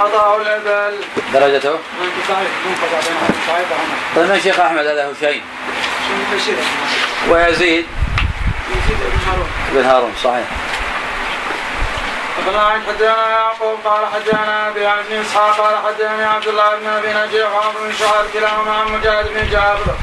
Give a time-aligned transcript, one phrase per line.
[0.00, 0.98] قضاء الإبل
[1.32, 1.78] درجته؟
[4.16, 5.42] طيب من شيخ أحمد هذا هشيم
[7.30, 7.86] ويزيد يزيد
[9.00, 9.48] بن هارون.
[9.72, 10.46] بن هارون صحيح.
[12.38, 17.08] أخبرنا حدثنا يعقوب قال حدثنا أبي عن بن إسحاق قال حدثني عبد الله بن أبي
[17.08, 19.96] نجيح وعمر بن شعيب كلاهما عن مجاهد بن جابر.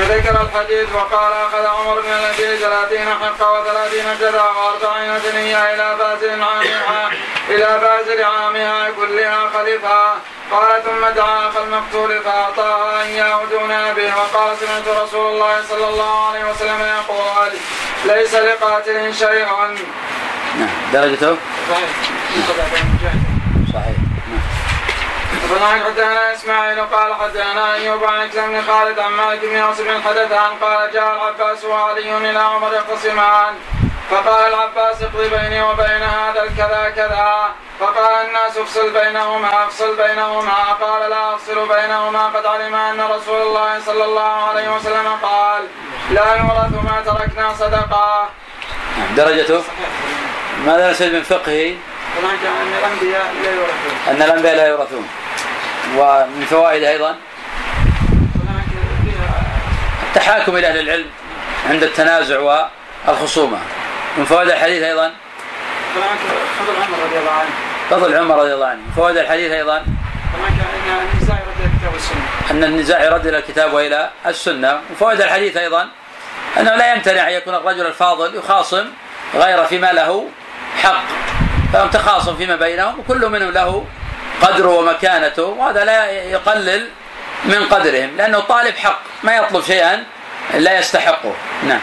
[0.00, 6.42] فذكر الحديث وقال أخذ عمر بن النبي ثلاثين حقة وثلاثين جذا وأربعين ثنية إلى بازل
[6.42, 7.10] عامها
[7.48, 10.16] إلى بازل عامها كلها خلفها.
[10.50, 14.12] قال ثم دعا أخا المقتول فأعطاها إياه دون به.
[14.16, 17.52] وقال سمعت رسول الله صلى الله عليه وسلم يقول
[18.04, 19.46] ليس لقاتل شيء.
[20.58, 21.36] نعم درجته؟
[21.70, 21.90] صحيح.
[22.36, 23.20] مجاهد
[23.72, 24.09] صحيح.
[25.50, 30.50] فنان حدثنا إسماعيل قال حدثنا أيوب عن بن خالد عن مالك بن يوسف بن حدثان
[30.62, 33.54] قال جاء العباس وعلي إلى عمر يختصمان
[34.10, 37.54] فقال العباس اقضي بيني وبين هذا الكذا كذا.
[37.80, 40.52] فقال الناس افصل بينهما افصل بينهما.
[40.80, 42.26] قال لا أفصل بينهما.
[42.26, 45.62] قد علم أن رسول الله صلى الله عليه وسلم قال
[46.10, 48.28] لا يورث ما تركنا صدقة.
[49.16, 49.62] درجته؟
[50.66, 51.74] ماذا نسأل من فقهه؟
[52.20, 53.94] أن الأنبياء لا يورثون.
[54.08, 55.08] أن الأنبياء لا يورثون.
[55.96, 57.16] ومن فوائد أيضا
[60.08, 61.06] التحاكم إلى أهل العلم
[61.70, 62.64] عند التنازع
[63.06, 63.58] والخصومة
[64.16, 65.12] من فوائد الحديث أيضا
[66.58, 67.50] فضل عمر رضي الله عنه.
[67.90, 69.84] فضل عمر رضي الله عنه فوائد الحديث أيضا.
[72.50, 75.88] أن النزاع يرد إلى الكتاب وإلى السنة وفوائد الحديث أيضا
[76.60, 78.86] أنه لا يمتنع أن يكون الرجل الفاضل يخاصم
[79.34, 80.28] غير فيما له
[80.82, 81.02] حق
[81.72, 83.86] فهم تخاصم فيما بينهم وكل منهم له
[84.42, 86.88] قدره ومكانته وهذا لا يقلل
[87.44, 90.04] من قدرهم لأنه طالب حق ما يطلب شيئا
[90.54, 91.34] لا يستحقه.
[91.62, 91.80] نعم.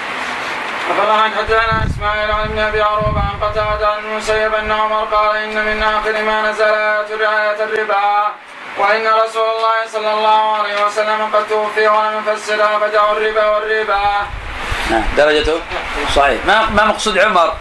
[0.89, 5.65] أخبرنا حدثنا إسماعيل عن ابن أبي عروبة عن قتادة عن المسيب أن عمر قال إن
[5.65, 8.31] من آخر ما نزل إيه رعاية الربا
[8.77, 14.27] وإن رسول الله صلى الله عليه وسلم قد توفي ولم يفسرها فدعوا الربا والربا.
[14.91, 15.03] نعم.
[15.17, 15.61] درجته؟
[16.15, 16.45] صحيح.
[16.45, 17.53] ما ما مقصود عمر؟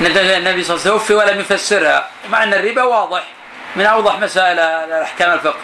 [0.00, 3.22] إن النبي صلى الله عليه وسلم توفي ولم يفسرها مع أن الربا واضح.
[3.76, 4.58] من أوضح مسائل
[4.92, 5.58] احكام الفقه.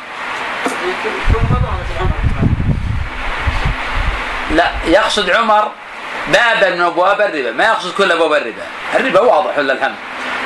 [4.51, 5.71] لا يقصد عمر
[6.29, 8.63] بابا من أبواب الربا ما يقصد كل أبواب الربا.
[8.95, 9.95] الربا واضح لله الحمد؟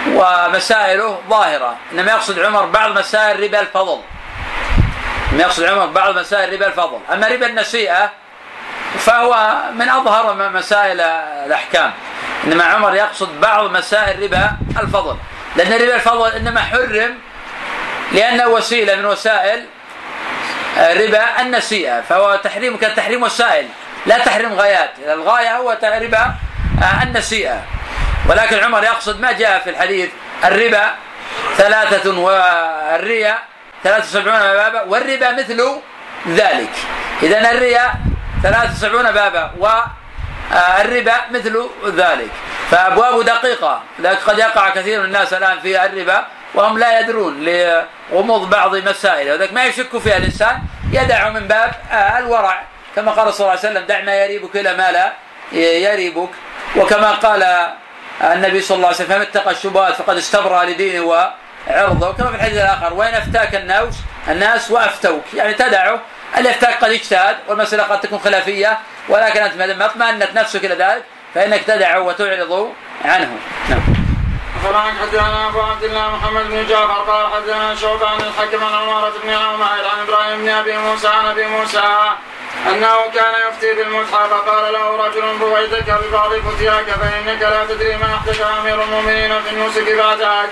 [0.07, 4.01] ومسائله ظاهرة إنما يقصد عمر بعض مسائل ربا الفضل.
[5.33, 6.99] ما يقصد عمر بعض مسائل ربا الفضل.
[7.13, 8.11] أما ربا النسيئه
[8.99, 11.93] فهو من أظهر مسائل الأحكام.
[12.45, 15.17] إنما عمر يقصد بعض مسائل ربا الفضل.
[15.57, 17.19] لأن ربا الفضل إنما حرم
[18.15, 19.67] لأنه وسيلة من وسائل
[20.79, 23.69] ربا النسيئة فهو تحريم كتحريم وسائل
[24.07, 24.91] لا تحريم غايات.
[24.99, 26.35] الغاية هو ربا
[27.03, 27.63] النسيئة.
[28.29, 30.11] ولكن عمر يقصد ما جاء في الحديث
[30.45, 30.91] الربا
[31.57, 33.39] ثلاثة والريا
[33.85, 35.81] ثلاثة وسبعون بابا والربا مثل
[36.29, 36.73] ذلك.
[37.23, 37.95] إذا الريا
[38.43, 42.31] ثلاثة وسبعون بابا والربا مثل ذلك.
[42.71, 46.27] فأبواب دقيقة لكن قد يقع كثير من الناس الآن في الربا.
[46.55, 50.59] وهم لا يدرون لغموض بعض مسائله وذلك ما يشك فيها الإنسان
[50.93, 51.73] يدع من باب
[52.19, 52.63] الورع.
[52.97, 55.13] كما قال صلى الله عليه وسلم دع ما يريبك إلى ما لا
[55.53, 56.31] يريبك.
[56.77, 57.69] وكما قال
[58.23, 62.13] النبي صلى الله عليه وسلم فمن اتقى الشبهات فقد استبرأ لدينه وعرضه.
[62.13, 63.95] كما في الحديث الآخر وإن أفتاك الناس
[64.29, 65.25] الناس وأفتوك.
[65.35, 66.01] يعني تدعه
[66.39, 68.79] اللي يفتاك قد اجتهد والمسألة قد تكون خلافية
[69.09, 71.05] ولكن أنت ما اطمأنت نفسك إلى ذلك
[71.35, 72.73] فإنك تدعه وتعرض
[73.05, 73.39] عنه.
[73.69, 74.04] نعم.
[74.63, 79.13] فلان حدثنا أبو عبد الله محمد بن جعفر قال حدثنا شعبة عن الحكم عن عمارة
[79.25, 81.83] بن عمير عن إبراهيم بن أبي موسى عن أبي موسى
[82.69, 88.41] أنه كان يفتي بالمتحف فقال له رجل بويتك ببعض فتياك فإنك لا تدري ما احدث
[88.61, 90.49] أمير المؤمنين في النسك بعدك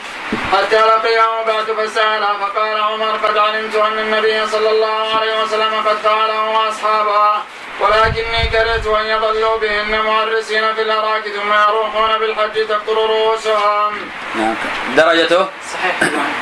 [0.52, 5.96] حتى لقيه بعد فساله فقال عمر قد علمت أن النبي صلى الله عليه وسلم قد
[5.96, 7.42] فعله وأصحابه
[7.80, 13.92] ولكني كرهت أن يظلوا بهن معرسين في الأراك ثم يروحون بالحج تقطر رؤوسهم.
[14.34, 14.54] نعم
[14.96, 15.96] درجته صحيح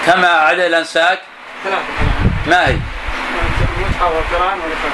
[0.06, 1.20] كما عدد الأنساك
[1.64, 1.82] ثلاثة
[2.47, 2.76] ما هي؟
[3.78, 4.93] المتعة والقرآن والإفراد.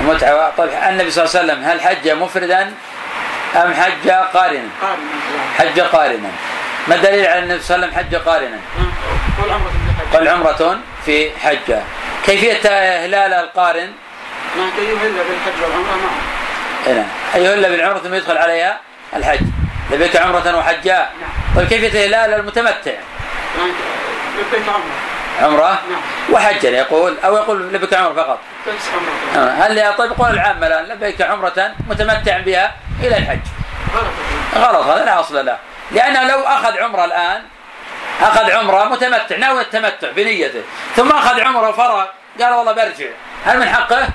[0.00, 2.74] المتعة طيب النبي صلى الله عليه وسلم هل حج مفردا
[3.56, 5.08] أم حج قارنا؟ قارن
[5.58, 6.30] حج قارنا.
[6.88, 8.58] ما الدليل على النبي صلى الله عليه وسلم حج قارنا.
[10.12, 11.82] قال عمرة في حجة.
[12.26, 12.68] كيفية
[13.06, 13.92] هلال القارن؟
[14.56, 16.10] ما يهل بالحج والعمرة.
[16.86, 18.80] هنا أي يهل بالعمرة ثم يدخل عليها
[19.16, 19.40] الحج.
[19.90, 21.12] لبيك عمرة وحجاء
[21.56, 22.92] طيب كيفية هلال المتمتع؟
[24.38, 25.09] لبيك عمرة.
[25.40, 26.00] عمرة نعم.
[26.30, 28.38] وحجا يقول أو يقول لبيك عمرة فقط.
[29.36, 33.40] آه، هل طيب قول العامة الآن لبيك عمرة متمتعا بها إلى الحج
[34.56, 34.86] غلط.
[34.86, 35.58] هذا لا أصل له
[35.90, 37.42] لأنه لو أخذ عمرة الآن
[38.22, 40.62] أخذ عمرة متمتع ناوي التمتع بنيته
[40.96, 42.04] ثم أخذ عمرة وفرغ
[42.40, 43.06] قال والله برجع
[43.46, 44.08] هل من حقه؟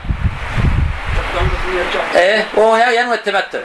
[2.15, 3.59] إيه وهو ينوي التمتع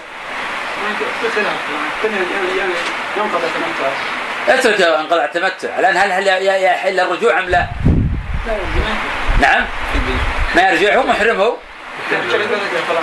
[4.48, 7.66] اترك انقطع التمتع الآن هل هل يحل الرجوع أم لا؟
[9.40, 9.64] نعم.
[10.56, 11.56] ما يرجع هو محرم هو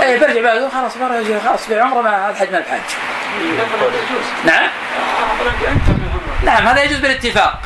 [0.01, 1.39] اي برجع بعد خلاص ما يرجع.
[1.39, 2.79] خلاص في عمره ما الحج ما الحج
[4.45, 4.69] نعم.
[6.43, 7.61] نعم هذا يجوز بالاتفاق.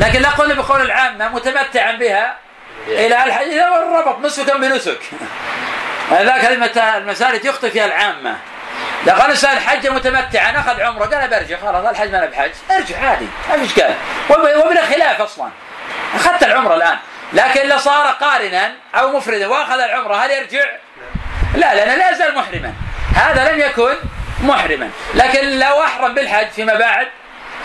[0.00, 2.36] لكن لا قول بقول العامة متمتعا بها
[2.88, 4.98] إلى الحج إذا ربط نسكا بنسك.
[6.10, 8.36] ذاك هذه المسائل يخطئ فيها العامة.
[9.06, 11.04] لو قال الانسان حج متمتعا أخذ عمرة.
[11.04, 13.94] قال برجع خلاص الحج ما بحج أرجع عادي ما في إشكال.
[14.30, 15.48] وبلا خلاف أصلا.
[16.14, 16.98] أخذت العمرة الآن.
[17.32, 20.64] لكن لو صار قارنا أو مفردا وأخذ العمرة هل يرجع؟
[21.54, 22.72] لا لأنه لا يزال محرما.
[23.16, 23.94] هذا لم يكن
[24.42, 24.90] محرما.
[25.14, 27.08] لكن لو أحرم بالحج فيما بعد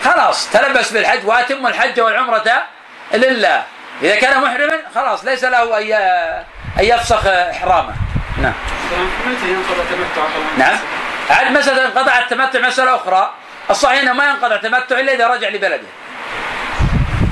[0.04, 2.62] خلاص تلبس بالحج وأتم الحج والعمرة
[3.14, 3.62] لله.
[4.02, 5.92] إذا كان محرما خلاص ليس له أن
[6.78, 7.94] أن يفسخ إحرامه.
[8.42, 8.52] نعم.
[10.58, 10.78] نعم.
[11.30, 13.34] عاد مسألة انقطع التمتع مسألة أخرى.
[13.70, 15.88] الصحيح أنه ما ينقطع التمتع إلا إذا رجع لبلده.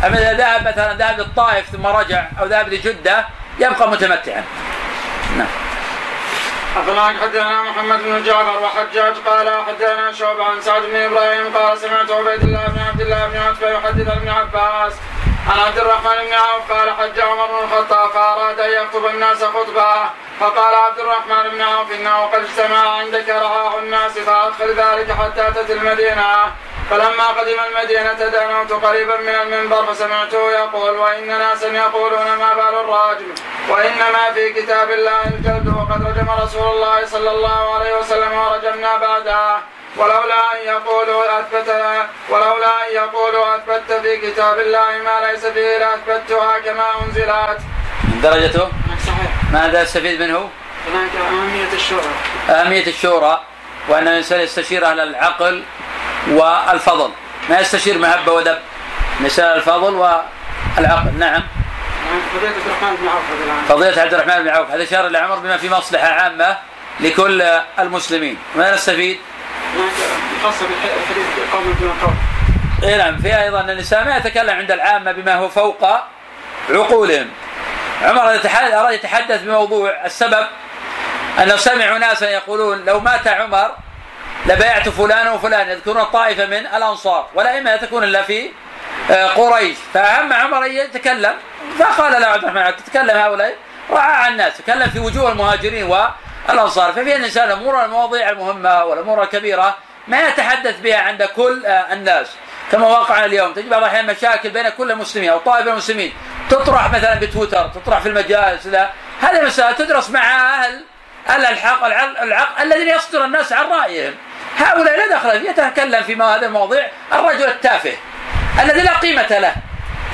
[0.06, 3.26] أما إذا ذهب مثلا ذهب للطائف ثم رجع أو ذهب لجدة
[3.58, 4.44] يبقى متمتعا.
[5.38, 5.48] نعم.
[6.76, 12.10] حدثنا حدثنا محمد بن جعفر وحجاج قال حدثنا شعبة عن سعد بن إبراهيم قال سمعت
[12.10, 14.92] عبيد الله بن عبد الله بن عتبة يحدث ابن عباس
[15.48, 20.10] عن عبد الرحمن بن عوف قال حج عمر بن الخطاب فأراد أن يخطب الناس خطبة
[20.40, 25.70] فقال عبد الرحمن بن عوف إنه قد اجتمع عندك رعاه الناس فأدخل ذلك حتى اتت
[25.70, 26.52] المدينة.
[26.90, 33.34] فلما قدم المدينة دنوت قريبا من المنبر فسمعته يقول وإن ناسا يقولون ما بال الراجم
[33.68, 39.62] وإنما في كتاب الله الجلد وقد رجم رسول الله صلى الله عليه وسلم ورجمنا بعدها
[39.96, 41.68] ولولا أن يقولوا أثبت
[42.30, 47.60] ولولا أن يقولوا أثبت في كتاب الله ما ليس فيه لأثبتها كما أنزلت.
[48.04, 48.68] من درجته؟
[49.06, 49.30] صحيح.
[49.52, 50.50] ماذا استفيد منه؟
[51.28, 52.10] أهمية الشورى.
[52.50, 53.40] أهمية الشورى
[53.88, 55.62] وأن الإنسان يستشير أهل العقل
[56.28, 57.10] والفضل.
[57.50, 58.58] ما يستشير محبة ودب.
[59.20, 61.12] نساء الفضل والعقل.
[61.18, 61.42] نعم.
[62.38, 63.24] فضيلة عبد الرحمن بن عوف
[63.68, 64.70] فضيلة عبد الرحمن بن عوف.
[64.70, 66.56] هذا إشارة لعمر بما في مصلحة عامة
[67.00, 67.42] لكل
[67.78, 68.38] المسلمين.
[68.56, 69.18] ما نستفيد؟
[70.42, 72.16] خاصة بالحديث قوم دون قوم
[72.82, 73.18] اي نعم.
[73.18, 75.84] فيها أيضا أن النساء ما يتكلم عند العامة بما هو فوق
[76.70, 77.28] عقولهم.
[78.02, 80.46] عمر أراد يتحدث بموضوع السبب
[81.42, 83.70] أنه سمعوا ناسا يقولون لو مات عمر
[84.46, 88.50] لبايعت فلان وفلان يذكرون طائفه من الأنصار ولا اما تكون إلا في
[89.10, 89.76] آه، قريش.
[89.94, 91.34] فاهم عمر ان يتكلم
[91.78, 93.56] فقال له عبد الرحمن تتكلم هؤلاء
[93.90, 95.84] رعى الناس تكلم في وجوه المهاجرين
[96.48, 96.92] والأنصار.
[96.92, 99.76] ففي الإنسان الأمور المواضيع المهمة والأمور الكبيرة
[100.08, 102.26] ما يتحدث بها عند كل آه، الناس.
[102.72, 106.12] كما واقع اليوم تجد بعض الأحيان مشاكل بين كل المسلمين أو طائفة المسلمين
[106.50, 108.66] تطرح مثلا بتويتر تطرح في المجالس
[109.20, 110.20] هذه مسائل تدرس مع
[110.64, 110.84] أهل
[111.28, 114.14] أهل الحق العقل الذين يصدر الناس عن رأيهم.
[114.58, 117.92] هؤلاء لا دخل فيه يتكلم في هذه المواضيع الرجل التافه
[118.62, 119.54] الذي لا قيمة له.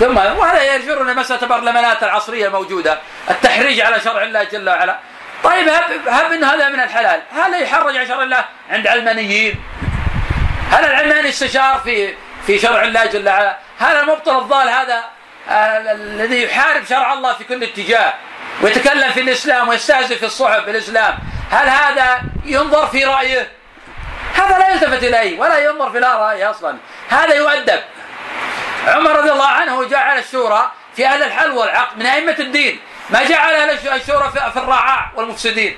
[0.00, 2.98] ثم وهذا يجرنا مسألة البرلمانات العصرية الموجودة
[3.30, 4.98] التحريج على شرع الله جل وعلا.
[5.44, 7.22] طيب هب, هب إن هذا من الحلال.
[7.32, 9.62] هل يحرج على شرع الله عند علمانيين؟
[10.70, 12.14] هل العلماني استشار في
[12.46, 15.04] في شرع الله جل وعلا؟ هل المبطل الضال هذا
[15.48, 18.14] آه، الذي يحارب شرع الله في كل اتجاه.
[18.60, 21.18] ويتكلم في الإسلام ويستهزئ في الصحف بالإسلام.
[21.50, 23.48] هل هذا ينظر في رأيه؟
[24.34, 26.76] هذا لا يلتفت إليه ولا ينظر في لا راي أصلا.
[27.08, 27.80] هذا يؤدب.
[28.86, 32.80] عمر رضي الله عنه جعل الشورى في أهل الحل والعقد من أئمة الدين.
[33.10, 35.76] ما جعل الشورى في الرعاع والمفسدين.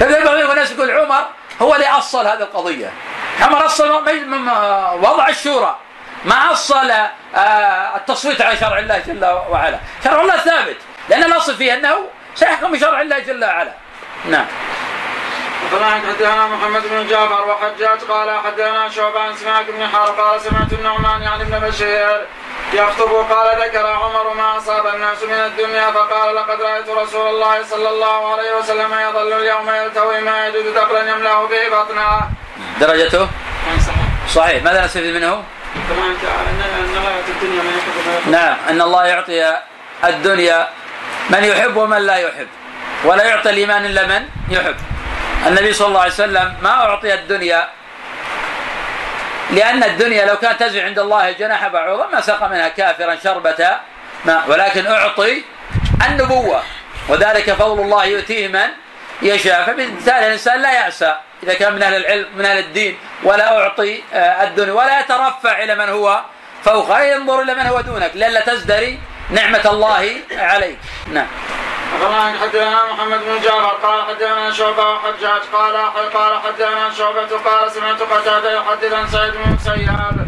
[0.00, 1.26] بعض الناس يقول عمر
[1.62, 2.92] هو اللي أصل هذه القضية.
[3.40, 3.90] عمر أصل
[5.02, 5.76] وضع الشورى.
[6.24, 6.90] ما أصل
[7.36, 9.78] آه، التصويت على شرع الله جل وعلا.
[10.04, 10.76] شرع الله ثابت.
[11.10, 11.96] لأن الأصل فيه أنه
[12.34, 13.72] سيحكم بشرع الله جل وعلا
[14.24, 14.46] نعم
[15.70, 20.72] حدثنا حدثنا محمد بن جعفر وحجاج قال حدثنا شعبة عن سماك بن حرب قال سمعت
[20.72, 22.26] النعمان يعني ابن بشير
[22.72, 27.88] يخطب قال ذكر عمر ما أصاب الناس من الدنيا فقال لقد رأيت رسول الله صلى
[27.88, 32.20] الله عليه وسلم يظل اليوم يلتوي ما يجد دخلا يملأ به بطنه.
[32.80, 33.28] درجته؟
[34.28, 35.42] صحيح ماذا نستفيد منه؟
[38.26, 39.56] نعم أن الله يعطي
[40.04, 40.68] الدنيا
[41.30, 42.48] من يحب ومن لا يحب.
[43.04, 44.76] ولا يعطي الإيمان إلا من يحب.
[45.46, 47.68] النبي صلى الله عليه وسلم ما أعطي الدنيا
[49.50, 53.68] لأن الدنيا لو كانت تزع عند الله جناح بعوضة ما سقى منها كافرا شربة
[54.24, 55.42] ماء ولكن أعطي
[56.08, 56.62] النبوة.
[57.08, 58.68] وذلك فضل الله يؤتيه من
[59.22, 59.64] يشاء.
[59.66, 64.44] فبالتالي الإنسان لا يأسى إذا كان من أهل العلم من أهل الدين ولا أعطي آه،
[64.44, 66.20] الدنيا ولا يترفع إلى من هو
[66.64, 68.98] فوقها انظر إلى من هو دونك لئلا تزدري
[69.30, 70.78] نعمة الله عليك.
[71.12, 71.26] نعم.
[71.94, 75.76] أخبرنا حدثنا محمد بن جعفر قال حدثنا شعبة وحجاج قال
[76.14, 80.26] قال حدثنا شعبة قال سمعت قتادة يحدث عن سعيد بن مسياب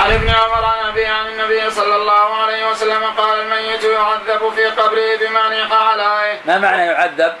[0.00, 4.64] عن ابن عمر عن ابي عن النبي صلى الله عليه وسلم قال الميت يعذب في
[4.64, 6.40] قبره بما نيح عليه.
[6.44, 7.32] ما معنى يعذب؟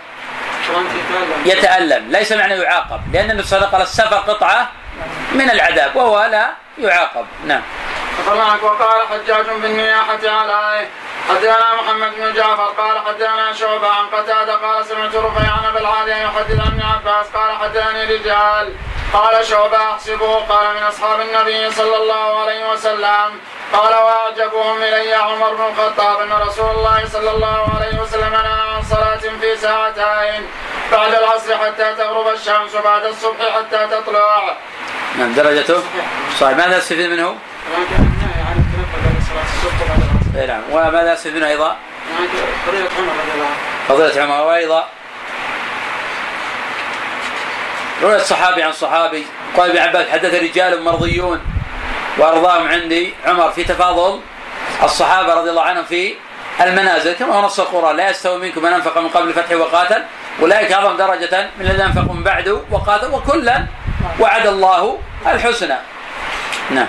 [1.44, 2.10] يتألم.
[2.10, 4.70] ليس معنى يعاقب لأن النبي صلى الله عليه وسلم السفر قطعة
[5.32, 7.26] من العذاب وهو لا يعاقب.
[7.46, 7.62] نعم.
[8.62, 10.88] وقال حجاج بالنياحة عليه
[11.28, 16.60] حدثنا محمد بن جعفر قال حدثنا شعبة عن قتادة قال سمعت رفيع عن العالية يحدث
[16.60, 18.74] عن ابن عباس قال حدثني رجال.
[19.12, 23.40] قال شعبة أحسبه قال من أصحاب النبي صلى الله عليه وسلم.
[23.72, 28.82] قال وأعجبهم إلي عمر بن الخطاب أن رسول الله صلى الله عليه وسلم نهى عن
[28.82, 30.48] صلاة في ساعتين
[30.92, 34.56] بعد العصر حتى تغرب الشمس وبعد الصبح حتى تطلع.
[35.18, 35.82] نعم درجته؟
[36.40, 36.56] صحيح.
[36.56, 37.36] ماذا استفيد منه؟
[39.32, 40.40] العصر.
[40.40, 41.76] اي نعم وماذا منه أيضا؟
[42.66, 43.56] فضيلة عمر رضي الله عنه.
[43.88, 44.88] فضيلة عمر وأيضا
[48.02, 51.40] رواية صحابي عن صحابي قال ابن عباس حدث رجال مرضيون
[52.18, 54.20] وأرضاهم عندي عمر في تفاضل
[54.82, 56.14] الصحابة رضي الله عنهم في
[56.60, 60.02] المنازل كما هو نص القرآن لا يستوي منكم من أنفق من قبل الفتح وقاتل
[60.40, 63.66] أولئك أعظم درجة من الذين أنفقوا من بعد وقاتل وكلا
[64.20, 65.76] وعد الله الحسنى.
[66.70, 66.86] نعم.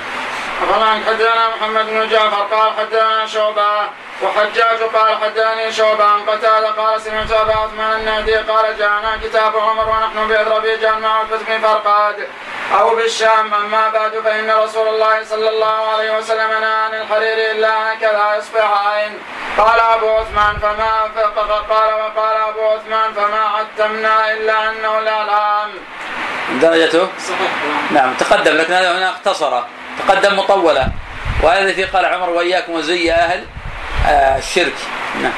[0.61, 3.89] طبعا حدثنا محمد بن جعفر قال حدثنا شعبة
[4.23, 9.89] وحجاج قال حدثني شعبة عن قتادة قال سمعت أبا عثمان النهدي قال جاءنا كتاب عمر
[9.89, 12.27] ونحن باذربيجان مع بن فرقاد.
[12.79, 17.93] أو بالشام أما بعد فإن رسول الله صلى الله عليه وسلم نهى عن الحرير إلا
[17.93, 19.19] هكذا يصبحين
[19.57, 21.01] قال أبو عثمان فما
[21.69, 25.69] قال وقال أبو عثمان فما عتمنا إلا أنه الإعلام
[26.61, 27.51] درجته؟ صحيح.
[27.91, 29.63] نعم تقدم لكن هذا هنا اختصر
[29.99, 30.91] تقدم مطولة
[31.43, 33.43] وهذا الذي قال عمر وإياكم وزي أهل
[34.07, 34.73] آه الشرك.
[35.21, 35.31] نعم.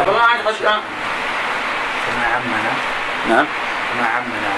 [0.00, 0.80] أبو عن حشام
[2.18, 2.72] ما عمنا.
[3.28, 3.46] نعم.
[4.00, 4.50] ما عمنا.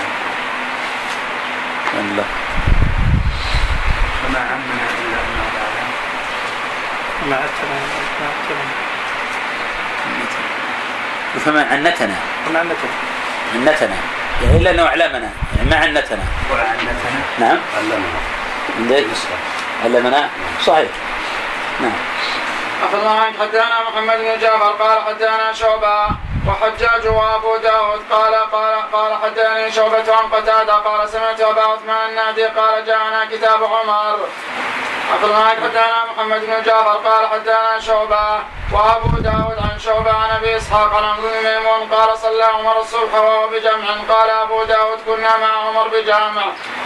[1.95, 2.25] الله.
[4.23, 5.87] فما عمنا إلا أن بعدها
[7.29, 7.77] ما عتنا
[11.45, 12.15] فما عنتنا.
[12.47, 12.77] فما عنتنا.
[13.55, 13.97] عنتنا.
[14.43, 15.31] يعني إلا أنه أعلمنا.
[15.57, 16.25] يعني ما عنتنا.
[16.53, 17.59] وعنتنا نعم.
[17.77, 18.21] علمنا
[18.79, 19.05] عندك
[19.85, 20.29] علمنا
[20.67, 20.89] صحيح.
[21.81, 21.93] نعم.
[22.83, 26.09] أخذ الله عنك حدثنا محمد بن جعفر قال حدثنا شعبة
[26.49, 32.45] وحجاج وأبو داود قال قال قال حدثني شعبة عن قتادة قال سمعت أبا عثمان النادي
[32.45, 34.19] قال جاءنا كتاب عمر.
[35.15, 40.57] أخذ معك حدثنا محمد بن جعفر قال حدثنا شعبة وأبو داود عن شعبة عن أبي
[40.57, 45.69] إسحاق عن عبد ميمون قال صلى عمر الصبح وهو بجمع قال أبو داود كنا مع
[45.69, 46.45] عمر بجامع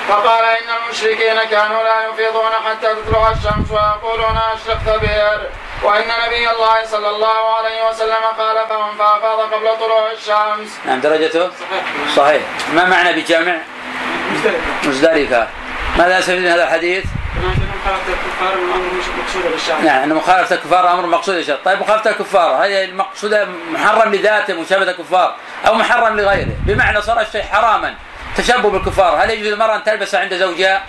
[0.09, 5.41] فقال إن المشركين كانوا لا يفيضون حتى تطلع الشمس ويقولون أشرقت بئر
[5.83, 10.79] وإن نبي الله صلى الله عليه وسلم خالفهم فأفاض قبل طلوع الشمس.
[10.87, 11.85] نعم درجته؟ صحيح.
[12.17, 12.43] صحيح.
[12.73, 13.57] ما معنى بجامع؟
[14.33, 14.89] مزدلفة.
[14.89, 15.49] مزدلفة.
[15.99, 17.05] ماذا يستفيد من هذا الحديث؟
[17.37, 19.79] مخالفة الكفار أمر مقصودة بالشرع.
[19.79, 25.35] نعم مخالفة الكفار أمر مقصود بالشرع، طيب مخالفة الكفار هذه المقصودة محرم لذاته مشابهة الكفار
[25.67, 27.95] أو محرم لغيره، بمعنى صار الشيء حراما
[28.37, 30.83] تشبه بالكفار، هل يجوز للمرأة أن تلبس عند زوجها؟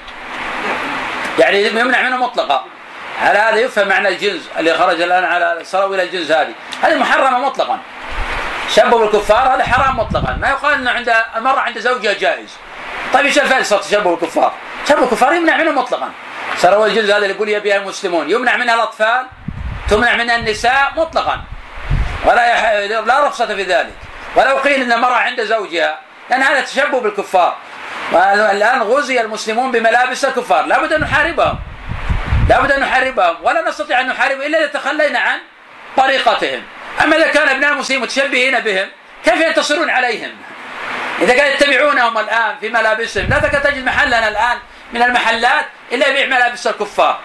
[1.40, 2.66] يعني يمنع منه مطلقا.
[3.22, 7.40] على هذا يفهم معنى الجنس اللي خرج الآن على صاروا إلى الجنس هذه، هذه محرمة
[7.40, 7.80] مطلقا.
[8.70, 12.58] شبه بالكفار هذا حرام مطلقا، ما يقال أنه عند المرأة عند زوجها جائز.
[13.14, 14.54] طيب إيش الفائدة صار تشبه بالكفار؟
[14.86, 16.12] تشبه الكفار يمنع منه مطلقا.
[16.66, 19.26] هو الجزء هذا اللي يقول يبيها المسلمون يمنع منها الأطفال
[19.90, 21.42] تمنع منها النساء مطلقا.
[22.26, 22.72] ولا يح...
[23.06, 23.94] لا رخصة في ذلك.
[24.36, 27.56] ولو قيل إن المرأة عند زوجها لأن هذا تشبه بالكفار.
[28.12, 30.66] والآن غزي المسلمون بملابس الكفار.
[30.66, 31.60] لابد أن نحاربهم.
[32.50, 33.36] لابد أن نحاربهم.
[33.44, 35.40] ولا نستطيع أن نحاربهم إلا إذا تخلينا عن
[35.98, 36.64] طريقتهم.
[37.04, 38.88] أما إذا كان أبناء المسلمين متشبهين بهم
[39.26, 40.32] كيف ينتصرون عليهم؟
[41.22, 44.58] إذا كانوا يتبعونهم الآن في ملابسهم لا تجد محلنا الآن
[44.94, 47.20] من المحلات إلا يبيع ملابس الكفار.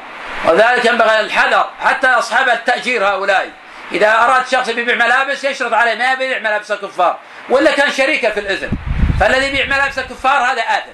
[0.45, 3.51] وذلك ينبغي الحذر حتى أصحاب التأجير هؤلاء.
[3.93, 7.19] إذا أراد شخص يبيع ملابس يشرط عليه ما يبيع ملابس الكفار.
[7.49, 8.77] ولا كان شريكا في الاثم
[9.21, 10.93] فالذي يبيع ملابس الكفار هذا آثم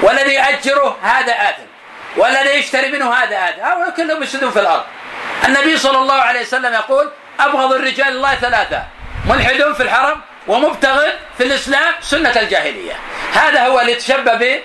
[0.00, 1.66] والذي يأجره هذا آثم
[2.16, 4.84] والذي يشتري منه هذا آثم هؤلاء كلهم يفسدون في الأرض.
[5.44, 8.84] النبي صلى الله عليه وسلم يقول أبغض الرجال الله ثلاثة.
[9.28, 11.06] ملحد في الحرم ومبتغ
[11.38, 12.92] في الإسلام سنة الجاهلية.
[13.34, 14.62] هذا هو اللي تشبه به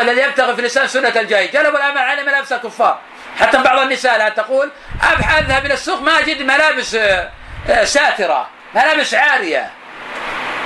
[0.00, 1.50] الذي يبتغي في الإسلام سنة الجاهلية.
[1.50, 2.98] جلبوا الأمل على ملابس الكفار.
[3.40, 4.70] حتى بعض النساء لا تقول
[5.12, 7.30] أبحث أذهب إلى السوق ما أجد ملابس آه،
[7.84, 9.70] ساترة ملابس عارية.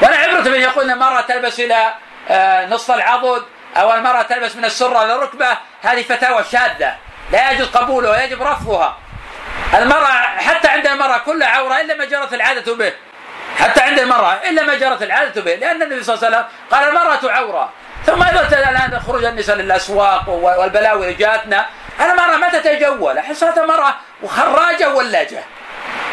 [0.02, 1.94] ولا عبرة من يقول المرأة تلبس إلى
[2.30, 3.42] آه، نصف العضد
[3.76, 5.58] أو المرأة تلبس من السرة إلى الركبة.
[5.82, 6.94] هذه فتاوى شاذة.
[7.32, 8.99] لا يجوز قبولها ويجب رفضها
[9.75, 12.92] المرأة حتى عند المرأة كل عورة إلا ما جرت العادة به.
[13.57, 16.89] حتى عند المرأة إلا ما جرت العادة به لأن النبي صلى الله عليه وسلم قال
[16.89, 17.73] المرأة عورة
[18.07, 21.67] ثم أيضا الآن خروج النساء للأسواق والبلاوي اللي جاتنا
[22.01, 25.45] المرأة ما تتجول حصلت المرأة وخراجة ولاجة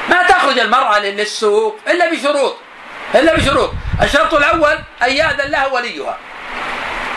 [0.10, 2.58] ما تخرج المرأة للسوق إلا بشروط
[3.16, 3.72] إلا بشروط.
[4.02, 6.18] الشرط الأول أن يأذن لها وليها.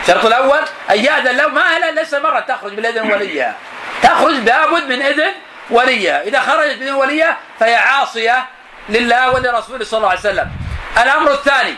[0.01, 1.61] الشرط الأول أن يأذن له ما
[1.95, 3.55] ليس مرة تخرج بالإذن وليها.
[4.03, 5.31] تخرج لابد من إذن
[5.69, 6.21] وليها.
[6.21, 8.45] إذا خرجت بدون وليها فهي عاصية
[8.89, 10.51] لله ولرسوله صلى الله عليه وسلم.
[10.97, 11.75] الأمر الثاني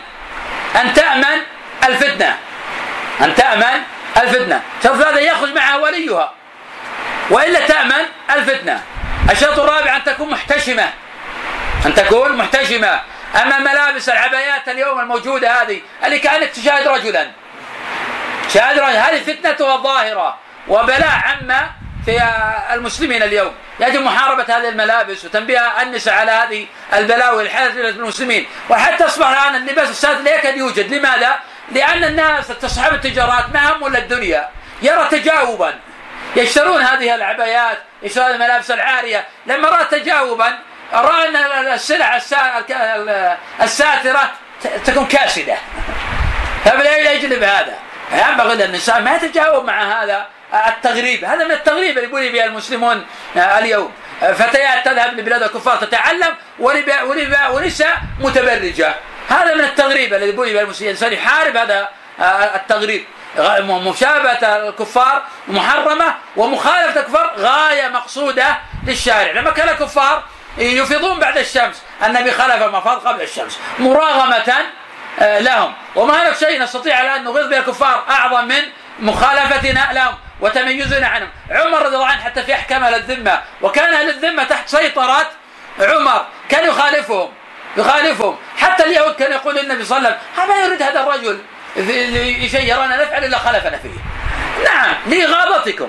[0.80, 1.38] أن تأمن
[1.88, 2.36] الفتنة.
[3.20, 3.82] أن تأمن
[4.16, 4.62] الفتنة.
[4.84, 6.32] شرط هذا يخرج معها وليها.
[7.30, 8.82] وإلا تأمن الفتنة.
[9.30, 10.90] الشرط الرابع أن تكون محتشمة.
[11.86, 13.00] أن تكون محتشمة.
[13.42, 17.30] أما ملابس العبايات اليوم الموجودة هذه اللي كأنك تشاهد رجلا.
[18.54, 20.38] شاهد رجل هذه فتنة ظاهرة
[20.68, 21.70] وبلاء عامة
[22.04, 22.22] في
[22.72, 23.54] المسلمين اليوم.
[23.80, 29.90] يجب محاربة هذه الملابس وتنبيه النساء على هذه البلاوي الحادثة المسلمين وحتى أصبح الآن اللباس
[29.90, 31.38] السادس لا يكاد يوجد؟ لماذا؟
[31.72, 34.48] لأن الناس تصحب التجارات ما هم إلا الدنيا؟
[34.82, 35.74] يرى تجاوبا.
[36.36, 39.26] يشترون هذه العبايات يشترون الملابس العارية.
[39.46, 40.58] لما رأى تجاوبا
[40.92, 41.36] رأى أن
[41.72, 42.20] السلع
[43.62, 44.30] الساترة
[44.84, 45.56] تكون كاسدة.
[46.64, 47.78] فبلا يجلب هذا.
[48.10, 50.26] فينبغي للنساء ما يتجاوب مع هذا.
[50.54, 51.24] التغريب.
[51.24, 53.92] هذا من التغريب اللي بولي به المسلمون اليوم.
[54.20, 56.34] فتيات تذهب لبلاد الكفار تتعلم
[57.50, 58.94] ونساء متبرجة.
[59.28, 60.90] هذا من التغريب الذي بولي به المسلمين.
[60.90, 61.88] الإنسان يحارب هذا
[62.54, 63.04] التغريب.
[63.68, 69.32] مشابهة الكفار محرمة ومخالفة الكفار غاية مقصودة للشارع.
[69.32, 70.22] لما كان الكفار
[70.58, 74.54] يفيضون بعد الشمس النبي خلف المفاض قبل الشمس مراغمة
[75.20, 75.74] آه، لهم.
[75.96, 78.62] وما هناك شيء نستطيع الآن نغيظ به الكفار أعظم من
[79.00, 80.14] مخالفتنا لهم.
[80.40, 81.28] وتميزنا عنهم.
[81.50, 85.30] عمر رضي الله عنه حتى في أحكام أهل الذمة وكان أهل الذمة تحت سيطرة
[85.80, 86.26] عمر.
[86.48, 87.28] كان يخالفهم
[87.76, 88.36] يخالفهم.
[88.56, 91.40] حتى اليهود كان يقول للنبي صلى الله عليه وسلم ما يريد هذا الرجل
[92.50, 93.90] شيء يرانا نفعل إلا خلفنا فيه.
[94.64, 95.88] نعم لإغاظتكم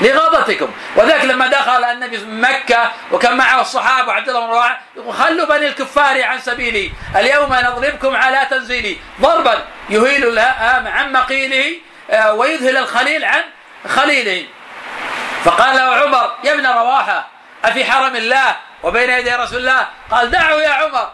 [0.00, 5.66] لغاظتكم وذلك لما دخل النبي مكة وكان معه الصحابة وعبد الله بن رواحة خلوا بني
[5.66, 8.96] الكفار عن سبيلي اليوم نضربكم على تنزيلي.
[9.20, 10.38] ضربا يهيل
[10.86, 11.76] عن مقيله
[12.10, 13.42] آه، ويذهل الخليل عن
[13.88, 14.46] خليله
[15.44, 17.26] فقال له عمر يا ابن رواحة
[17.64, 21.10] أفي حرم الله وبين يدي رسول الله؟ قال دعه يا عمر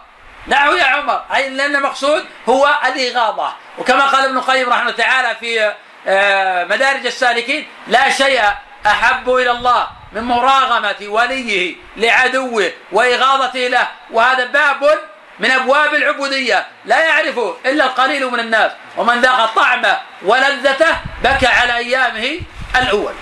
[0.47, 1.23] دعه يا عمر.
[1.35, 3.53] أي لأن المقصود هو الإغاظة.
[3.79, 5.73] وكما قال ابن القيم رحمه تعالى في
[6.07, 8.43] آه، مدارج السالكين لا شيء
[8.87, 13.89] أحب إلى الله من مراغمة وليه لعدوه وإغاظته له.
[14.11, 14.99] وهذا باب
[15.39, 16.67] من أبواب العبودية.
[16.85, 18.73] لا يعرفه إلا القليل من الناس.
[18.97, 22.41] ومن ذاق طعمه ولذته بكى على أيامه
[22.77, 23.13] الأول.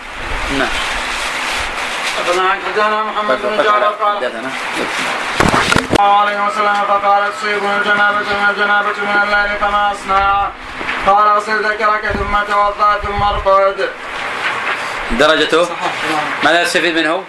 [0.59, 0.69] نعم.
[2.19, 4.25] حدثنا محمد بن جعفر قال
[5.99, 10.49] الله عليه وسلم فقال تصيبني الجنابة من الجنابة من الليل فما أصنع.
[11.07, 13.89] قال اغسل ذكرك ثم توضأ ثم أرقد.
[15.11, 15.69] درجته؟
[16.45, 17.25] ماذا يستفيد منه؟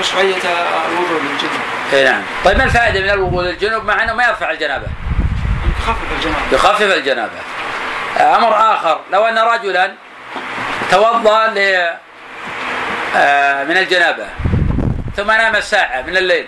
[0.00, 0.42] مشروعية
[0.90, 1.60] الوضوء للجنوب
[1.92, 2.22] اي نعم.
[2.44, 4.86] طيب ما الفائدة من الوضوء للجنوب مع أنه ما يرفع الجنابة؟
[5.80, 6.42] يخفف الجنابة.
[6.52, 7.38] يخفف الجنابة.
[8.16, 9.94] أمر آخر لو أن رجلا
[10.90, 11.88] توضأ ل
[13.16, 14.26] آه، من الجنابة.
[15.16, 16.46] ثم نام ساعة من الليل.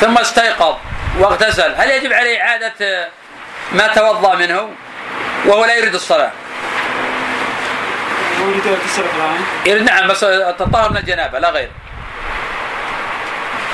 [0.00, 0.76] ثم استيقظ
[1.18, 1.74] واغتسل.
[1.76, 3.08] هل يجب عليه إعادة
[3.72, 4.68] ما توضأ منه
[5.46, 6.30] وهو لا يريد الصلاة؟
[9.66, 11.70] يريد نعم بس التطهر من الجنابة لا غير.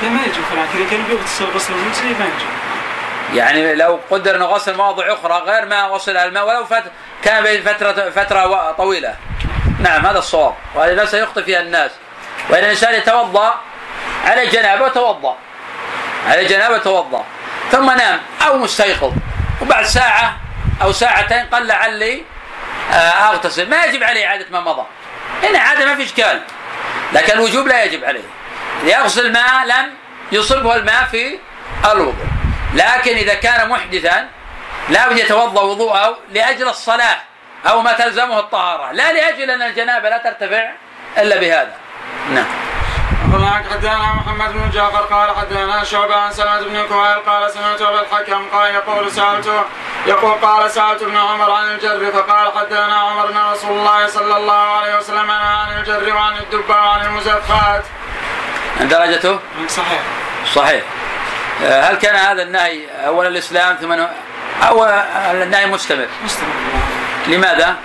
[0.03, 0.43] لا ما يجب
[0.73, 1.73] كذا كان بيغتسل غسل
[2.19, 2.29] ما
[3.33, 6.83] يعني لو قدر أنه غسل مواضع أخرى غير ما غسل الماء ولو فت...
[7.23, 9.15] كان بين فتره فترة طويلة.
[9.79, 11.91] نعم هذا الصواب وهذه مساله يخطئ فيها الناس.
[12.49, 13.61] وإن الإنسان يتوضأ
[14.25, 15.37] على جنابة توضأ.
[16.27, 17.25] على جنابة توضأ.
[17.71, 19.13] ثم نام أو مستيقظ
[19.61, 20.37] وبعد ساعة
[20.81, 22.23] أو ساعتين قال لعلي
[22.91, 24.85] آه، أغتسل ما يجب عليه إعادة ما مضى.
[25.43, 26.41] هنا عاده ما في إشكال.
[27.13, 28.23] لكن الوجوب لا يجب عليه.
[28.83, 29.93] يغسل ما لم
[30.31, 31.39] يصبه الماء في
[31.85, 32.25] الوضوء.
[32.73, 34.27] لكن إذا كان محدثا
[34.89, 37.17] لا بد يتوضأ وضوءه لأجل الصلاة
[37.69, 40.71] أو ما تلزمه الطهارة لا لأجل أن الجنابة لا ترتفع
[41.17, 41.73] إلا بهذا
[42.29, 42.45] نعم
[43.71, 48.49] حدثنا محمد بن جعفر قال حدثنا شعبة عن سلمة بن كويل قال سمعت أبا الحكم
[48.53, 49.61] قال يقول سألته
[50.07, 54.53] يقول قال سألت ابن عمر عن الجر فقال حدثنا عمر ان رسول الله صلى الله
[54.53, 57.83] عليه وسلم عن الجر وعن الدب وعن المزفات.
[58.79, 60.01] درجته؟ صحيح.
[60.53, 60.83] صحيح.
[61.63, 63.91] آه، هل كان هذا النهي أول الإسلام ثم
[64.67, 64.85] أو
[65.31, 66.96] النهي مستمر؟ مستمر
[67.27, 67.75] لماذا؟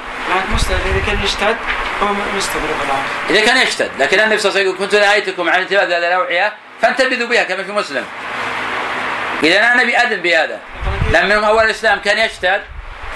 [0.55, 1.57] مستمر إذا كان يجتهد
[2.03, 5.61] هو مستغرب الآن إذا كان يشتد لكن النبي صلى الله عليه وسلم كنت نهيتكم عن
[5.61, 6.53] انتباه هذه الأوعية
[6.83, 8.05] فانتبذوا بها كما في مسلم.
[9.45, 10.61] إذا النبي اذن بهذا.
[11.11, 12.63] لما من أول الإسلام كان يشتد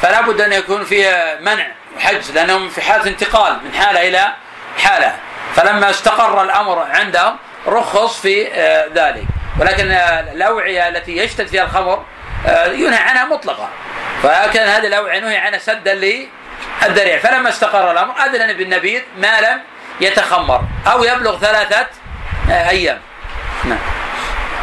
[0.02, 4.32] فلا بد أن يكون فيه منع وحجز لأنهم في حالة انتقال من حالة إلى
[4.78, 5.16] حالة.
[5.56, 7.36] فلما استقر الأمر عندهم
[7.66, 9.24] رخص في آه، ذلك.
[9.60, 12.04] ولكن آه، الأوعية التي يشتد فيها الخمر
[12.46, 13.68] آه، ينهى عنها مطلقا.
[14.22, 17.18] فكان هذه الاوعيه نهي عنها سدا للذريع.
[17.18, 19.60] فلما استقر الأمر أذن بالنبيذ ما لم
[20.00, 21.86] يتخمر أو يبلغ ثلاثة
[22.50, 23.00] آه، أيام.
[23.64, 23.78] نعم.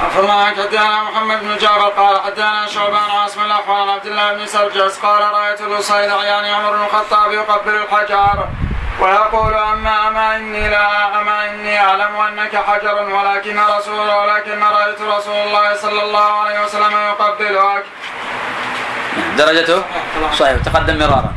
[0.07, 5.21] أخبرنا حدثنا محمد بن جعفر قال حدثنا شعبان عاصم الأحوال عبد الله بن سرجس قال
[5.21, 8.47] رأيت الأصيل يعني عمر بن الخطاب يقبل الحجر
[8.99, 15.35] ويقول أما أما إني لا أما إني أعلم أنك حجر ولكن رسول ولكن رأيت رسول
[15.35, 17.85] الله صلى الله عليه وسلم يقبلك.
[19.37, 19.83] درجته؟
[20.39, 20.57] صحيح.
[20.65, 21.33] تقدم مرارا.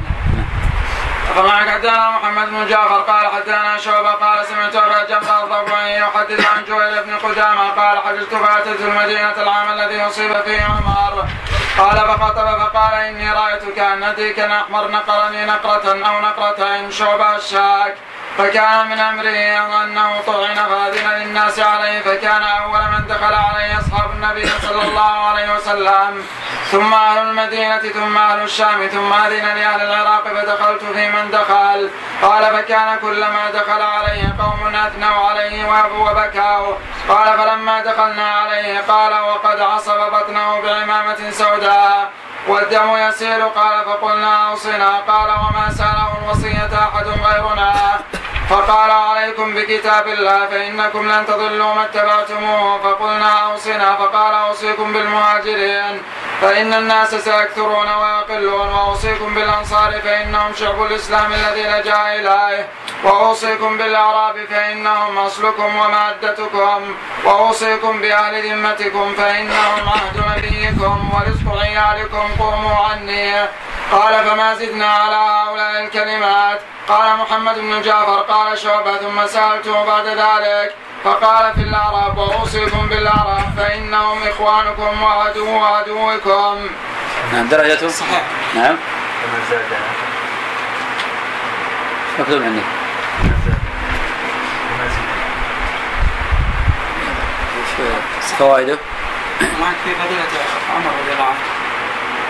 [1.36, 6.64] فمعك حدثنا محمد بن جعفر قال حدثنا شعبة قال سمعت أبا جمرة الضبعي يحدث عن
[6.68, 11.24] جويل بن قدامة قال حجزت فأتيت المدينة العام الذي أصيب فيه عمر
[11.78, 17.94] قال فخطب فقال إني رأيت كأن ديكا أحمر نقرني نقرة أو نقرتين شعبة الشاك.
[18.38, 24.46] فكان من أمره أنه طعن فاذن للناس عليه فكان أول من دخل عليه أصحاب النبي
[24.46, 26.26] صلى الله عليه وسلم.
[26.70, 31.90] ثم أهل المدينة ثم أهل الشام ثم أذن لاهل العراق فدخلت في من دخل.
[32.22, 36.76] قال فكان كلما دخل عليه قوم أثنوا عليه وابوا وبكوا
[37.08, 42.10] قال فلما دخلنا عليه قال وقد عصب بطنه بعمامة سوداء.
[42.48, 44.98] والدم يسيل قال فقلنا أوصنا.
[45.08, 47.72] قال وما ساله الوصية أحد غيرنا.
[48.50, 52.78] فقال عليكم بكتاب الله فإنكم لن تضلوا ما اتبعتموه.
[52.82, 53.96] فقلنا أوصنا.
[53.96, 56.02] فقال أوصيكم بالمهاجرين
[56.40, 58.68] فإن الناس سيكثرون ويقلون.
[58.68, 62.68] وأوصيكم بالأنصار فإنهم شعب الإسلام الذي لجأ إليه.
[63.04, 66.94] وأوصيكم بالأعراب فإنهم أصلكم ومادتكم.
[67.24, 72.30] وأوصيكم بأهل ذمتكم فإنهم عهد نبيكم ورزق عيالكم.
[72.38, 73.32] قوموا عني.
[73.92, 76.60] قال فما زدنا على هؤلاء الكلمات.
[76.88, 80.74] قال محمد بن جعفر قال شعبة ثم سألته بعد ذلك.
[81.04, 86.68] فقال في الأعراب وأوصيكم بالأعراب فإنهم إخوانكم وعدو عدوكم
[87.32, 88.22] نعم درجته صحيح.
[88.54, 88.76] نعم.
[92.18, 92.60] مكتوب عندي.
[98.38, 98.78] فوائده.
[99.40, 100.24] معك في فضيلة
[100.74, 101.65] عمر رضي الله عنه؟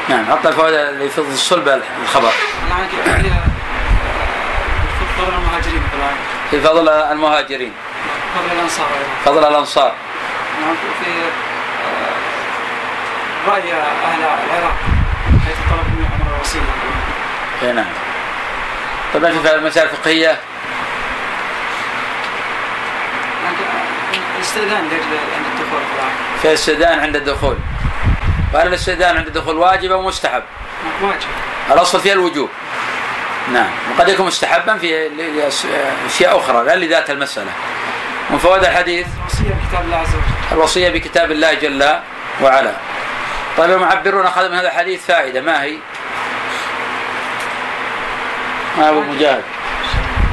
[0.08, 2.30] نعم حط الفوائد اللي في الصلب الخبر.
[3.04, 3.44] فيها
[5.18, 5.82] فضل المهاجرين
[6.50, 7.72] في فضل المهاجرين.
[8.34, 9.08] فضل الأنصار أيضا.
[9.24, 9.92] فضل الأنصار.
[10.60, 11.10] نعم في
[13.50, 14.76] آه، رأي أهل العراق
[15.46, 16.60] حيث طلب من عمر الوصية
[17.62, 17.92] اي نعم.
[19.14, 20.40] طبعا في المسائل الفقهية.
[24.36, 25.80] الاستئذان لأجل عند الدخول
[26.42, 27.56] في الاستئذان عند الدخول.
[28.54, 30.42] وهل الاستئذان عند الدخول واجب أو مستحب؟
[31.02, 31.28] واجب.
[31.72, 32.50] الأصل فيها الوجوب.
[33.52, 33.70] نعم.
[33.90, 35.10] وقد يكون مستحبا في
[36.06, 37.50] أشياء أخرى لا لذات المسألة.
[38.30, 40.52] من فوائد الحديث؟ وصية بكتاب الله عز وجل.
[40.52, 42.00] الوصية بكتاب الله جل
[42.42, 42.72] وعلا.
[43.58, 45.40] طيب المعبرون أخذ من هذا الحديث فائدة.
[45.40, 45.76] ما هي؟
[48.78, 49.42] ما ابو مجاهد؟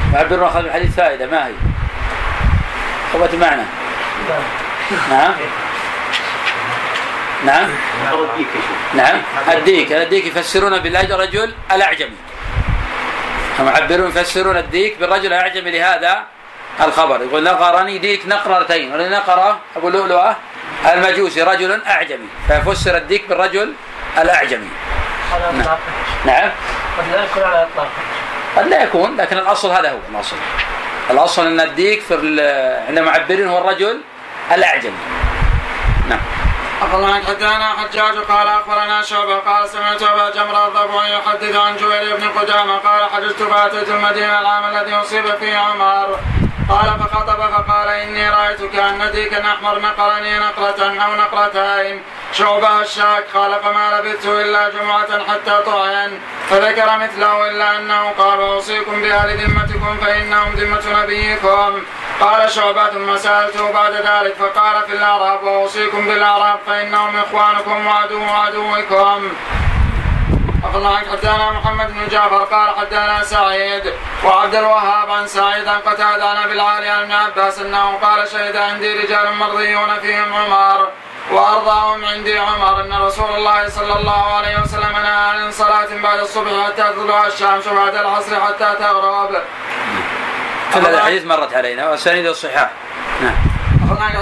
[0.08, 1.26] المعبرون أخذ من الحديث فائدة.
[1.26, 1.52] ما هي؟
[3.14, 3.62] قوة المعنى
[5.10, 5.34] نعم.
[7.44, 7.68] نعم.
[8.94, 9.16] نعم.
[9.52, 12.16] الديك الديك يفسرون بالأجر رجل الأعجمي.
[13.58, 16.22] المعبرون يفسرون الديك بالرجل الأعجمي لهذا
[16.80, 17.22] الخبر.
[17.22, 18.92] يقول نقرني ديك نقرتين.
[18.92, 20.36] ولنقر أبو لؤلؤة
[20.92, 22.28] المجوسي رجل أعجمي.
[22.48, 23.72] ففسر الديك بالرجل
[24.18, 24.68] الأعجمي.
[25.32, 25.76] نعم.
[26.26, 26.50] نعم.
[26.98, 27.88] قد لا يكون على الاطلاق
[28.56, 30.36] قد لا يكون لكن الأصل هذا هو الأصل.
[31.10, 34.00] الأصل أن الديك في ال- عند المعبرين هو الرجل
[34.52, 34.92] الأعجمي.
[36.08, 36.20] نعم.
[36.82, 42.28] أخبرنا حدثنا حجاج قال أخبرنا شعبة قال سمعت أبا جمرة الضبعي يحدث عن جبير بن
[42.38, 46.18] قدامة قال حججت فأتيت المدينة العام الذي أصيب فيه عمر
[46.68, 52.02] قال فخطب فقال إني رأيت كأن ديكا أحمر نقرني نقرة أو نقرتين.
[52.32, 53.24] شعبة الشاك.
[53.34, 56.18] قال فما لبثت إلا جمعة حتى طعن.
[56.50, 61.82] فذكر مثله إلا أنه قال أوصيكم بأهل ذمتكم فإنهم ذمة نبيكم.
[62.20, 69.32] قال شعبة ثم سألته بعد ذلك فقال في الأعراب وأوصيكم بالأعراب فإنهم إخوانكم وعدو عدوكم.
[70.64, 73.94] أخبرنا حدثنا محمد بن جعفر قال حدثنا سعيد.
[74.24, 78.56] وعبد الوهاب عن سعيد عن قتادة عن أبي العالي عن ابن عباس أنه قال شهد
[78.56, 80.88] عندي رجال مرضيون فيهم عمر
[81.30, 86.66] وأرضاهم عندي عمر أن رسول الله صلى الله عليه وسلم نهى عن صلاة بعد الصبح
[86.66, 89.42] حتى تطلع الشمس وبعد العصر حتى تغرب.
[90.74, 92.70] كل الحديث مرت علينا واسانيده صحاح
[93.22, 93.54] نعم.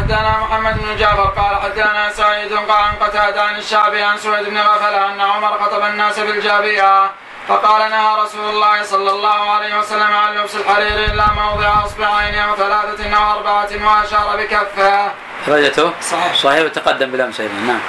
[0.02, 4.58] حدثنا محمد بن جعفر قال حدثنا سعيد قال عن قتادة عن الشعبي عن سويد بن
[4.58, 7.10] غفلة أن عمر خطب الناس بالجابية
[7.48, 12.56] فقال نهى رسول الله صلى الله عليه وسلم عن لبس الحرير إلا موضع أصبعين أو
[12.56, 15.10] ثلاثة أو أربعة وأشار بكفه.
[15.46, 16.34] درجته صحيح.
[16.34, 17.80] صحيح وتقدم بالامس أيضا نعم.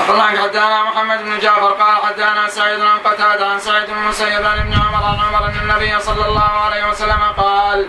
[0.00, 4.58] أخبرنا حدثنا محمد بن جعفر قال حدثنا سعيد عن قتادة عن سعيد بن المسيب عن
[4.58, 7.88] ابن عمر عن عمر أن النبي صلى الله عليه وسلم قال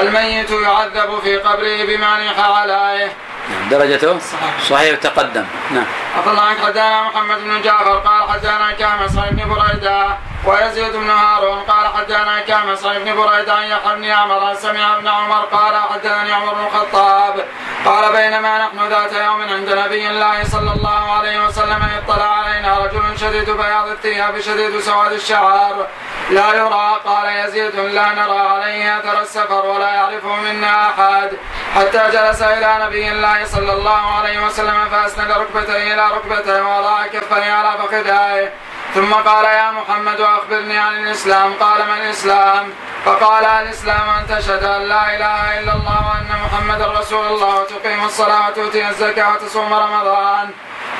[0.00, 3.12] الميت يعذب في قبره بما نيح عليه.
[3.50, 3.68] نعم.
[3.68, 4.60] درجته؟ صحيح.
[4.70, 5.44] صحيح وتقدم.
[5.70, 5.86] نعم.
[6.18, 10.06] أخبرنا عنك حدثنا محمد بن جعفر قال حدثنا كامس عن ابن بريدة
[10.44, 14.96] ويزيد بن هارون قال حدثنا كامس عن ابن بريدة عن يحيى بن عمر عن سمع
[14.96, 17.44] ابن عمر؟ قال حدثني عمر بن الخطاب.
[17.84, 23.18] قال بينما نحن ذات يوم عند نبي الله صلى الله عليه وسلم اطلع علينا رجل
[23.18, 25.86] شديد بياض الثياب شديد سواد الشعر.
[26.30, 27.00] لا يرى.
[27.04, 31.30] قال يزيد لا نرى عليه أثر السفر ولا يعرفه منا أحد.
[31.76, 37.52] حتى جلس إلى نبي الله صلى الله عليه وسلم فأسند ركبتيه إلى ركبتيه ووضع كفيه
[37.52, 38.52] على فخذيه
[38.94, 41.54] ثم قال يا محمد أخبرني عن الإسلام.
[41.60, 42.72] قال ما الإسلام؟
[43.04, 47.60] فقال الإسلام أن تشهد أن لا إله إلا الله وأن محمدا رسول الله.
[47.60, 50.50] وتقيم الصلاة وتؤتي الزكاة وتصوم رمضان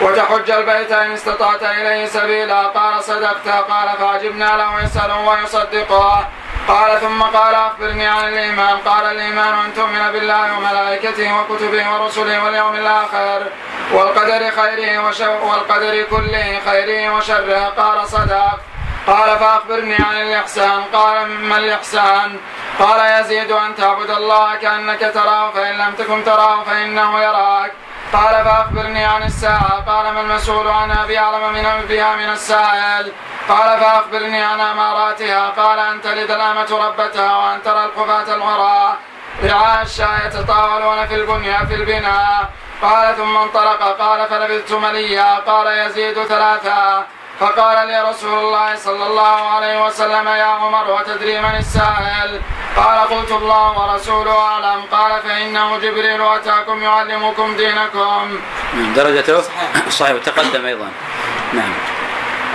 [0.00, 2.62] وتحج البيت إن استطعت إليه سبيلا.
[2.62, 3.48] قال صدقت.
[3.48, 6.28] قال فعجبنا له يساله ويصدقه.
[6.68, 8.77] قال ثم قال أخبرني عن الإيمان.
[8.79, 13.42] قال الإيمان أن تؤمن بالله وملائكته وكتبه ورسله واليوم الآخر
[13.92, 17.64] والقدر خيره وشر والقدر كله خيره وشره.
[17.64, 18.61] قال صدق.
[19.07, 20.83] قال فأخبرني عن الإحسان.
[20.92, 22.40] قال ما الإحسان؟
[22.79, 27.72] قال يزيد أن تعبد الله كأنك تراه فإن لم تكن تراه فإنه يراك.
[28.12, 29.85] قال فأخبرني عن الساعة.
[29.87, 33.12] قال ما المسؤول عنها بأعلم من بها من السائل؟
[33.48, 35.51] قال فأخبرني عن أماراتها.
[35.51, 38.92] قال أن تلد الأمة ربتها وأن ترى الحفاة العراة
[39.44, 42.51] رعاء الشاة يتطاولون في البنية في البناء.
[42.83, 43.83] قال ثم انطلق.
[43.83, 45.35] قال فلبثت مليا.
[45.35, 47.07] قال يزيد ثلاثا.
[47.42, 52.40] فقال لي رسول الله صلى الله عليه وسلم يا عمر وتدري من السائل؟
[52.76, 54.83] قال قلت الله ورسوله أعلم.
[54.92, 58.38] قال فإنه جبريل أتاكم يعلمكم دينكم.
[58.74, 59.42] نعم درجته
[59.98, 60.88] صحيح وتقدم أيضا.
[61.52, 62.02] نعم.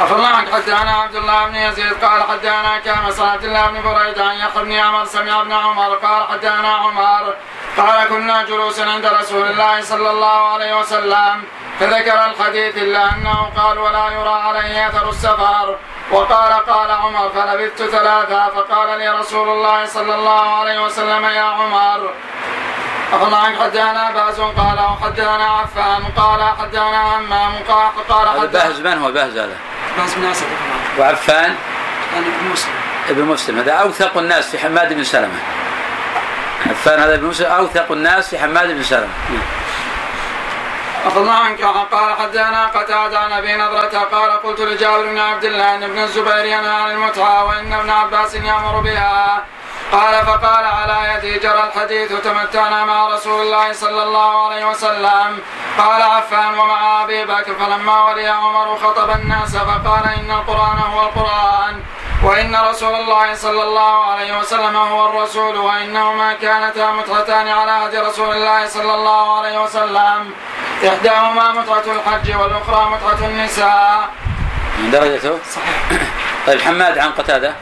[0.01, 4.63] أخبرنا عنك حدثنا عبد الله بن يزيد قال حدثنا كان عبد الله بن عن يحيى
[4.63, 7.33] بن عمر سمع ابن عمر قال حدثنا عمر
[7.77, 11.43] قال كنا جلوسا عند رسول الله صلى الله عليه وسلم
[11.79, 15.75] فذكر الحديث إلا أنه قال ولا يرى عليه أثر السفر
[16.11, 22.09] وقال قال عمر فلبثت ثلاثا فقال لي رسول الله صلى الله عليه وسلم يا عمر
[23.13, 28.79] أخبرنا عنك حدثنا بهز قال وحدثنا عفان قال حدثنا همام قال قال هذا حدثنا بهز
[28.79, 29.57] من هو بهز هذا؟
[29.97, 31.55] بهز بن أسد بن وعفان؟
[32.17, 32.73] ابن مسلم.
[33.09, 33.59] ابن مسلم.
[33.59, 35.39] هذا أوثق الناس في حماد بن سلمة.
[36.69, 37.51] عفان هذا ابن مسلم.
[37.51, 39.13] أوثق الناس في حماد بن سلمة.
[39.29, 39.41] نعم.
[41.05, 43.99] أخذنا عنك؟ قال حدثنا قتادة عن أبي نضرة.
[44.11, 48.35] قال قلت لجابر بن عبد الله أن ابن الزبير ينهى عن المتعة وإن ابن عباس
[48.35, 49.43] يأمر بها.
[49.91, 55.39] قال فقال على يدي جرى الحديث تمتعنا مع رسول الله صلى الله عليه وسلم.
[55.77, 61.81] قال عفان ومع أبي بكر فلما ولي عمر خطب الناس فقال إن القرآن هو القرآن
[62.23, 68.35] وإن رسول الله صلى الله عليه وسلم هو الرسول وإنهما كانتا متعتان على عهد رسول
[68.35, 70.33] الله صلى الله عليه وسلم.
[70.87, 74.09] إحداهما متعه الحج والأخرى متعه النساء.
[74.91, 76.01] درجته؟ صحيح.
[76.47, 77.53] طيب حماد عن قتادة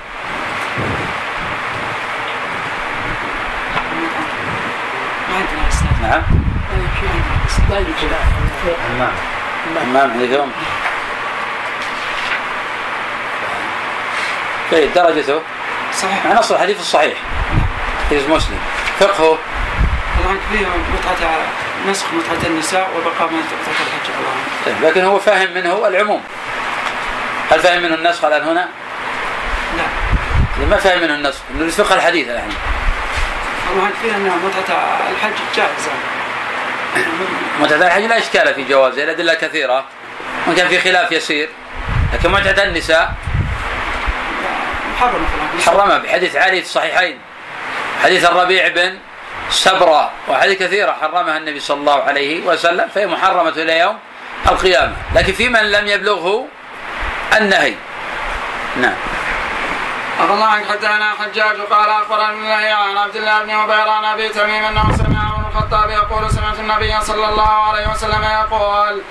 [5.25, 5.68] ما عندنا
[6.02, 6.22] نعم.
[6.72, 7.86] عندنا اسناد
[8.66, 9.08] طيب
[9.82, 10.52] حمام عندكم
[14.72, 15.42] طيب درجته؟
[16.02, 16.26] صحيح.
[16.26, 17.18] نص الحديث الصحيح.
[18.10, 18.60] حديث مسلم.
[19.00, 19.38] فقهه
[20.24, 21.30] طبعا فيه متعة
[21.90, 24.34] نسخ متعة النساء وبقاء من متعة الحج الله
[24.66, 26.22] طيب لكن هو فاهم منه العموم.
[27.52, 28.70] هل فاهم منه النسخ الآن هنا؟
[29.78, 30.66] لا.
[30.66, 31.84] ما فاهم منه النسخ.
[31.84, 32.50] فقه الحديث الآن.
[33.74, 34.78] طبعا فيه ان متعة
[35.12, 35.92] الحج جائزة
[37.60, 39.86] متعة الحج لا إشكال في جوازه الادله كثيرة.
[40.48, 41.50] وإن كان في خلاف يسير.
[42.14, 43.14] لكن متعة النساء
[44.94, 45.10] الحج
[45.66, 47.20] حرمها بحديث علي في الصحيحين.
[48.04, 48.98] حديث الربيع بن
[49.50, 53.98] سبرة وحديث كثيرة حرمها النبي صلى الله عليه وسلم فهي محرمة إلى يوم
[54.48, 54.94] القيامة.
[55.16, 56.48] لكن في من لم يبلغه
[57.38, 57.74] النهي.
[58.82, 58.96] نعم.
[60.24, 64.64] الله عنك حدثنا حجاج قال أخبرني الله عن عبد الله بن عبير عن أبي تميم
[64.64, 69.02] أنه سمع عمر الخطاب يقول سمعت النبي صلى الله عليه وسلم يقول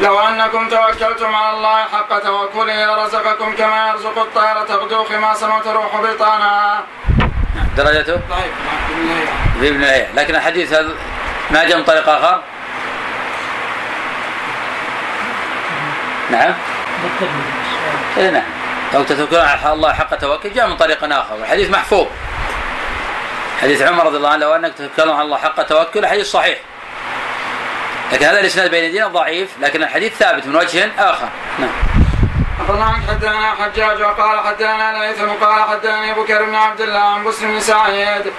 [0.00, 6.84] لو أنكم توكلتم على الله حق توكله لرزقكم كما يرزق الطير تغدو خماسا وتروح بطانا.
[7.76, 10.94] درجته؟ ضعيف نعم ابن لهيعة في ابن لهيعة لكن الحديث هذا
[11.50, 12.40] ما جاء من طريق آخر؟
[16.30, 16.54] نعم.
[18.16, 18.63] اي نعم.
[18.94, 21.34] لو تتوكلون على الله حق توكل جاء من طريق آخر.
[21.34, 22.06] والحديث محفوظ.
[23.62, 26.58] حديث عمر رضي الله عنه لو أنك تتوكلون على الله حق توكل حديث صحيح.
[28.12, 31.28] لكن هذا الإسناد بين يدينا ضعيف لكن الحديث ثابت من وجه آخر.
[31.58, 31.70] نعم.
[32.60, 37.60] أخبرنا حدثنا حجاج وقال حدثنا ليثم قال حدثني بكر بن عبد الله عن بسر بن
[37.60, 38.32] سعيد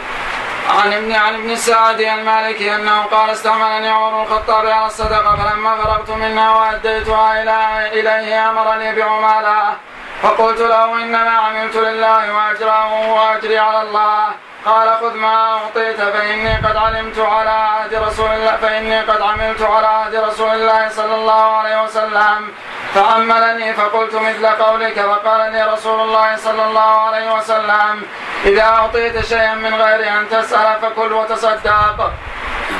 [0.70, 6.10] عن ابن عن ابن السعدي المالكي أنه قال استعملني عمر الخطاب على الصدقة فلما فرغت
[6.10, 9.74] منها وأديتها إلى إليه أمرني بعمالة.
[10.24, 14.28] فقلت له إنما عملت لله واجره واجري على الله.
[14.66, 19.88] قال خذ ما أعطيت فإني قد علمت على عهد رسول الله فإني قد عملت على
[19.88, 22.54] عهد رسول الله صلى الله عليه وسلم.
[22.96, 28.04] فعملني فقلت مثل قولك فقال لي رسول الله صلى الله عليه وسلم
[28.46, 32.12] إذا أعطيت شيئا من غير أن تسأل فكل وتصدق.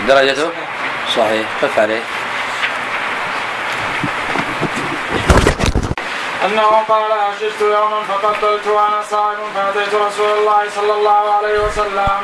[0.08, 0.50] درجته؟
[1.16, 1.48] صحيح.
[1.62, 2.02] قف عليه.
[6.46, 12.22] أنه قال أشجت يوما فقتلت وأنا صائم فأتيت رسول الله صلى الله عليه وسلم.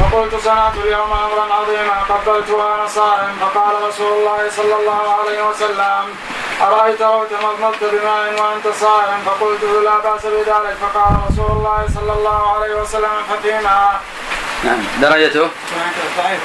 [0.00, 1.96] فقلت صنعت اليوم أمرا عظيما.
[2.08, 6.04] قبلت وأنا صائم فقال رسول الله صلى الله عليه وسلم
[6.62, 10.76] أرأيت لو تمضمضت بماء وأنت صائم؟ فقلت لا بأس بذلك.
[10.82, 14.00] فقال رسول الله صلى الله عليه وسلم ففيما؟
[14.64, 14.82] نعم.
[15.02, 15.48] درجته؟
[16.18, 16.40] ضعيف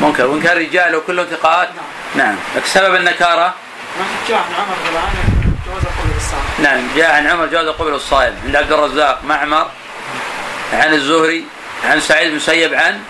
[0.00, 0.26] منكر.
[0.26, 0.56] منكر.
[0.56, 1.68] رجال وكلهم ثقات؟
[2.14, 2.36] نعم.
[2.56, 3.54] لكن سبب النكارة؟
[3.98, 5.33] ما عمر
[5.66, 9.66] بالصائم نعم جاء عن عمر جواز قبل الصائم عند عبد الرزاق معمر
[10.72, 11.44] عن الزهري
[11.84, 13.00] عن سعيد بن مسيب عن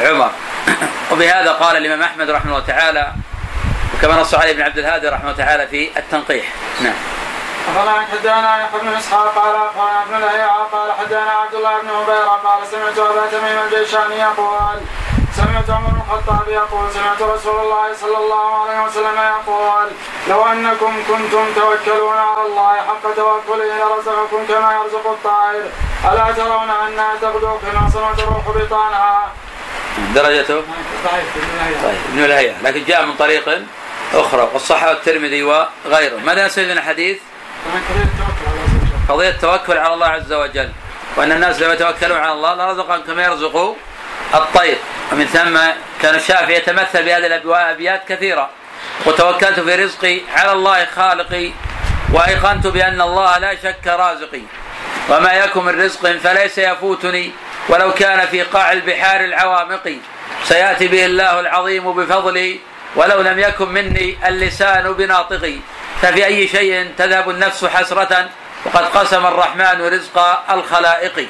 [0.00, 0.30] عمر.
[1.12, 3.12] وبهذا قال الإمام أحمد رحمه الله تعالى
[3.94, 6.44] وكما نص عليه ابن عبد الهادي رحمه الله تعالى في التنقيح.
[6.80, 6.94] نعم.
[7.68, 12.40] أخبرنا حدانا يحيى بن إسحاق قال أخبرنا ابن لهيعة قال حدانا عبد الله بن عبيرة
[12.44, 14.78] قال سمعت أبا تميم الجيشاني يقول
[15.36, 19.88] سمعت عمر بن الخطاب يقول سمعت رسول الله صلى الله عليه وسلم يقول
[20.28, 25.64] لو أنكم كنتم توكلون على الله حق توكله لرزقكم كما يرزق الطائر.
[26.12, 29.32] ألا ترون انها تغدو خماصا وتروح بطانها
[30.14, 30.62] درجته
[31.04, 33.62] ضعيف ابن لهيعة طيب ابن لهيعة لكن جاء من طريق
[34.14, 36.16] أخرى وصححه الترمذي وغيره.
[36.16, 37.18] ماذا نستفيد من الحديث؟
[37.66, 38.66] ومن قضية التوكل على الله.
[38.66, 40.70] عز وجل قضية التوكل على الله عز وجل
[41.16, 43.76] وأن الناس لو يتوكلون على الله لرزقهم كما يرزق
[44.34, 44.76] الطير.
[45.12, 45.58] ومن ثم
[46.02, 48.50] كان الشافعي يتمثل بهذه الأبيات كثيرة.
[49.06, 51.50] وتوكلت في رزقي على الله خالقي
[52.12, 54.42] وأيقنت بأن الله لا شك رازقي.
[55.08, 57.32] وما يكن من رزق فليس يفوتني.
[57.68, 59.92] ولو كان في قاع البحار العوامق
[60.44, 62.60] سيأتي به الله العظيم بفضلي.
[62.96, 65.56] ولو لم يكن مني اللسان بناطقي.
[66.02, 68.28] ففي أي شيء تذهب النفس حسرة
[68.64, 71.28] وقد قسم الرحمن رزق الخلائق.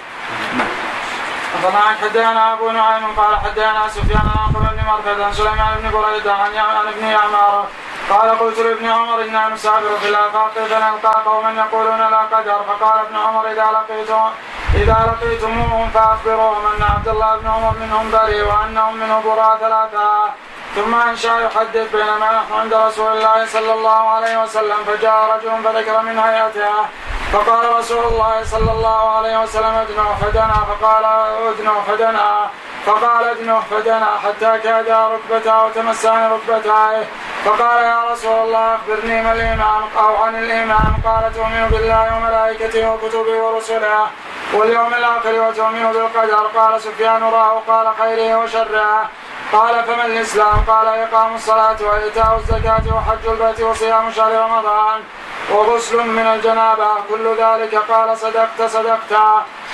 [1.62, 6.32] طبعا حدثنا أبو نعيم قال حدثنا سفيان عن عمرو بن مرثد عن سليمان بن بريدة
[6.32, 7.66] عن عن ابن عمار
[8.10, 12.60] قال قلت لابن عمر إنا نسافر في الافاق فنلقى قوما يقولون لا قدر.
[12.68, 14.30] فقال ابن عمر إذا لقيتم
[14.74, 20.30] إذا لقيتموهم فأخبروهم أن عبد الله بن عمر منهم بريء وأنهم منه براء ثلاثة.
[20.74, 24.84] ثم انشا يحدث بينما نحن عند رسول الله صلى الله عليه وسلم.
[24.86, 26.88] فجاء رجل فذكر من هيئتها
[27.34, 31.04] فقال رسول الله صلى الله عليه وسلم ادنوا فدنا فقال
[31.50, 32.50] ادنوا فدنا
[32.86, 37.04] فقال ادنوا فدنا حتى كاد ركبتاه وتمسان ركبتاه
[37.44, 43.36] فقال يا رسول الله أخبرني ما الإيمان أو عن الإيمان؟ قال تؤمن بالله وملائكته وكتبه
[43.42, 44.06] ورسله
[44.54, 46.46] واليوم الآخر وتؤمن بالقدر.
[46.56, 49.08] قال سفيان راه قال خيره وشره.
[49.52, 55.00] قال فما الإسلام؟ قال إقام الصلاة وإيتاء الزكاة وحج البيت وصيام شهر رمضان.
[55.52, 56.90] وغسل من الجنابة.
[57.09, 59.12] كل ذلك قال صدقت صدقت.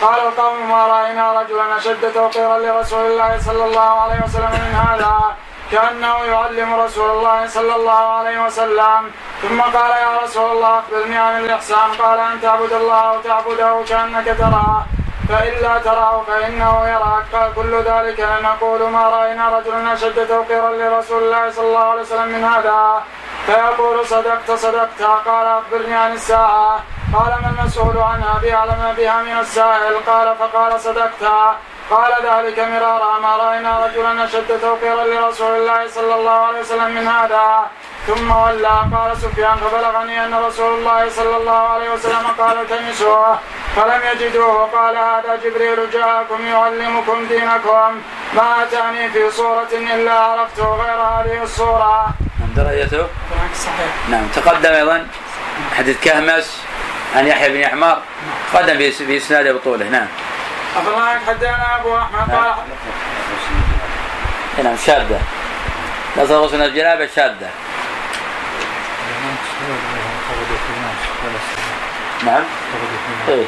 [0.02, 5.36] قال القوم ما رأينا رجلا أشد توقيرا لرسول الله صلى الله عليه وسلم من هذا
[5.72, 9.10] كأنه يعلم رسول الله صلى الله عليه وسلم.
[9.42, 11.88] ثم قال يا رسول الله أخبرني عن الإحسان.
[11.98, 14.84] قال أن تعبد الله وتعبده كأنك تراه
[15.30, 17.24] فإن لا تراه فإنه يراك.
[17.32, 22.28] قال كل ذلك نقول ما رأينا رجلا أشد توقيرا لرسول الله صلى الله عليه وسلم
[22.28, 23.02] من هذا.
[23.46, 25.02] فيقول صدقت صدقت.
[25.02, 26.82] قال أخبرني عن الساعة.
[27.14, 29.94] قال ما المسؤول عنها؟ بأعلم بها من السائل.
[30.06, 31.24] قال فقال صدقت.
[31.90, 33.18] قال ذلك مرارا.
[33.18, 37.46] ما رأينا رجلا أشد توقيرا لرسول الله صلى الله عليه وسلم من هذا.
[38.06, 43.38] ثم ولى قال سفيان فبلغني أن رسول الله صلى الله عليه وسلم قال التمسوه
[43.76, 44.68] فلم يجدوه.
[44.74, 48.00] قال هذا جبريل جاءكم يعلمكم دينكم.
[48.34, 52.06] ما أتاني في صورة إلا عرفته غير هذه الصورة.
[52.56, 53.06] درجته؟
[53.54, 53.92] صحيح.
[54.08, 55.06] نعم تقدم أيضا
[55.78, 56.62] حديث كهمس
[57.16, 57.98] عن يحيى بن عمار
[58.52, 59.88] تقدم باسناده بطوله.
[59.88, 60.06] نعم.
[60.76, 62.54] الله عنك حدثنا أبو أحمد قال
[64.64, 65.20] نعم شاذة
[66.16, 67.50] لفظ غسل الجنابة شاذة
[72.24, 72.42] نعم.
[73.28, 73.44] إيه،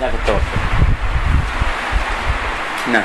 [0.00, 0.10] نعم.
[0.10, 0.40] في التوكل
[2.86, 3.02] نعم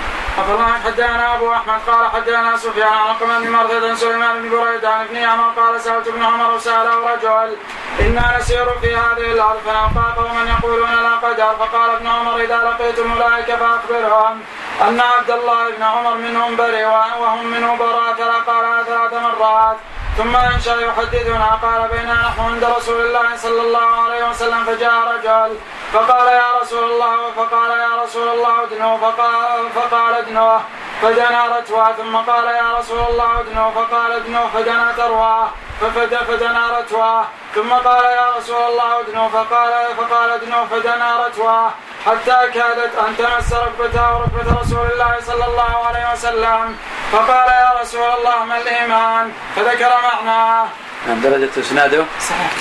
[0.86, 5.06] حدثنا أبو أحمد قال حدثنا سفيان عن عقبة بن مرثد عن سليمان بن بريده عن
[5.06, 7.58] ابن عمر قال سألت ابن عمر وسأله رجل
[8.00, 13.12] إنا نسير في هذه الأرض فنلقى قوما يقولون لا قدر فقال ابن عمر إذا لقيتم
[13.12, 14.42] اولئك فأخبرهم
[14.82, 19.78] أن عبد الله بن عمر منهم بريء وهم منه براء فقالها ثلاث مرات.
[20.18, 25.58] ثم انشا يحدثنا قال بينا نحن عند رسول الله صلى الله عليه وسلم فجاء رجل
[25.94, 30.62] فقال يا رسول الله فقال يا رسول الله ادنوا فقال, فقال ادنوه
[31.02, 35.48] فدنا رتوى ثم قال يا رسول الله ادنوا فقال ادنوا فدنا تروى
[35.82, 37.24] ففد فدنا رتوى
[37.56, 41.72] ثم قال يا رسول الله ادنوا فقال فقال ادنوا فدنا رتوى
[42.06, 46.78] حتى كادت أن تمس ركبته ركبه رسول الله صلى الله عليه وسلم
[47.12, 50.68] فقال يا رسول الله ما الإيمان فذكر معناه.
[51.08, 52.52] نعم درجة اسناده صحيح.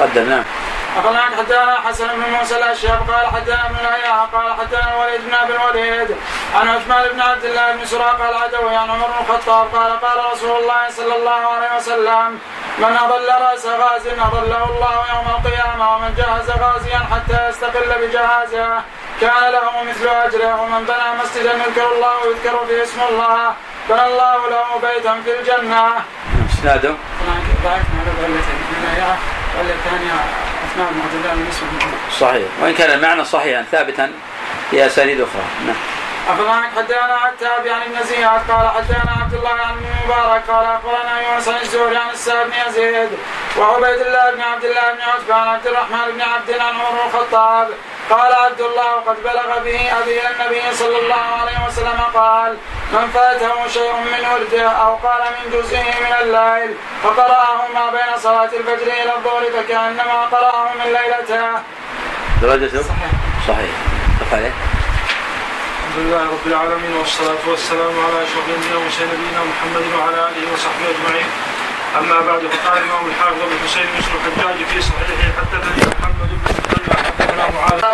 [0.00, 0.44] قدم نعم.
[0.96, 5.52] أخبرنا حدثنا حسن بن موسى الأشياء قال حدثنا ابن الهيعة قال حدثنا الوليد بن أبي
[5.56, 6.16] الوليد
[6.54, 10.62] عن عثمان بن عبد الله بن سراقة العدوي عن عمر بن الخطاب قال قال رسول
[10.62, 12.38] الله صلى الله عليه وسلم
[12.78, 18.80] من أضل رأس غاز أضله الله يوم القيامة ومن جهز غازيا حتى يستقل بجهازه
[19.20, 23.52] كان له مثل أجره ومن بنى مسجدا يذكر الله ويذكر فيه اسم الله
[23.90, 25.84] بنى الله له بيتا في الجنة.
[26.52, 26.94] اسناده؟
[27.64, 27.98] ضعيف بن
[31.48, 31.70] مسعود
[32.20, 34.10] صحيح وإن كان المعنى صحيحا ثابتا
[34.70, 35.76] في أسانيد أخرى نعم
[36.28, 41.20] أخبرنا حدثنا عتاب عن ابن زياد قال حدثنا عبد الله عن ابن مبارك قال أخبرنا
[41.20, 43.08] يونس عن الزهري عن السائب بن يزيد
[43.58, 46.98] وعبيد الله بن عبد الله بن عتبة عن عبد الرحمن بن عبد عن عمر بن
[47.06, 47.68] الخطاب
[48.10, 52.56] قال عبد الله وقد بلغ به أبي النبي صلى الله عليه وسلم قال
[52.92, 58.44] من فاته شيء من ورده أو قال من جزئه من الليل فقرأه ما بين صلاة
[58.52, 61.62] الفجر إلى الظهر فكأنما قرأه من ليلته.
[62.42, 63.10] درجته صحيح.
[63.48, 63.70] صحيح.
[64.32, 64.52] عليه
[65.90, 70.86] الحمد لله رب العالمين والصلاة والسلام على أشرف الأنبياء وسيد نبينا محمد وعلى آله وصحبه
[70.94, 71.28] أجمعين.
[71.98, 76.52] أما بعد فقال الإمام الحافظ أبو الحسين بن الحجاج في صحيحه حدثني محمد بن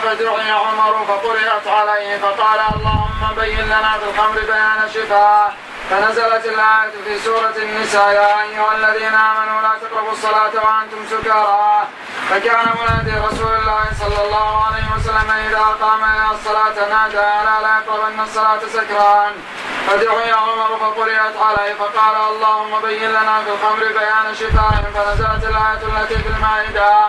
[0.02, 5.54] فدعي عمر فقرئت عليه فقال اللهم بين لنا في الخمر بيان شفاء.
[5.90, 11.88] فنزلت الآية في سورة النساء يا أيها الذين آمنوا لا تقربوا الصلاة وأنتم سكارى.
[12.30, 17.78] فكان منادي رسول الله صلى الله عليه وسلم إذا قام إلى الصلاة نادى ألا لا
[17.78, 19.32] يقربن الصلاة سكران
[19.86, 26.18] فدعي عمر فقرئت عليه فقال اللهم بين لنا في الخمر بيان شفاء فنزلت الآية التي
[26.18, 27.06] في المائدة.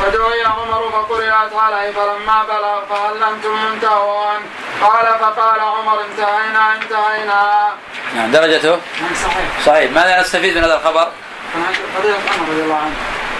[0.00, 4.40] فدعي عمر فقرئت عليه فلما بلغ فهل أنتم منتهون.
[4.80, 7.68] قال فقال عمر انتهينا انتهينا.
[8.16, 9.66] نعم درجته؟ نعم صحيح.
[9.66, 9.90] صحيح.
[9.92, 11.08] ماذا نستفيد من هذا الخبر؟
[11.98, 12.94] قضية عمر رضي الله عنه.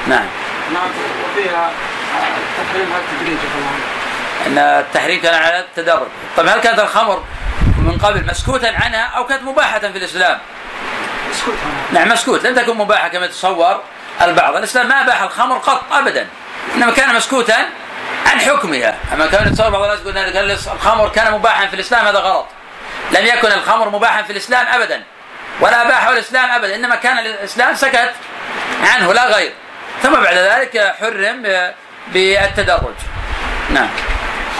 [0.06, 0.26] نعم.
[0.72, 0.88] نعم
[1.24, 1.70] وفيها
[2.58, 3.38] تحريم التدريج
[4.46, 6.08] إن التحريم كان على التدرج.
[6.36, 7.24] طيب هل كانت الخمر
[7.78, 10.38] من قبل مسكوتا عنها أو كانت مباحة في الإسلام؟
[11.30, 11.54] مسكوت
[11.92, 12.46] نعم مسكوت.
[12.46, 13.80] لم تكن مباحة كما يتصور
[14.22, 14.56] البعض.
[14.56, 16.26] الإسلام ما اباح الخمر قط ابدا.
[16.74, 17.56] انما كان مسكوتا
[18.26, 22.46] عن حكمها أما كان يتصور بعض الناس يقول الخمر كان مباحا في الإسلام هذا غلط.
[23.12, 25.02] لم يكن الخمر مباحا في الإسلام ابدا
[25.60, 28.12] ولا أباحه الإسلام ابدا إنما كان الإسلام سكت
[28.82, 29.52] عنه لا غير.
[30.02, 31.72] ثم بعد ذلك حرم
[32.12, 32.94] بالتدرج.
[33.70, 33.88] نعم.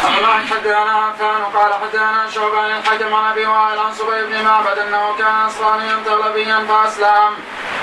[0.09, 5.15] الله حدثنا عفان قال حدثنا شعبان الحكم عن أبي وائل عن صبي بن معبد أنه
[5.19, 7.35] كان نصرانيا طلبيا فاسلم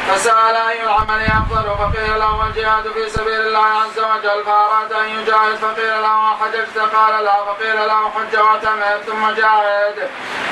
[0.07, 4.43] فسأل أي العمل أفضل؟ فقيل له الجهاد في سبيل الله عز وجل.
[4.45, 7.45] فأراد أن يجاهد فقيل له حججت قال لا.
[7.45, 10.09] فقيل له حج واعتمر ثم جاهد.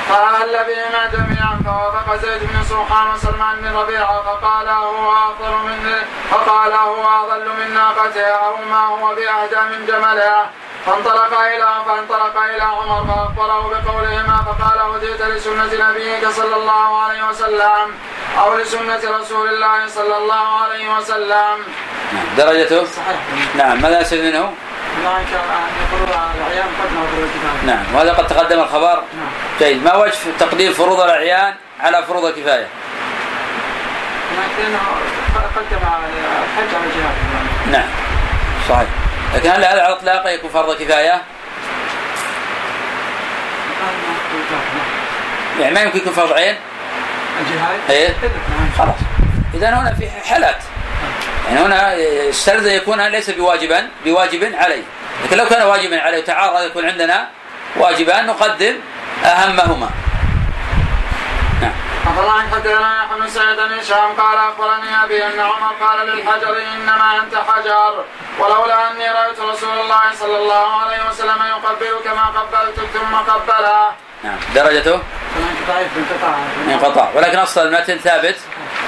[0.08, 4.22] فأهل بهما جميعا فوافق زيد بن سوحان وسلمان بن ربيعة.
[4.22, 10.50] فقال هو أفضل من فقال هو أضل من ناقته أو ما هو بأهدى من جملها
[10.86, 17.86] فانطلق إلى فانطلق إلى عمر فأخبره بقولهما فقال هديت لسنة نبيك صلى الله عليه وسلم
[18.38, 21.56] أو لسنة رسول الله صلى الله عليه وسلم.
[22.36, 23.20] درجته؟ صحيح.
[23.56, 24.52] نعم ماذا نستفيد منه؟
[27.66, 29.30] نعم وهذا قد تقدم الخبر نعم.
[29.58, 32.66] جيد ما وجه تقديم فروض الأعيان على فروض الكفاية؟
[35.56, 35.78] قدم
[36.58, 37.16] الحج على الجهاد
[37.72, 37.88] نعم
[38.68, 38.88] صحيح
[39.34, 41.22] لكن هل هذا على اطلاقه يكون فرض كفاية؟
[45.60, 46.56] يعني ما يمكن يكون فرض عين؟
[47.40, 48.14] الجهاد؟ إيه
[48.78, 48.96] خلاص
[49.54, 50.56] اذا هنا في حالات
[51.48, 51.94] يعني هنا
[52.28, 54.82] يستلزم يكون ليس بواجبا بواجب عليه
[55.24, 57.28] لكن لو كان واجبا عليه وتعارض يكون عندنا
[57.76, 58.74] واجبان نقدم
[59.24, 59.90] أهمهما
[61.62, 61.72] نعم.
[62.06, 67.18] أخبرنا حدثنا يحيى بن سعيد بن هشام؟ قال أخبرني أبي أن عمر قال للحجر إنما
[67.22, 68.04] أنت حجر
[68.38, 73.92] ولولا أني رأيت رسول الله صلى الله عليه وسلم يقبلك ما قبلتك ثم قبله.
[74.24, 74.38] نعم.
[74.54, 75.00] درجته؟
[75.68, 76.38] ضعيف انقطاع
[76.68, 78.36] انقطاع ولكن أصل المتن ثابت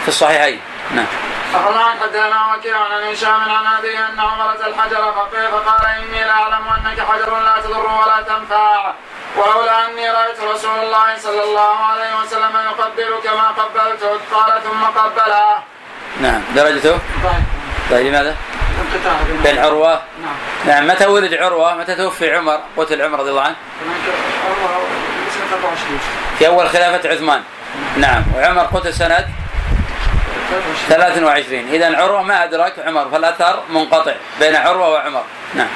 [0.02, 0.60] في الصحيحين.
[0.94, 1.06] نعم.
[1.54, 6.68] أخبرنا حدثنا وكيع عن هشام؟ عن أبي أن عمر أتى الحجر فقيل فقال إني لأعلم
[6.68, 8.92] أنك حجر لا تضر ولا تنفع.
[9.36, 15.58] ولولا أني رأيت رسول الله صلى الله عليه وسلم يقبلك ما قبلتك قال ثم قبله
[16.20, 16.42] نعم.
[16.56, 17.44] درجته؟ ضعيف
[17.90, 18.36] طيب لماذا؟
[19.44, 20.36] بين عروه نعم.
[20.66, 20.86] نعم.
[20.86, 23.56] متى ولد عروة؟ متى توفي عمر؟ قتل عمر رضي الله عنه؟
[25.34, 26.00] سنة 24
[26.38, 27.42] في أول خلافة عثمان.
[27.96, 28.24] نعم.
[28.36, 29.28] وعمر قتل سنه
[30.88, 35.22] 23 اذا عروة ما ادرك عمر فالأثر منقطع بين عروة وعمر.
[35.54, 35.68] نعم.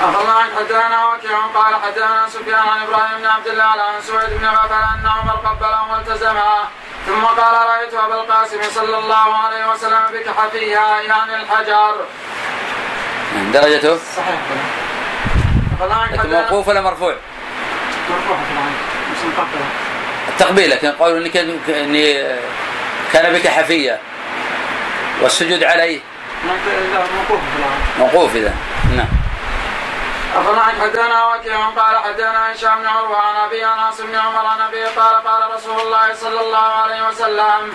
[0.00, 4.46] أخبرنا عن حدثنا وكيع قال حدثنا سفيان عن إبراهيم بن عبد الله عن سويد بن
[4.46, 6.68] غفل ان عمر قبله والتزمها
[7.06, 11.94] ثم قال رأيت أبا القاسم صلى الله عليه وسلم بك حفيها يعني الحجر.
[13.34, 14.40] نعم درجته؟ صحيح.
[16.12, 17.16] لكن موقوف ولا مرفوع؟
[19.26, 19.66] مقبلة.
[20.28, 22.38] التقبيل لكن قالوا إني كان إني
[23.12, 24.00] كان بك حفية.
[25.22, 26.00] والسجود عليه.
[27.98, 28.54] موقوف إذا.
[28.96, 29.19] نعم.
[30.36, 34.46] أخبرنا عن حدثنا وكيع قال حدثنا هشام بن عروة عن أبي عن عاصم بن عمر
[34.46, 37.72] عن أبي قال قال رسول الله صلى الله عليه وسلم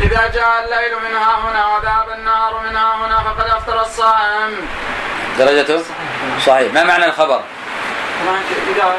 [0.00, 4.68] إذا جاء الليل من ها هنا وذهب النهار من ها هنا فقد أفطر الصائم.
[5.38, 5.82] درجته
[6.46, 7.40] صحيح ما معنى الخبر؟
[8.68, 8.96] إذا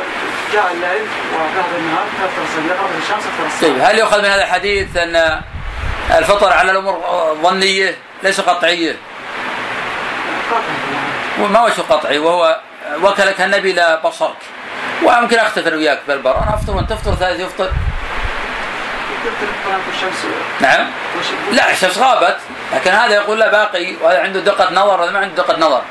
[0.53, 3.73] جاء الليل وذهب النهار فأفطر الصائم، إذا غربت الشمس أفطر الصائم.
[3.73, 5.41] طيب هل يؤخذ من هذا الحديث أن
[6.17, 7.01] الفطر على الأمور
[7.43, 8.95] ظنية ليس قطعية؟
[11.39, 12.59] وما وجه قطعي وهو
[13.03, 14.37] وكلك النبي لا بصرك.
[15.03, 17.71] ويمكن اختلف أنا وياك بالبر أنا أفطر وأنت تفطر ثالث يفطر.
[20.59, 20.87] نعم.
[21.51, 22.37] لا الشمس غابت.
[22.73, 25.81] لكن هذا يقول لا باقي وهذا عنده دقة نظر وهذا ما عنده دقة نظر.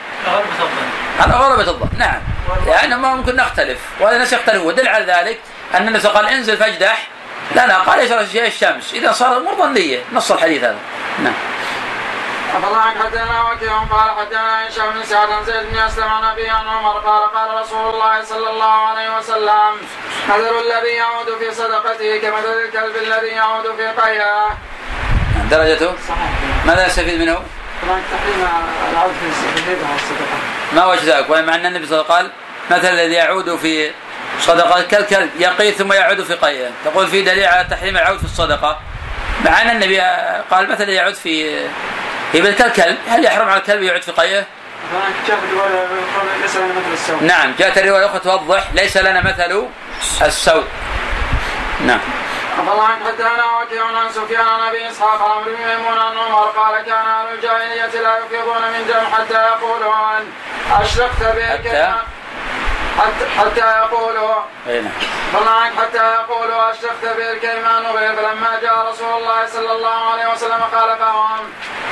[1.18, 1.98] هذا غلبة الظن.
[1.98, 2.20] نعم.
[2.66, 3.78] لأن ما ممكن نختلف.
[4.00, 4.66] وهذا الناس يختلفون.
[4.66, 5.40] ودل على ذلك
[5.74, 7.08] أن وسلم قال انزل فاجدح.
[7.54, 10.00] لا قال شيء الشمس إذا صار الأمور ظنية.
[10.12, 10.76] نص الحديث هذا.
[11.24, 11.34] نعم.
[12.54, 16.68] أخبرنا عن حدثنا وكيع قال حدثنا هشام بن سعد عن زيد بن أسلم عن عن
[16.68, 19.72] عمر قال قال رسول الله صلى الله عليه وسلم
[20.28, 24.48] مثل الذي يعود في صدقته كمثل الكلب الذي يعود في قيئه.
[25.50, 26.30] درجته صحيح.
[26.66, 27.34] ماذا نستفيد منه؟
[27.82, 28.48] طبعا تحريم
[28.92, 30.38] العود في الهبه والصدقه.
[30.74, 32.32] ما وجه ذلك ومع أن النبي صلى الله عليه وسلم
[32.70, 33.92] قال مثل الذي يعود في
[34.40, 38.80] صدقة كالكلب يقي ثم يعود في قيئه تقول في دليل على تحريم العود في الصدقة
[39.44, 40.00] مع أن النبي
[40.50, 41.66] قال مثل يعود في
[42.34, 44.44] هبة كالكلب هل يحرم على الكلب يعود في قيئه؟
[47.20, 49.66] نعم جاءت الرواية الأخرى توضح ليس لنا مثل
[50.22, 50.64] السوء
[51.86, 52.00] نعم
[52.58, 56.46] أخبرنا عن حدثنا وكيع عن سفيان عن ابي اسحاق عن عمرو بن ميمون عن عمر
[56.46, 60.32] قال كان أهل الجاهليه لا يفيضون من دم حتى يقولون
[60.80, 61.94] اشرقت به حتى؟
[62.98, 64.34] حتى حتى يقولوا
[64.66, 64.88] نعم.
[65.32, 70.60] فمعك حتى يقولوا اشرقت به الكيمان غير فلما جاء رسول الله صلى الله عليه وسلم
[70.72, 71.38] خالفهم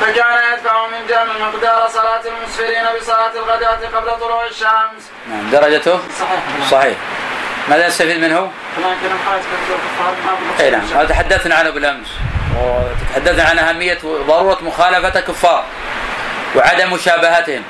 [0.01, 5.11] فكان يدفع من جمع مقدار صلاة المسفرين بصلاة الغداة قبل طلوع الشمس.
[5.29, 5.51] نعم.
[5.51, 6.71] درجته؟ صحيح.
[6.71, 6.97] صحيح.
[7.69, 8.53] ماذا نستفيد منه؟
[10.61, 10.81] أي نعم.
[10.81, 12.09] هذا تحدثنا عنه بالأمس.
[12.61, 15.65] وتحدثنا عن أهمية وضروره مخالفة الكفار
[16.57, 17.65] وعدم مشابهتهم.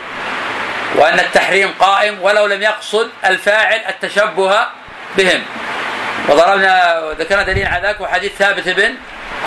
[0.96, 4.66] وأن التحريم قائم ولو لم يقصد الفاعل التشبه
[5.16, 5.42] بهم.
[6.28, 8.94] وضربنا ذكرنا دليل على ذلك وحديث ثابت بن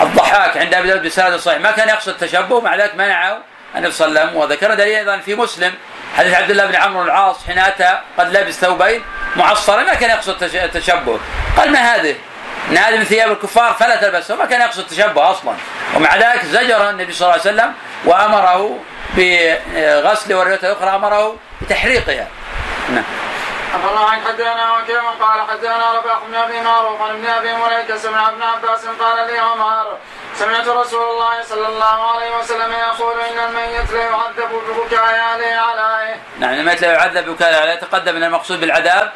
[0.02, 1.58] الضحاك عند أبي داود بسند صحيح.
[1.58, 3.38] ما كان يقصد التشبه مع ذلك منعه
[3.76, 4.40] النبي صلى الله عليه وسلم.
[4.42, 5.74] وذكرنا دليل أيضا في مسلم
[6.16, 9.02] حديث عبد الله بن عمرو العاص حين اتى قد لبس ثوبين
[9.36, 11.20] معصرين ما كان يقصد التش- التشبه.
[11.56, 12.16] قال ما هذه؟
[12.78, 15.54] هذه من ثياب الكفار فلا تلبسه ما كان يقصد التشبه أصلا.
[15.96, 18.78] ومع ذلك زجر النبي صلى الله عليه وسلم وأمره
[19.16, 22.26] بغسل والروايه الأخرى أمره بتحريقها.
[22.88, 23.04] نعم.
[23.74, 28.28] أخبرنا عن حدثنا وكيع قال حدثنا رباح بن أبي معروف عن ابن أبي مليكة سمع
[28.28, 29.96] ابن عباس قال لي عمر
[30.38, 36.16] سمعت رسول الله صلى الله عليه وسلم يقول إن الميت لا يعذب ببكاء اهله عليه.
[36.38, 39.12] نعم لما لا يعذب بكاء عليه يتقدم إن المقصود بالعذاب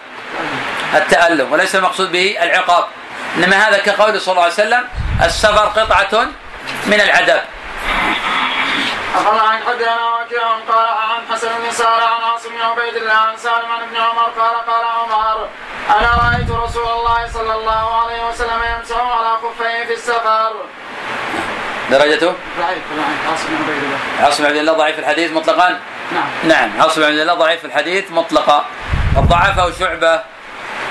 [0.95, 2.85] التألم وليس المقصود به العقاب.
[3.37, 4.85] إنما هذا كقول صلى الله عليه وسلم
[5.23, 6.27] السفر قطعة
[6.87, 7.45] من العذاب.
[9.15, 13.37] أخبرنا عن حدثنا وكيع قال عن حسن بن سارة عن عاصم بن عبيد الله عن
[13.37, 15.49] سالم عن ابن عمر قال قال عمر
[15.99, 20.53] أنا رأيت رسول الله صلى الله عليه وسلم يمسح على خفيه في السفر.
[21.91, 22.83] درجته؟ ضعيف
[23.31, 23.99] عاصم بن عبيد الله.
[24.23, 25.81] عاصم بن عبد الله ضعيف الحديث مطلقا؟
[26.13, 26.29] نعم.
[26.45, 26.83] نعم.
[26.83, 28.65] عاصم بن عبد الله ضعيف الحديث مطلقا.
[29.17, 30.21] الضعفه شعبة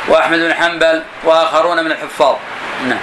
[0.07, 2.35] وأحمد بن حنبل وآخرون من الحفاظ.
[2.83, 2.99] نعم.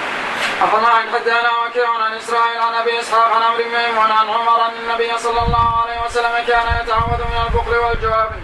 [0.60, 4.72] عن حدثنا وكيع عن إسرائيل عن أبي إسحاق عن عمرو بن ميمون عن عمر أن
[4.82, 8.40] النبي صلى الله عليه وسلم كان يتعوذ من البخل والجبن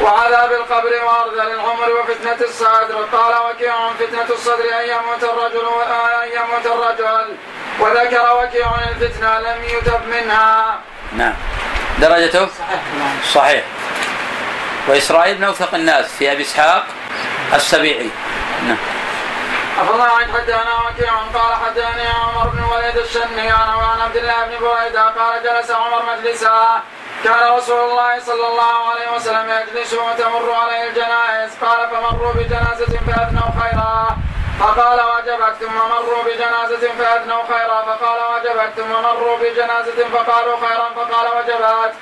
[0.00, 3.06] وعذاب القبر وأرذل العمر وفتنة الصدر.
[3.12, 5.66] قال وكيع فتنة الصدر أن يموت الرجل
[6.22, 7.36] أن يموت الرجل.
[7.80, 10.78] وذكر وكيع الفتنة لم يتب منها.
[11.12, 11.34] نعم.
[11.98, 12.48] درجته؟
[13.32, 13.64] صحيح.
[14.88, 16.86] وإسرائيل من أوثق الناس في أبي إسحاق
[17.54, 18.10] السبيعي.
[18.66, 18.76] نعم.
[19.80, 21.12] أفضل عن حدثنا وكيع.
[21.34, 23.50] قال حدثني عمر بن وليد الشني.
[23.50, 25.08] عن عبد الله بن بريدة.
[25.08, 26.82] قال جلس عمر مجلسا.
[27.24, 31.50] كان رسول الله صلى الله عليه وسلم يجلس وتمر عليه الجنائز.
[31.64, 34.16] قال فمروا بجنازة فأثنوا خيرا.
[34.60, 35.54] فقال وجبت.
[35.60, 37.82] ثم مروا بجنازة فأثنوا خيرا.
[37.82, 38.72] فقال وجبت.
[38.76, 40.88] ثم مروا بجنازة فقالوا خيرا.
[40.96, 41.94] فقال وجبت.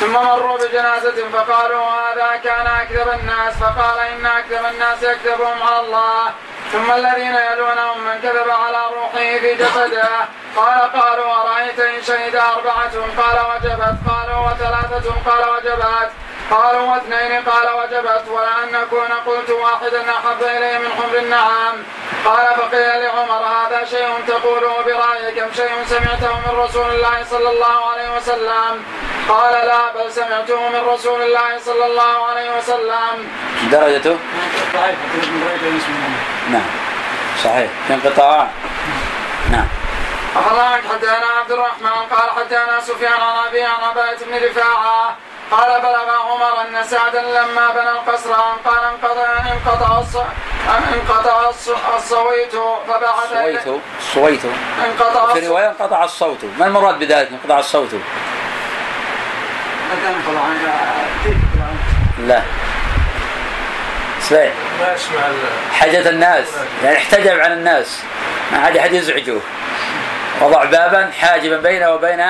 [0.00, 3.54] ثم مروا بجنازة فقالوا هذا كان أكذب الناس.
[3.54, 6.32] فقال إن أكذب الناس يكذبهم على الله.
[6.72, 10.08] ثم الذين يلونهم من كذب على روحه في جسده.
[10.56, 13.96] قال قالوا أرأيت إن شهد أربعة؟ قال وجبت.
[14.08, 16.10] قالوا وثلاثة؟ قال وجبت.
[16.50, 21.84] قالوا واثنين قال وجبت ولأن نكون قلت واحدا أحب إلي من حمر النعام.
[22.24, 27.90] قال فقيل لعمر هذا شيء تقوله برأيك أم شيء سمعته من رسول الله صلى الله
[27.90, 28.84] عليه وسلم؟
[29.28, 33.28] قال لا بل سمعته من رسول الله صلى الله عليه وسلم.
[33.72, 34.18] درجته؟
[36.50, 36.70] نعم.
[37.44, 37.70] صحيح.
[37.86, 38.48] في انقطاع
[39.50, 39.68] نعم.
[40.36, 45.16] أخبرنا حدثنا عبد الرحمن قال حدثنا سفيان عن أبي عن عباية بن رفاعة
[45.50, 49.98] قال بلغ عمر أن سعدا لما بنى القصر قال انقطع انقطع
[50.94, 52.52] انقطع الص- الصويت
[52.88, 53.80] فبعث صويته
[54.14, 54.50] صويته
[54.86, 56.38] انقطع في رواية انقطع الصوت.
[56.58, 57.88] ما المراد بذلك انقطع الصوت؟
[62.26, 62.42] لا.
[64.30, 64.52] صحيح.
[64.80, 66.46] ال- حاجة الناس.
[66.84, 68.02] يعني احتجب عن الناس.
[68.52, 69.36] ما عاد أحد يزعجه.
[70.40, 72.20] وضع بابا حاجبا بينه وبين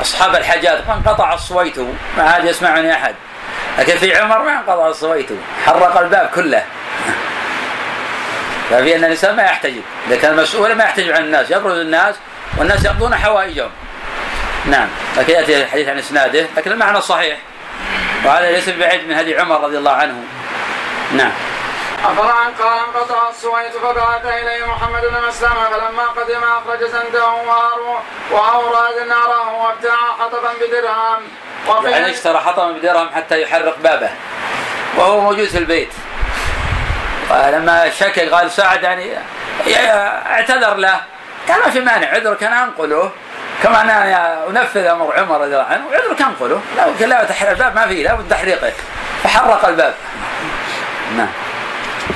[0.00, 1.78] أصحاب الحاجات فانقطع الصويت
[2.16, 3.14] ما عاد يسمعني أحد.
[3.78, 5.28] لكن في عمر ما انقطع الصويت
[5.66, 6.64] حرق الباب كله.
[8.70, 12.14] ففي أن الإنسان ما يحتجب إذا كان مسؤولا ما يحتجب عن الناس يبرز الناس
[12.56, 13.70] والناس يقضون حوائجهم.
[14.66, 17.38] نعم لكن يأتي الحديث عن إسناده لكن المعنى صحيح.
[18.24, 20.14] وهذا ليس بعيد من هدي عمر رضي الله عنه.
[21.16, 21.32] نعم.
[22.04, 26.90] أخبرنا قال انقطع السويت فبعث إليه محمد بن مسلمة فلما قدم أخرج
[27.46, 31.22] وأرو- وأوراد ناره وابتاع حطبا بدرهم.
[31.90, 34.10] يعني اشترى حطما بدرهم حتى يحرق بابه.
[34.96, 35.92] وهو موجود في البيت.
[37.30, 39.18] ولما شكى قال سعد يعني
[40.26, 41.00] اعتذر له.
[41.48, 43.10] قال ما في مانع عذرك أنا أنقله.
[43.62, 46.60] كما أنا أنفذ أمر عمر رضي الله عنه عذرك أنقله.
[46.76, 48.72] لا لا تحرق الباب ما فيه لابد تحريقه
[49.24, 49.94] فحرق الباب.
[51.16, 51.28] نعم.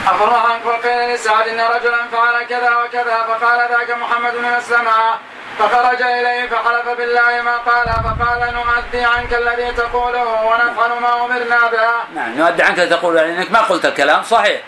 [0.05, 5.14] عنك وقيل لسعد إن رجلا فعل كذا وكذا فقال ذاك محمد بن مسلمة
[5.59, 12.20] فخرج إليه فحلف بالله ما قال فقال نؤدي عنك الذي تقوله ونفعل ما أمرنا به.
[12.20, 14.61] نعم نؤدي عنك تقول يعني إنك ما قلت الكلام صحيح.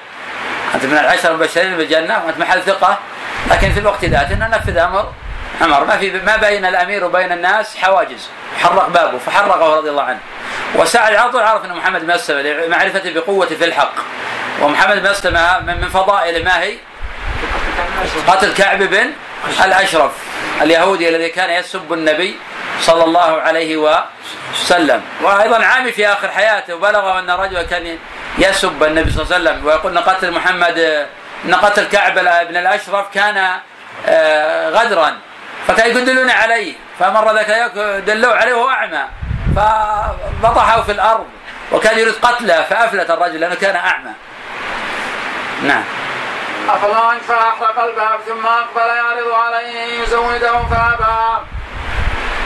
[0.75, 2.99] أنت من العشر المبشرين بالجنة وأنت محل ثقة.
[3.51, 5.13] لكن في الوقت ذاته إنه نفذ أمر
[5.61, 8.29] عمر ما في ما بين الأمير وبين الناس حواجز.
[8.63, 10.21] حرق بابه فحرقه رضي الله عنه.
[10.75, 13.95] وسعد على طول عرف إن محمد بن مسلمه لمعرفته بقوته في الحق.
[14.61, 16.77] ومحمد بن مسلمه من فضائله ما هي؟
[18.27, 19.11] قتل كعب بن
[19.65, 20.13] الأشرف
[20.63, 22.37] اليهودي الذي كان يسب النبي
[22.81, 25.03] صلى الله عليه وسلم.
[25.23, 27.99] وأيضا عامي في آخر حياته وبلغه أن رجلا كان
[28.39, 29.67] يسب النبي صلى الله عليه وسلم.
[29.67, 31.07] ويقول إن قتل محمد
[31.45, 32.15] إن قتل كعب
[32.49, 33.51] بن الأشرف كان
[34.07, 35.17] آه، غدرا.
[35.69, 36.75] فكان يدلون عليه.
[36.99, 37.71] فمر ذاك
[38.07, 39.05] دلوا عليه وهو أعمى.
[39.57, 41.27] فبطحه في الأرض.
[41.73, 44.11] وكان يريد قتله فأفلت الرجل لأنه كان أعمى.
[45.63, 45.85] نعم.
[46.69, 51.45] أخذ عنك فأحرق الباب ثم أقبل يعرض عليه أن فأبى.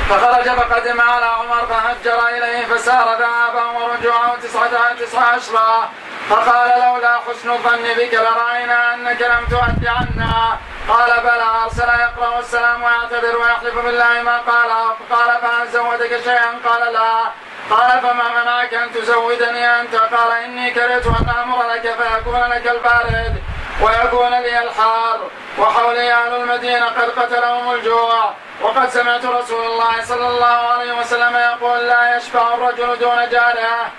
[0.09, 5.89] فخرج فقدم على عمر فهجر إليه فسار ذهابا ورجوعه تسعة تسعة أشرا
[6.31, 10.59] فقال لولا حسن الظن بك لرأينا أنك لم تؤد عنا.
[10.89, 14.71] قال بلى أرسل يقرأ السلام ويعتذر ويحلف بالله ما قال
[15.11, 17.25] قال فهل زودك شيئا؟ قال لا.
[17.71, 23.43] قال فما منعك أن تزودني أنت؟ قال إني كرهت أن أمر لك فيكون لك البارد
[23.83, 25.21] ويكون لي الحار
[25.59, 28.31] وحولي أهل المدينة قد قتلهم الجوع
[28.63, 33.91] وقد سمعت رسول الله صلى الله عليه وسلم يقول لا يشبع الرجل دون جارة.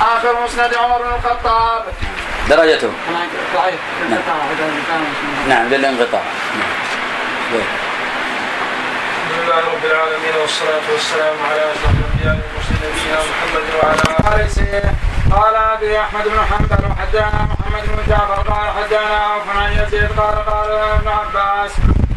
[0.00, 1.84] آخر مسند عمر بن الخطاب.
[2.48, 2.90] درجته؟
[3.54, 3.80] ضعيف.
[5.48, 5.68] نعم.
[5.68, 6.22] بالانقطاع
[6.54, 7.93] نعم.
[9.54, 14.94] لله رب العالمين والصلاة والسلام على أشرف الأنبياء والمرسلين نبينا محمد وعلى آله
[15.36, 20.34] قال أبي أحمد بن حنبل وحدثنا محمد بن جعفر قال حدثنا عوف عن يزيد قال
[20.50, 21.72] قال ابن عباس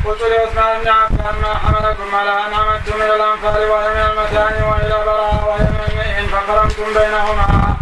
[0.05, 5.05] قلت لعثمان بن عفان ما حملكم على أن عمدتم إلى الأنفال وهي من المثاني وإلى
[5.05, 5.67] براء وهي
[6.21, 7.77] من فقرنتم بينهما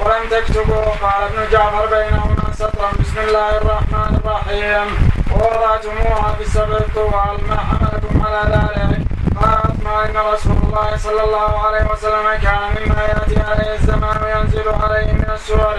[0.00, 2.90] ولم تكتبوا قال ابن جعفر بينهما سطرا.
[3.00, 4.86] بسم الله الرحمن الرحيم.
[5.32, 9.00] ووضعتموها في الطوال ما حملكم على ذلك.
[9.40, 14.68] قال عثمان إن رسول الله صلى الله عليه وسلم كان مما يأتي عليه الزمان ينزل
[14.68, 15.76] عليه من السور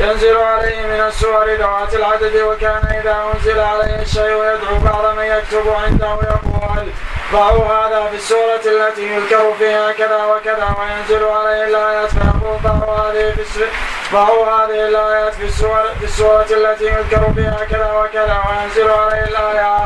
[0.00, 5.68] ينزل عليه من السور ذوات العدد وكان إذا أنزل عليه الشيء يدعو بعض من يكتب
[5.84, 6.86] عنده يقول
[7.32, 13.32] ضعوا هذا في السورة التي يذكر فيها كذا وكذا وينزل عليه الآيات فيقول ضعوا هذه
[13.32, 13.64] في
[14.12, 19.76] ضعوا هذه الآيات في السورة في السورة التي يذكر فيها كذا وكذا وينزل عليه الآية.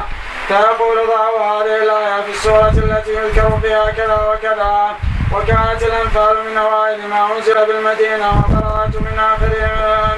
[0.49, 4.97] فيقول ضعوا هذه الآية في السورة التي يذكر فيها كذا وكذا.
[5.33, 9.53] وكانت الأنفال من أوائل ما أنزل بالمدينة وقرأت من آخر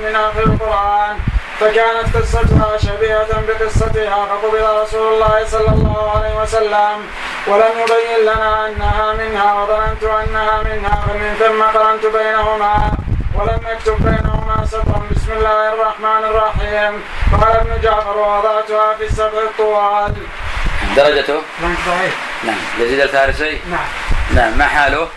[0.02, 1.18] من آخر القرآن.
[1.60, 7.06] فكانت قصتها شبيهة بقصتها فقبض رسول الله صلى الله عليه وسلم.
[7.46, 12.90] ولم يبين لنا أنها منها وظننت أنها منها فمن ثم قرنت بينهما.
[13.34, 15.02] ولم يكتب بينهما سطرا.
[15.10, 17.02] بسم الله الرحمن الرحيم.
[17.40, 20.14] قال ابن جعفر ووضعتها في السبع الطوال.
[20.96, 22.16] درجته؟ ضعيف.
[22.44, 22.58] نعم.
[22.78, 23.88] يزيد الفارسي؟ نعم.
[24.34, 24.58] نعم.
[24.58, 25.08] ما حاله؟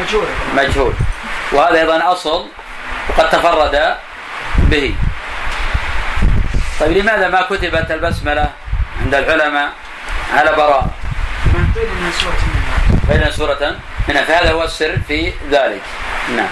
[0.00, 0.26] مجهول.
[0.54, 0.92] مجهول.
[1.52, 2.46] وهذا أيضا أصل
[3.08, 3.96] وقد تفرد
[4.58, 4.94] به.
[6.80, 8.50] طيب لماذا ما كتبت البسملة
[9.02, 9.68] عند العلماء
[10.34, 10.86] على براء؟
[13.08, 13.76] بين سورة
[14.08, 15.82] منها فهذا هو السر في ذلك.
[16.36, 16.48] نعم.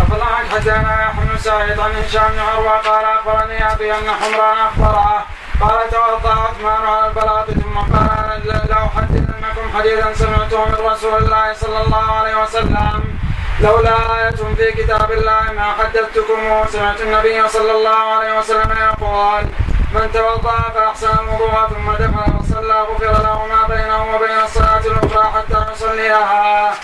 [0.00, 2.78] أفضل حدثنا يحيى بن سعيد عن هشام بن عروة.
[2.78, 5.26] قال أخبرني أبي أن حمران أخبره
[5.60, 11.80] قال توضأ عثمان على البلاط ثم قال لو حدثنكم حديثا سمعته من رسول الله صلى
[11.84, 13.18] الله عليه وسلم.
[13.60, 19.42] لولا آية في كتاب الله ما حدثتكم سمعت النبي صلى الله عليه وسلم يقول
[19.94, 25.72] من توضأ فأحسن الوضوء ثم دخل وصلى غفر له ما بينه وبين الصلاة الأخرى حتى
[25.72, 26.74] يصليها.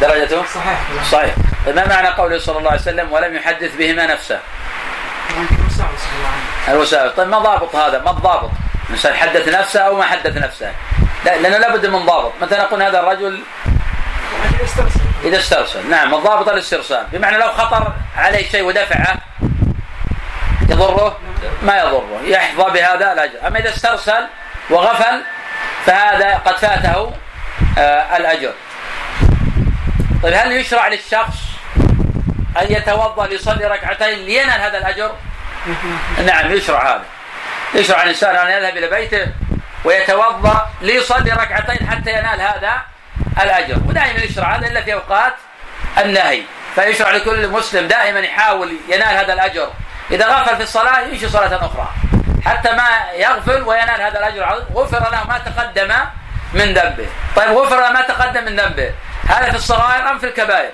[0.00, 0.80] درجته؟ صحيح.
[1.10, 1.34] صحيح
[1.66, 1.76] طيب.
[1.76, 4.38] ما معنى قوله صلى الله عليه وسلم ولم يحدث بهما نفسه؟
[6.68, 8.50] الوسائل طيب ما ضابط هذا؟ ما الضابط؟
[8.86, 10.72] الانسان حدث نفسه أو ما حدث نفسه.
[11.24, 12.32] لا لأنه لابد من ضابط.
[12.42, 13.42] مثلا نقول هذا الرجل
[15.24, 15.90] إذا استرسل.
[15.90, 17.06] نعم الضابط الاسترسال.
[17.12, 19.16] بمعنى لو خطر عليه شيء ودفعه
[20.68, 21.18] يضره؟
[21.62, 22.20] ما يضره.
[22.24, 24.26] يحظى بهذا الاجر أما إذا استرسل
[24.70, 25.22] وغفل
[25.86, 27.12] فهذا قد فاته
[27.78, 28.52] آه الأجر.
[30.22, 31.36] طيب هل يشرع للشخص
[32.60, 35.12] أن يتوضأ ليصلي ركعتين لينال هذا الأجر؟
[36.26, 37.04] نعم يشرع هذا.
[37.74, 39.26] يشرع الإنسان أن يذهب إلى بيته
[39.84, 42.82] ويتوضأ ليصلي ركعتين حتى ينال هذا
[43.42, 43.76] الأجر.
[43.88, 45.34] ودائما يشرع هذا إلا في أوقات
[45.98, 46.42] النهي.
[46.74, 49.70] فيشرع لكل مسلم دائما يحاول ينال هذا الأجر.
[50.10, 51.88] إذا غفل في الصلاة يمشي صلاة أخرى.
[52.44, 54.64] حتى ما يغفل وينال هذا الأجر.
[54.74, 55.94] غفر له ما تقدم
[56.54, 57.06] من ذنبه.
[57.36, 58.92] طيب غفر له ما تقدم من ذنبه.
[59.28, 60.70] هذا في الصغائر أم في الكبائر؟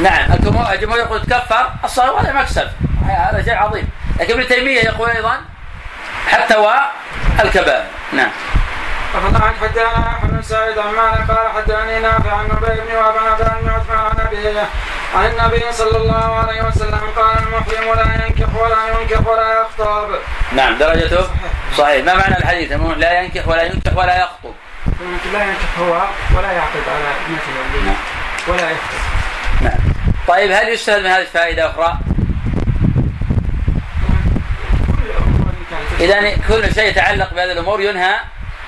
[0.00, 2.68] نعم الجمهور يقول تكفر الصغير وهذا مكسب.
[3.08, 3.88] هذا شيء عظيم.
[4.20, 5.40] لكن ابن تيمية يقول أيضا
[6.28, 8.30] حتى والكبائر نعم.
[9.14, 13.16] أخذ عن حدثنا أحمد بن سعيد عن مالك قال حدثني نافع عن نبي بن وهب
[13.16, 14.66] عن عثمان
[15.14, 20.18] عن النبي صلى الله عليه وسلم قال المحرم لا ينكح ولا ينكح ولا يخطب.
[20.52, 21.26] نعم درجته
[21.76, 24.54] صحيح ما معنى الحديث؟ لا ينكح ولا ينكح ولا يخطب.
[25.32, 26.02] لا ينكح هو
[26.36, 27.96] ولا يعقد على ابنته نعم.
[28.48, 28.98] ولا يخطب.
[29.60, 29.78] نعم.
[30.28, 31.98] طيب هل يستفاد من هذه فائدة أخرى؟
[36.00, 38.14] إذا كل شيء يتعلق بهذه الأمور ينهى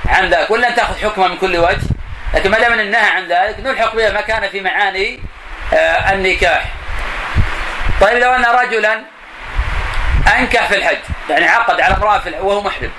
[0.07, 1.81] عن ذلك ولا أن تأخذ حكمه من كل وجه.
[2.35, 5.21] لكن ما دام النهى عن ذلك نلحق بها ما كان في معاني
[5.75, 6.65] آه النكاح.
[8.01, 9.01] طيب لو أن رجلا
[10.39, 10.99] أنكح في الحج
[11.31, 12.91] يعني عقد على امرأة في وهو محرم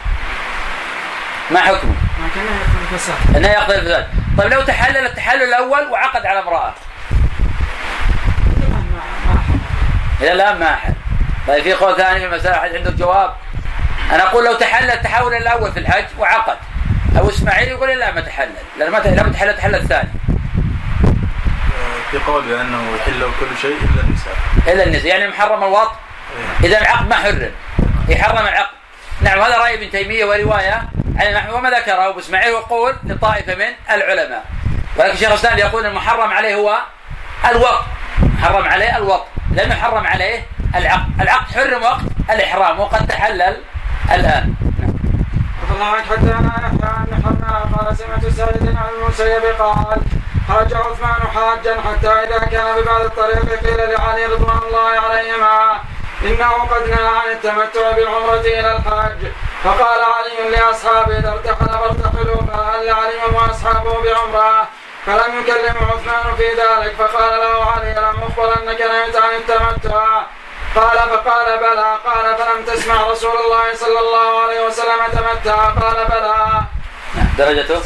[1.52, 1.96] ما حكمه؟
[3.36, 4.08] أنه يقضي الفساد.
[4.38, 6.74] طيب لو تحلل التحلل الأول وعقد على امرأة.
[10.22, 10.94] اذا الآن ما حل
[11.48, 13.34] طيب في قول ثاني في المساله حد عنده جواب.
[14.12, 16.58] أنا أقول لو تحلل التحول الأول في الحج وعقد
[17.18, 18.52] أو إسماعيل يقول لا ما تحلل.
[18.80, 20.10] لأن ما لم تحلل تحلل الثاني.
[22.12, 24.34] في قول بأنه يحل كل شيء إلا النساء.
[24.68, 25.08] إلا النساء.
[25.08, 25.92] يعني محرم الوط؟
[26.64, 27.52] إذا العقد ما حرم.
[28.10, 28.76] يحرم العقد.
[29.22, 30.84] نعم هذا رأي ابن تيمية ورواية
[31.16, 32.54] عن وما ذكره أبو إسماعيل.
[32.54, 34.46] يقول لطائفة من العلماء.
[34.98, 36.78] ولكن شيخ الإسلام يقول المحرم عليه هو
[37.50, 37.84] الوط.
[38.42, 39.26] حرم عليه الوط.
[39.52, 40.46] لأنه حرم عليه
[40.76, 41.22] العقد.
[41.22, 42.80] العقد حرم وقت الإحرام.
[42.80, 43.58] وقد تحلل
[44.12, 44.56] الآن.
[45.76, 50.02] الله عنك حتى انا نحن نحن قال سمعت سعيد عن المسيب قال
[50.48, 55.80] خرج عثمان حاجا حتى إذا كان ببعض الطريق قيل لعلي رضوان الله عليهما
[56.24, 59.28] إنه قد نهى عن التمتع بالعمرة إلى الحج.
[59.64, 64.68] فقال علي لأصحابه إذا ارتحل فارتحلوا فهل علي وأصحابه بعمرة؟
[65.06, 70.22] فلم يكلم عثمان في ذلك فقال له علي لم أخبر أنك نهيت عن التمتع.
[70.76, 76.66] قال فقال بلى قال فلم تسمع رسول الله صلى الله عليه وسلم تمتع قال بلى.
[77.16, 77.82] نعم درجته؟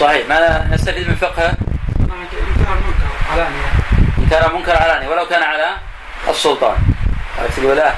[0.00, 0.28] صحيح.
[0.28, 1.54] ماذا نستفيد من فقهه؟
[2.00, 3.66] إنكار المنكر علانية.
[4.18, 5.76] إن كان منكر علاني ولو كان على
[6.28, 6.76] السلطان.
[7.56, 7.92] تقول لا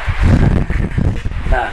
[1.52, 1.72] نعم.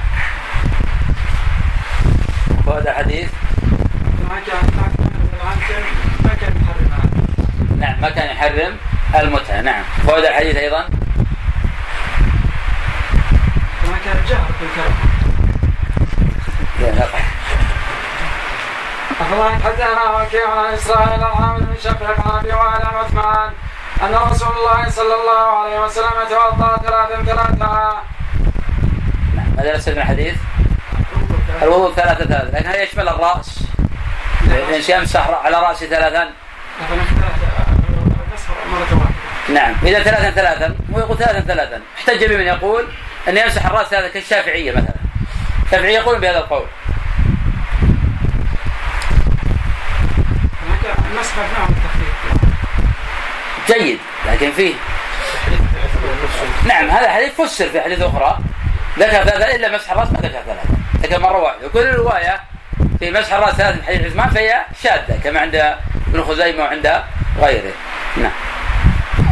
[4.30, 5.56] ما كان ما
[6.24, 8.78] ما كان محرم نعم ما كان يحرم
[9.16, 9.62] المتعة.
[9.62, 9.84] نعم.
[10.08, 11.01] فهذا الحديث أيضا؟
[13.92, 14.42] ما كان جهر
[19.22, 23.52] أخبرنا حدثنا وكيع عن إسرائيل العامل بن شقيق عن أبي وائل عن عثمان
[24.02, 27.56] أن رسول الله صلى الله عليه وسلم توضأ ثلاثا ثلاثا
[29.36, 30.36] نعم ماذا نستفيد من الحديث؟
[31.62, 33.64] الوضوء ثلاثة ثلاثة لكن هل يشمل الرأس؟
[34.42, 36.30] الإنسان يمسح على رأسه ثلاثا.
[39.50, 41.82] نعم إذا ثلاثا ثلاثا هو يقول ثلاثا ثلاثا.
[41.98, 42.88] احتج بمن يقول؟
[43.28, 44.94] أن يمسح الرأس ثلاثا كالشافعية مثلا.
[45.66, 46.66] الشافعية يقولون بهذا القول.
[51.12, 51.76] المسح من
[53.68, 54.74] جيد لكن فيه
[56.66, 58.40] نعم هذا حديث فسر في حديث أخرى.
[59.00, 60.70] ذكر ثلاثة إلا مسح الرأس ما ذكر ثلاثة
[61.02, 61.68] ذكر مرة واحدة.
[61.68, 62.42] وكل رواية
[63.00, 65.76] في مسح الرأس ثلاثة في حديث عثمان فهي شاذة كما عند
[66.08, 67.04] ابن خزيمة وعند
[67.40, 67.74] غيره.
[68.18, 68.32] نعم.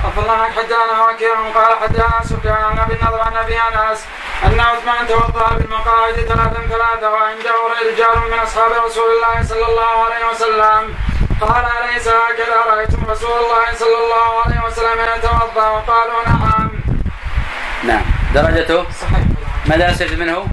[0.05, 4.05] أفضل عنك حدثنا وكيع قال حدثنا سفيان أبي النضر عن أبي انس
[4.45, 7.55] ان عثمان توضا بالمقاعد ثلاثا ثلاثا وعنده
[7.91, 10.95] رجال من أصحاب رسول الله صلى الله عليه وسلم.
[11.41, 16.71] قال أليس هكذا رأيتم رسول الله صلى الله عليه وسلم يتوضأ؟ وقالوا نعم.
[17.83, 18.03] نعم.
[18.33, 19.25] درجته؟ صحيح.
[19.65, 20.47] ماذا نستفيد منه؟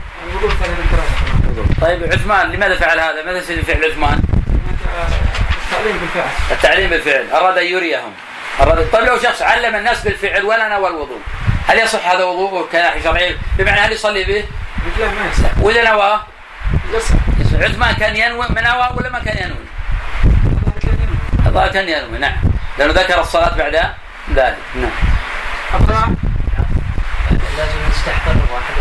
[1.81, 4.23] طيب عثمان لماذا فعل هذا؟ ماذا نستفيد من فعل عثمان؟
[5.73, 6.31] التعليم بالفعل.
[6.51, 7.31] التعليم بالفعل.
[7.33, 8.13] أراد أن يريهم.
[8.93, 11.21] طيب لو شخص علم الناس بالفعل ولا نوى الوضوء
[11.67, 14.45] هل يصح هذا وضوءه كناحية شرعية؟ بمعنى هل يصلي به؟
[14.87, 15.59] مثله ما يصح.
[15.61, 16.21] وإذا نواه
[16.95, 17.15] يصح.
[17.61, 19.67] عثمان كان ينوي من نوى ولا ما كان ينوي؟
[21.47, 22.19] الظاهر كان ينوي.
[22.19, 22.37] نعم.
[22.79, 23.75] لأنه ذكر الصلاة بعد
[24.35, 24.91] ذلك نعم.
[25.75, 25.95] أفضل
[27.57, 28.75] لازم يستحضر واحد.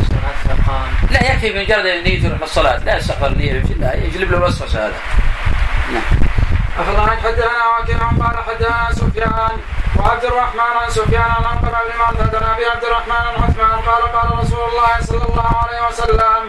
[0.00, 0.90] الصلاة فقام.
[1.10, 4.94] لا يكفي بمجرد أن نيته يروح للصلاة لا يستغفر النية لا يجلب له الوسوسة هذا.
[5.92, 6.02] نعم.
[6.80, 9.56] أخبرنا حدثنا وكيع قال حدثنا سفيان
[9.98, 14.02] وعبد الرحمن عن سفيان عن عقبة بن معتد عن أبي عبد الرحمن عن عثمان قال
[14.12, 16.42] قال رسول الله صلى الله عليه وسلم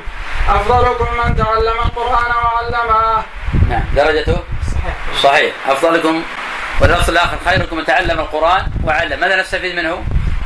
[0.50, 3.24] أفضلكم من تعلم القرآن وعلمه.
[3.70, 4.38] نعم درجته
[4.72, 4.96] صحيح.
[5.24, 5.54] صحيح.
[5.70, 6.24] أفضلكم
[6.82, 9.20] واللفظ الآخر خيركم من تعلم القرآن وعلم.
[9.20, 10.04] ماذا نستفيد منه؟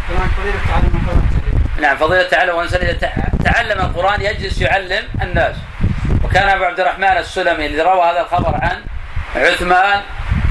[0.07, 2.67] فضيلة تعلم القرآن نعم فضيلة تعلم
[3.01, 5.55] تع- تعلم القرآن يجلس يعلم الناس.
[6.23, 8.83] وكان أبو عبد الرحمن السلمي الذي روى هذا الخبر عن
[9.35, 10.01] عثمان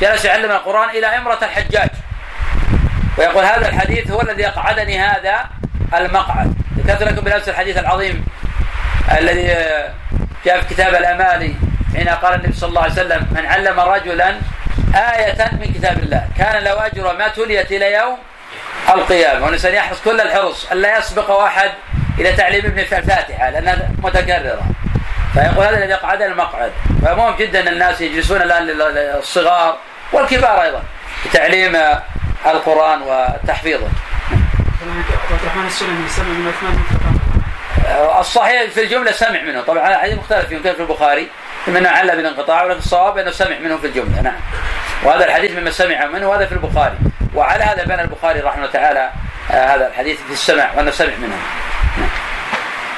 [0.00, 1.90] جلس يعلم القرآن إلى إمرة الحجاج.
[3.18, 5.46] ويقول هذا الحديث هو الذي أقعدني هذا
[5.94, 6.54] المقعد.
[6.78, 8.24] ذكرت لكم بالأمس الحديث العظيم
[9.18, 9.90] الذي آه،
[10.44, 11.54] جاء في كتاب الأمالي
[11.96, 14.34] حين قال النبي صلى الله عليه وسلم من علم رجلا
[14.94, 16.28] آية من كتاب الله.
[16.38, 18.18] كان له أجر ما تليت إلى يوم
[18.88, 19.44] القيامة.
[19.44, 21.70] والإنسان يحرص كل الحرص ألا يسبق أحد
[22.18, 24.62] إلى تعليم ابن الفاتحة لأنها متكررة.
[25.34, 26.72] فيقول هذا الذي قعد المقعد.
[27.02, 29.76] فمهم جدا أن الناس يجلسون الآن للصغار
[30.12, 30.82] والكبار أيضا
[31.26, 31.76] لتعليم
[32.46, 33.88] القرآن وتحفيظه.
[35.30, 35.70] عبد الرحمن
[36.08, 36.78] سمع من عثمان
[38.20, 39.60] الصحيح في الجملة سمع منه.
[39.60, 41.28] طبعا هذا حديث مختلف يمكن في البخاري.
[41.68, 44.22] أنه علّ بالانقطاع ولكن الصواب أنه سمع منه في الجملة.
[44.22, 44.40] نعم.
[45.02, 46.96] وهذا الحديث مما سمع منه وهذا في البخاري.
[47.34, 49.10] وعلى هذا بنى البخاري رحمه الله تعالى
[49.50, 51.36] آه، هذا الحديث في السمع وأنه سمع منه.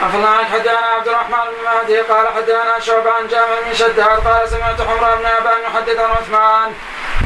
[0.02, 4.48] أفضل عنك حدثنا عبد الرحمن بن مهدي قال حدثنا شعبة عن جامع بن شداد قال
[4.48, 6.72] سمعت حمراء بن أبان يحدث عن عثمان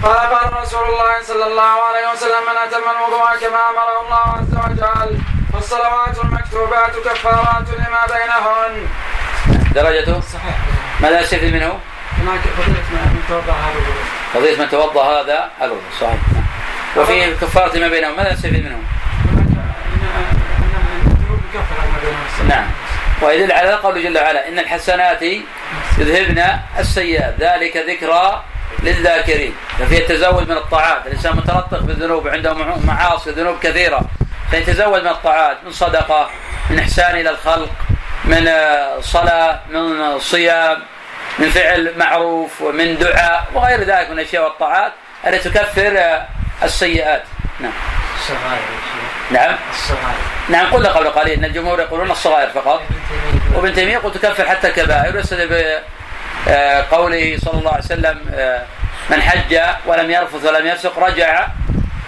[0.03, 4.55] قال قال رسول الله صلى الله عليه وسلم من أتم الوضوء كما أمره الله عز
[4.71, 5.18] وجل
[5.53, 8.89] فالصلوات المكتوبات كفارات لما بينهن
[9.75, 10.55] درجته صحيح
[11.01, 11.79] ماذا يستفيد منه؟
[12.18, 16.45] هناك فضيلة من توضأ هذا الوضوء قضية من توضأ هذا الوضوء صحيح نعم.
[16.97, 18.79] وفي كفارة ما بينهم ماذا نستفيد منه؟
[19.25, 21.39] هناك أن أن الذنوب كفر ما بينهن
[22.48, 22.66] نعم.
[23.22, 25.22] ويدل على قوله جل وعلا إن الحسنات
[25.98, 26.44] يذهبن
[26.78, 27.34] السيئات.
[27.40, 28.42] ذلك ذكرى
[28.82, 29.55] للذاكرين.
[29.78, 31.07] ففي التزود من الطاعات.
[31.07, 34.01] الإنسان متلطخ بالذنوب عنده مع- معاصي ذنوب كثيرة.
[34.51, 36.30] فيتزود من الطاعات من صدقة
[36.70, 37.70] من إحسان إلى الخلق
[38.24, 38.51] من
[39.01, 40.82] صلاة من صيام
[41.38, 44.92] من فعل معروف ومن دعاء وغير ذلك من الأشياء والطاعات
[45.26, 46.20] التي تكفر
[46.62, 47.22] السيئات.
[47.63, 47.73] نعم.
[48.17, 48.53] الصغائر.
[48.53, 49.57] يا شيخ نعم.
[49.71, 50.19] الصغائر.
[50.49, 51.39] نعم قلنا قبل قليل.
[51.39, 52.83] إن الجمهور يقولون الصغائر فقط.
[53.55, 55.17] وابن تيمية يقول تكفر حتى الكبائر.
[55.17, 55.79] ويستدل
[56.47, 58.63] بقوله صلى الله عليه وسلم آه،
[59.11, 61.47] من حج ولم يرفث ولم يفسق رجع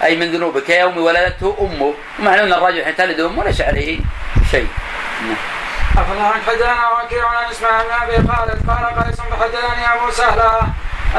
[0.03, 1.93] أي من ذنوبه كيوم ولدته أمه.
[2.19, 3.99] ومعنى أن الرجل حين تلد أمه ليس عليه
[4.51, 4.67] شيء.
[5.21, 5.35] نعم.
[5.97, 10.61] أفلا حدثنا وكيع عن اسماعيل بن ابي خالد قال قيس فحدثني أبو سهلة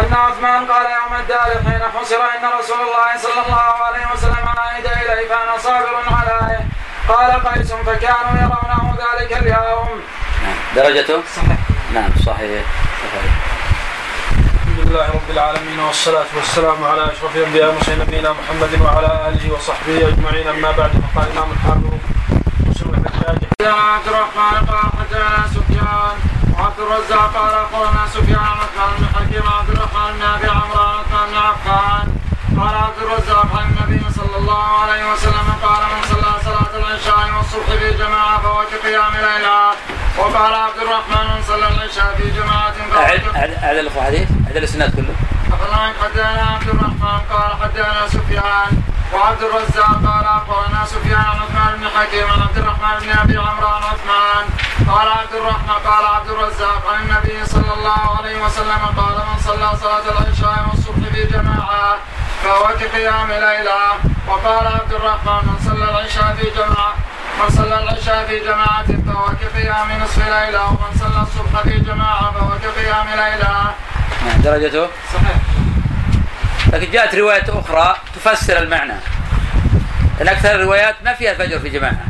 [0.01, 4.87] أن عثمان قال يوم الدار حين حصر إن رسول الله صلى الله عليه وسلم عاد
[4.87, 6.61] الي فأنا صابر عليه.
[7.09, 10.01] قال قيس فكانوا يرونه ذلك اليوم.
[10.43, 10.57] نعم.
[10.77, 11.59] درجته؟ صحيح.
[11.95, 12.65] نعم صحيح.
[13.05, 13.33] صحيح.
[14.55, 20.09] الحمد لله رب العالمين والصلاة والسلام على أشرف الأنبياء والمرسلين نبينا محمد وعلى آله وصحبه
[20.09, 20.49] أجمعين.
[20.49, 21.95] أما بعد فقال الإمام الحافظ
[22.67, 26.17] مسلم الحجاج حدثنا عبد الرحمن قال حدثنا سفيان
[26.59, 30.99] وعبد الرزاق قال أخبرنا سفيان عن عثمان بن حكيم عبد الرحمن بن ابي عمرو عن
[30.99, 32.07] عثمان بن عفان
[32.61, 37.69] قال عبد الرزاق عن النبي صلى الله عليه وسلم قال من صلى صلاه العشاء والصبح
[37.81, 39.71] في جماعة فهو كقيام ليله
[40.25, 43.01] وقال عبد الرحمن من صلى العشاء في جماعة فهو
[43.37, 45.15] أعد أعد الأخوة حديث أعد الإسناد كله؟
[45.53, 48.83] أخبرنا حدثنا عبد الرحمن؟ قال حدثنا سفيان.
[49.13, 53.67] وعبد الرزاق قال أخبرنا سفيان عن عثمان بن حكيم عن عبد الرحمن بن أبي عمرو
[53.67, 54.45] عن عثمان.
[54.91, 59.69] قال عبد الرحمن قال عبد الرزاق عن النبي صلى الله عليه وسلم قال من صلى
[59.83, 61.97] صلاة العشاء والصبح في جماعة
[62.45, 63.83] فهو كقيام ليلة.
[64.29, 66.95] وقال عبد الرحمن من صلى العشاء في جماعة
[67.41, 72.59] من صلى العشاء في جماعة فهو كقيام نصف ليلة ومن صلى الصبح في جماعة فهو
[72.59, 73.75] كقيام ليلة.
[74.27, 75.37] نعم درجته؟ صحيح.
[76.73, 78.95] لكن جاءت رواية أخرى تفسر المعنى.
[80.19, 82.05] لأن أكثر الروايات ما فيها الفجر في جماعة.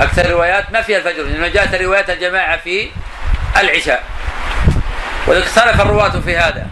[0.00, 2.90] أكثر الروايات ما فيها الفجر لأنه جاءت روايات الجماعة في
[3.56, 4.04] العشاء.
[5.26, 6.66] واختلف الرواة في هذا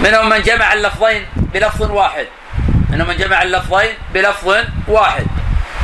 [0.00, 2.26] منهم من جمع اللفظين بلفظ واحد.
[2.90, 4.54] منهم من جمع اللفظين بلفظ
[4.88, 5.26] واحد.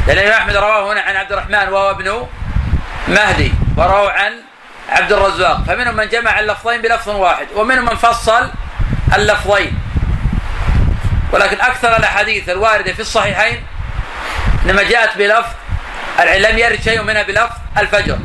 [0.09, 2.27] الإمام أحمد رواه هنا عن عبد الرحمن وهو ابن
[3.09, 4.33] مهدي ورواه عن
[4.89, 5.63] عبد الرزاق.
[5.67, 8.51] فمنهم من جمع اللفظين بلفظ واحد ومنهم من فصل
[9.15, 9.79] اللفظين.
[11.33, 13.67] ولكن أكثر الأحاديث الواردة في الصحيحين
[14.65, 15.51] إنما جاءت بلفظ
[16.39, 18.19] لم يرد شيء منها بلفظ الفجر.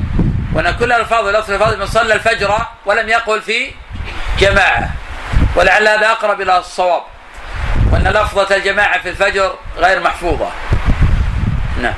[0.54, 3.72] وأن كل الألفاظ لفظ من صلى الفجر ولم يقل في
[4.40, 4.90] جماعة.
[5.56, 7.02] ولعل هذا أقرب إلى الصواب
[7.92, 10.52] وأن لفظة الجماعة في الفجر غير محفوظة.
[11.82, 11.94] نعم.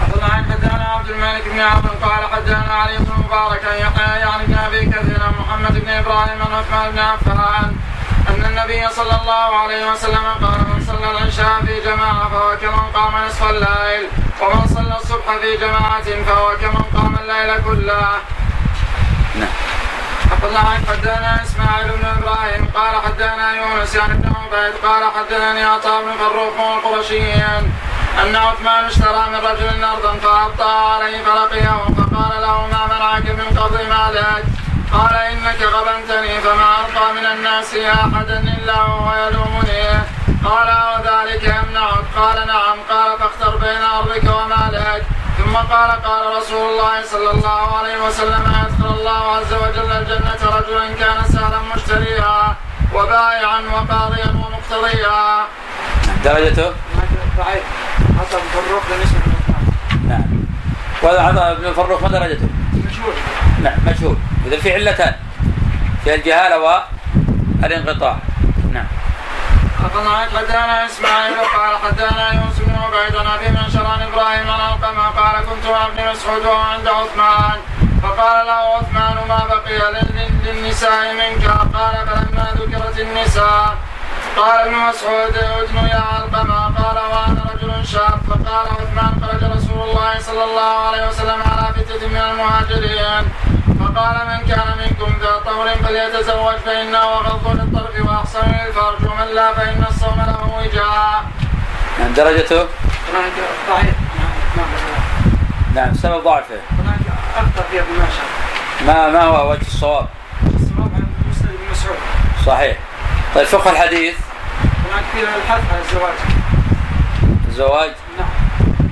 [0.00, 4.86] حدثنا حدثنا عبد الملك بن عمرو قال حدثنا علي بن مبارك يحيى يعني بن ابي
[4.86, 7.76] كثير محمد بن إبراهيم عن عثمان بن عفان
[8.28, 13.26] أن النبي صلى الله عليه وسلم قال من صلى العشاء في جماعة فهو كمن قام
[13.26, 14.08] نصف الليل
[14.42, 18.06] ومن صلى الصبح في جماعة فهو كمن قام الليل كله.
[19.34, 19.48] نعم.
[20.30, 26.12] حدثنا حدثنا إسماعيل بن إبراهيم قال حدثنا يونس يعني بن عبيد قال حدثني عطاء بن
[26.18, 27.72] فروخ القرشيين.
[28.22, 33.80] أن عثمان اشترى من رجل ارضا فأبطأ عليه فلقيه فقال له ما منعك من قبض
[33.80, 34.44] مالك؟
[34.92, 39.84] قال إنك غبنتني فما القى من الناس أحدا إلا وهو يلومني.
[40.44, 42.78] قال وذلك يمنعك؟ قال نعم.
[42.90, 45.02] قال فاختر بين أرضك ومالك.
[45.38, 50.94] ثم قال قال رسول الله صلى الله عليه وسلم يدخل الله عز وجل الجنة رجلا
[50.94, 52.54] كان سهلا مشتريا
[52.94, 55.44] وبائعا وقاضيا ومقتضيا.
[56.24, 56.72] درجته؟
[57.36, 57.85] ضعيف.
[58.18, 59.18] حسب فروق بالنسبة
[60.08, 60.24] نعم.
[61.02, 63.14] وهذا عطاء بن الفروخ ما درجته؟ مشهور
[63.62, 65.14] نعم مشهور إذا في علتان
[66.04, 66.58] في الجهالة
[67.62, 68.16] والانقطاع
[68.72, 68.86] نعم.
[69.84, 75.02] أخبرنا حدثنا إسماعيل قال حدثنا يوسف بن عبيد عن أبي من شران إبراهيم عن علقمة
[75.08, 77.58] قال كنت مع ابن مسعود وهو عند عثمان.
[78.02, 83.74] فقال له عثمان ما بقي لل- للنساء منك قال فلما ذكرت النساء
[84.36, 88.20] قال ابن مسعود ادن يا علقمة قال وأنا رجل شاب.
[88.28, 93.24] فقال عثمان خرج رسول الله صلى الله عليه وسلم على فتية من المهاجرين.
[93.80, 99.84] فقال من كان منكم ذا طهر فليتزوج فإنه أغض للطرف وأحسن للفرج ومن لا فإن
[99.88, 101.24] الصوم له وجاء.
[101.98, 102.66] نعم درجته؟
[103.68, 103.94] ضعيف.
[105.74, 106.60] نعم سبب ضعفه.
[106.78, 107.06] هناك
[107.36, 107.94] أخطأ في ابن
[108.86, 110.06] ما ما هو وجه الصواب؟
[110.42, 111.98] الصواب عن مسلم بن مسعود.
[112.46, 112.76] صحيح.
[113.36, 114.14] طيب فقه الحديث.
[114.64, 116.14] هناك في الحث على الزواج.
[117.48, 118.28] الزواج؟ نعم.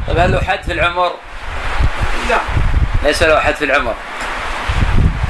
[0.07, 1.12] طيب هل له حد في العمر؟
[2.28, 2.38] لا.
[3.03, 3.95] ليس له حد في العمر.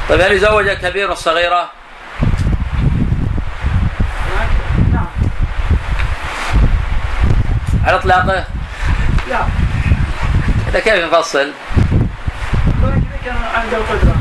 [0.08, 1.70] طيب هل يزوج الكبير والصغيرة؟
[4.92, 5.06] نعم.
[7.84, 8.44] على إطلاقه؟
[9.28, 9.46] لا.
[10.68, 11.52] إذا كيف نفصل؟
[13.24, 14.16] كان عنده القدرة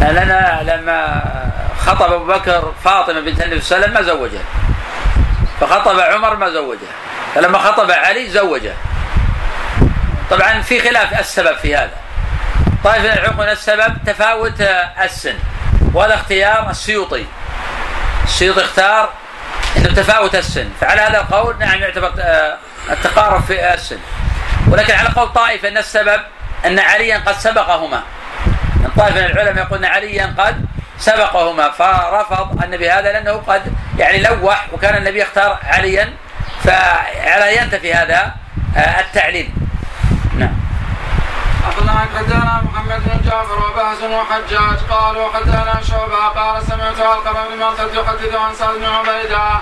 [0.00, 1.53] لأن لما
[1.86, 4.42] خطب أبو بكر فاطمة بنت النبي صلى الله عليه وسلم ما زوجها.
[5.60, 6.92] فخطب عمر ما زوجها.
[7.34, 8.72] فلما خطب علي زوجه
[10.30, 11.96] طبعا في خلاف السبب في هذا.
[12.84, 14.60] طائفة العلماء السبب تفاوت
[15.04, 15.34] السن
[15.94, 17.26] وهذا اختيار السيوطي.
[18.24, 19.08] السيوطي اختار
[19.76, 20.68] إنه تفاوت السن.
[20.80, 22.56] فعلى هذا القول نعم يعتبر آه،
[22.90, 23.98] التقارب في السن.
[24.68, 26.20] ولكن على قول طائفة أن السبب
[26.66, 28.02] أن عليا قد سبقهما.
[28.96, 30.66] طائفة من العلماء يقول ان عليا قد
[31.04, 33.62] سبقهما فرفض النبي هذا لأنه قد
[33.98, 36.12] يعني لوح وكان النبي اختار عليا
[36.64, 38.34] فعلى ينتفي هذا
[38.76, 39.50] آه، التعليل.
[40.38, 40.54] نعم.
[41.68, 47.94] أخبرنا حدثنا محمد بن جعفر وبهز وحجاج قالوا حدثنا شعبة قال سمعت علقمة بن مرثد
[47.94, 49.60] يحدث عن سعد بن عبيدة.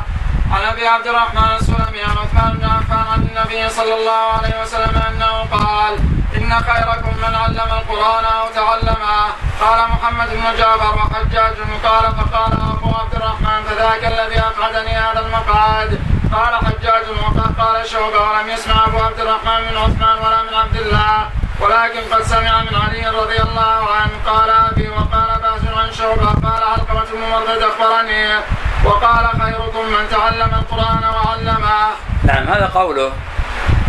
[0.52, 5.02] عن ابي عبد الرحمن السلمي عن عثمان بن عفان عن النبي صلى الله عليه وسلم
[5.08, 5.94] أنه قال
[6.36, 9.16] إن خيركم من علم القرآن أو تعلمه.
[9.60, 16.00] قال محمد بن جعفر وحجاج قال فقال أبو عبد الرحمن فذاك الذي اقعدني هذا المقعد؟
[16.32, 20.76] قال حجاج وقد قال شعبة ولم يسمع أبو عبد الرحمن من عثمان ولا من عبد
[20.76, 21.28] الله
[21.60, 24.12] ولكن قد سمع من علي رضي الله عنه.
[24.26, 28.42] قال أبي وقال باز عن شعبة قال علقمه بن مرثد أخبرني؟
[28.84, 31.90] وقال خيركم من تعلم القرآن وعلمه.
[32.24, 33.12] نعم هذا قوله.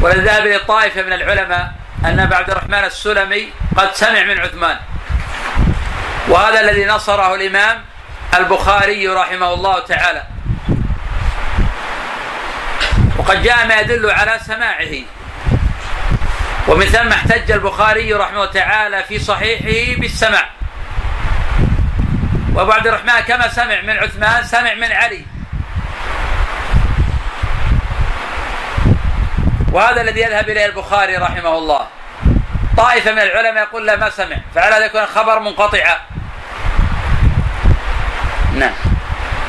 [0.01, 1.71] ولذهب للطائفه من العلماء
[2.05, 4.77] أن أبا عبد الرحمن السلمي قد سمع من عثمان.
[6.27, 7.81] وهذا الذي نصره الإمام
[8.37, 10.23] البخاري رحمه الله تعالى.
[13.17, 14.93] وقد جاء ما يدل على سماعه.
[16.67, 20.43] ومن ثم احتج البخاري رحمه الله تعالى في صحيحه بالسمع
[22.53, 25.25] وابو عبد الرحمن كما سمع من عثمان سمع من علي.
[29.71, 31.87] وهذا الذي يذهب إليه البخاري رحمه الله.
[32.77, 35.97] طائفة من العلماء يقول لا ما سمع فعلى هذا يكون خبر منقطعا
[38.53, 38.73] نعم.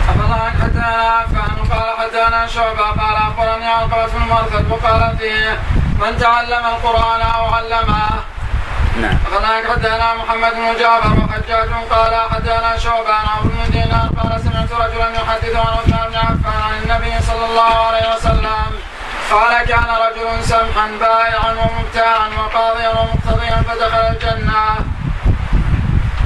[0.09, 5.59] أخبرنا حدثنا عفان قال حدثنا شعبة قال أخبرني عقبة بن مرثد وقال فيه.
[5.99, 8.09] من تعلم القرآن أو علمه
[9.03, 9.19] نعم.
[9.27, 14.73] أخبرنا حدثنا محمد بن جعفر وحجاج قال حدثنا شعبة عن عمرو بن دينار قال سمعت
[14.73, 18.71] رجلا يحدث عن عثمان بن عفان عن النبي صلى الله عليه وسلم.
[19.31, 24.77] قال كان رجل سمحا بائعا ومبتاعا وقاضيا ومقتضيا فدخل الجنة.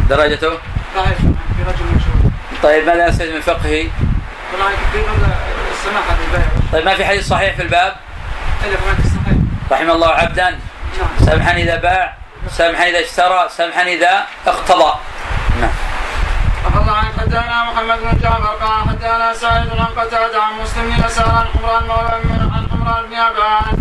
[0.08, 0.50] درجته؟
[1.56, 2.32] في رجل مشهور.
[2.62, 3.88] طيب ماذا يستفيد من فقهه؟ في
[5.72, 7.96] السماحة بالبيع طيب ما في حديث صحيح في الباب؟
[8.64, 9.36] إلا كمان الصحيح
[9.72, 10.50] رحم الله عبدا.
[10.50, 11.26] نعم.
[11.26, 12.16] سمحا إذا باع.
[12.50, 14.92] سمحا إذا اشترى سمحا إذا اقتضى.
[15.60, 15.70] نعم.
[16.66, 21.28] أخذ عن حدثنا محمد بن جعفر قال حدثنا سعيد عن قتادة عن مسلم بن يسار
[21.28, 22.20] عن حمران مولى
[22.54, 23.74] عن حمران بن عبان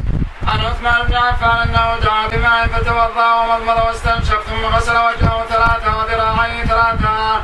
[0.47, 6.63] عن عثمان بن عفان أنه دعا بماء فتوضأ ومضمض واستنشق ثم غسل وجهه ثلاثة وذراعيه
[6.63, 7.41] ثلاثة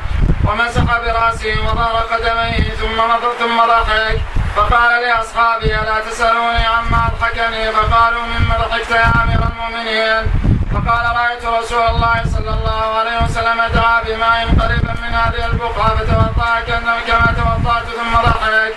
[0.48, 4.22] ومسح برأسه وظهر قدميه ثم نظر ثم ضحك.
[4.56, 10.53] فقال لأصحابه ألا تسألوني عما اضحكني فقالوا مما ضحكت يا أمير المؤمنين.
[10.74, 16.60] فقال رأيت رسول الله صلى الله عليه وسلم دعا بماء قريبا من هذه البقعه فتوضا
[17.08, 18.74] كما توضأت ثم ضحك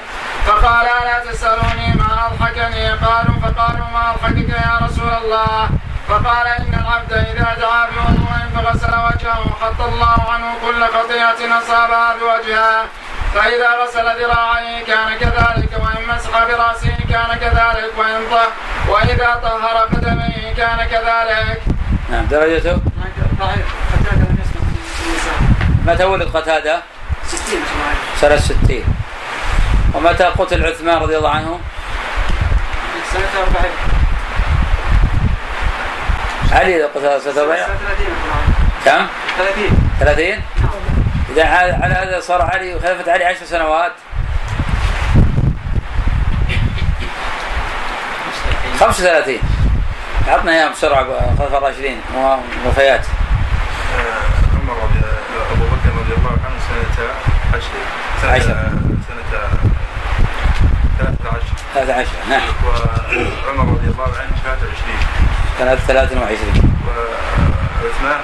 [0.46, 5.68] فقال ألا تسألوني ما أضحكني؟ قالوا فقالوا ما أضحكك يا رسول الله؟
[6.08, 12.84] فقال إن العبد إذا دعا بوضوء فغسل وجهه حط الله عنه كل خطيئه أصابها بوجهه.
[13.34, 18.48] فإذا غسل ذراعيه كان كذلك وإن مسح برأسه كان كذلك وإن طه
[18.92, 21.75] وإذا طهر قدميه كان كذلك.
[22.10, 22.26] نعم.
[22.26, 22.80] درجته.
[25.86, 26.82] متى ولد قتادة؟
[27.26, 27.98] 60 اسماعيل.
[28.20, 28.84] سنة 60
[29.94, 31.60] ومتى قتل عثمان رضي الله عنه؟
[33.12, 33.72] سنة 40
[36.52, 38.48] علي قتل سنة 40 سنة 30 اسماعيل.
[38.84, 39.06] كم؟
[39.38, 39.70] 30
[40.00, 40.42] 30
[41.32, 41.44] إذا
[41.82, 43.92] على هذا صار علي وخلفة علي عشر سنوات.
[48.80, 49.55] 35
[50.28, 51.04] عطنا إياها بسرعة
[51.38, 52.00] خلف الراشدين.
[52.66, 53.06] وفيات
[54.62, 55.00] عمر رضي
[55.52, 57.08] أبو بكر رضي الله عنه سنة
[57.54, 57.68] عشر.
[58.22, 58.70] سنة عشر.
[59.08, 59.22] سنة
[60.98, 62.42] 13 13 نعم.
[62.66, 64.98] وعمر رضي الله عنه 23
[65.58, 66.78] سنة 23
[67.82, 68.20] وعثمان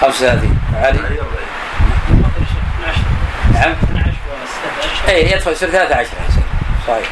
[0.00, 1.24] 35 علي؟ علي الله
[3.54, 3.74] نعم.
[5.08, 6.42] اي يدخل يصير 13 يصير
[6.88, 7.08] صحيح.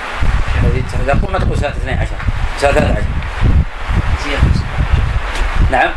[1.04, 2.06] إذا تقول ما تقول سنة 12
[2.60, 3.02] سنة 13 زيادة
[5.70, 5.90] نعم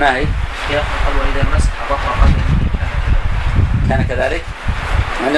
[0.00, 0.24] ما هي؟
[0.70, 2.44] قال وإذا مسح ظهر قدمه
[3.88, 4.42] كان كذلك؟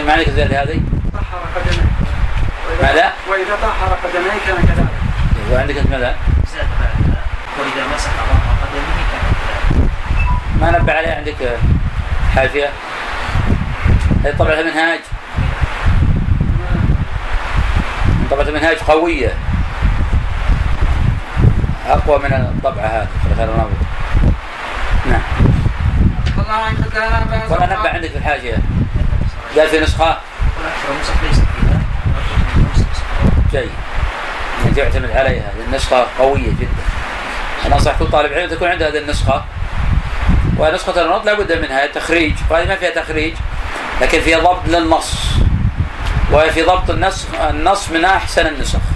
[0.07, 0.81] ما عندك زيادة هذه؟
[1.13, 1.87] طهر قدميه.
[2.83, 4.89] ماذا؟ وإذا طهر قدميه كان كذلك.
[5.53, 6.17] وعندك انت ماذا؟
[6.55, 7.23] زاد بعدها
[7.59, 9.91] وإذا مسح ظهر قدمه كان كذلك
[10.61, 11.59] ما نبه عليه عندك
[12.35, 12.69] حاشية
[14.25, 15.01] هذه طبعة المنهاج
[18.31, 19.33] طبعة المنهاج قوية
[21.87, 23.71] أقوى من الطبعة هذه خير النظر
[25.07, 25.23] نعم.
[26.39, 28.57] الله عنك حدثنا باز ولا نبع عندك في الحاشية
[29.57, 30.17] قال في فيها
[33.53, 33.71] جيد.
[34.65, 35.43] يعني تعتمد عليها.
[35.43, 36.83] هذه النسخة قوية جدا.
[37.67, 39.45] أنا أنصح كل طالب علم تكون عنده هذه النسخة.
[40.59, 41.87] ونسخة النط لابد منها.
[41.87, 42.35] تخريج.
[42.51, 43.35] وهذه ما فيها تخريج
[44.01, 45.15] لكن فيها ضبط للنص.
[46.33, 48.79] وهي في ضبط النص النص من أحسن النسخ.
[48.79, 48.96] نعم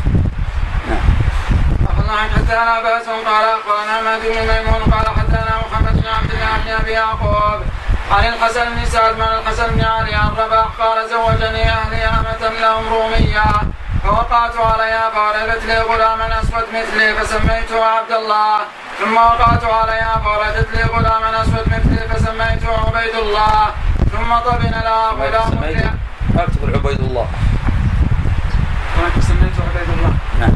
[2.17, 6.91] حدثنا باز قال اخبرنا مهدي بن ميمون قال حدثنا محمد بن عبد الله بن ابي
[6.91, 7.61] يعقوب
[8.11, 12.89] عن الحسن بن سعد بن الحسن بن علي عن رباح قال زوجني أهلي امة لهم
[12.95, 13.45] رومية
[14.03, 18.59] فوقعت عليها فولدت لي غلاما اسود مثلي فسميته عبد الله
[19.01, 23.67] ثم وقعت عليها فولدت لي غلاما اسود مثلي فسميته عبيد الله
[24.13, 25.61] ثم طبن لها غلام
[26.35, 27.27] ما تقول عبيد الله
[29.21, 30.53] سميته عبيد الله نعم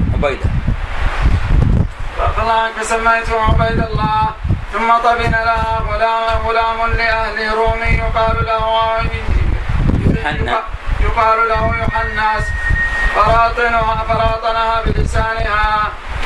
[2.44, 4.30] فطلع فسميته عبيد الله.
[4.72, 8.64] ثم طبن لها غلام غلام لأهل رومي يقال له
[10.04, 10.62] يوحنا.
[11.00, 12.44] يقال له يوحناس.
[13.14, 15.82] فراطنها فراطنها بلسانها.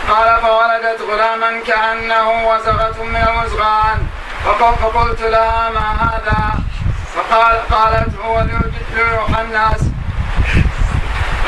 [0.09, 4.07] قال فولدت غلاما كأنه وزغة من الوزغان
[4.45, 6.55] فقل- فقلت لها ما هذا؟
[7.15, 8.45] فقال قالت هو
[8.95, 9.81] ليوحناس.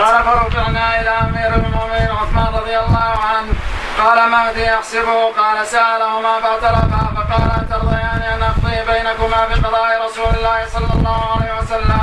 [0.01, 3.55] قال فرجعنا إلى أمير المؤمنين عثمان رضي الله عنه.
[3.99, 10.93] قال مهدي يحسبه قال سألهما فاعترفا فقال أترضيان أن أقضي بينكما بقضاء رسول الله صلى
[10.95, 12.01] الله عليه وسلم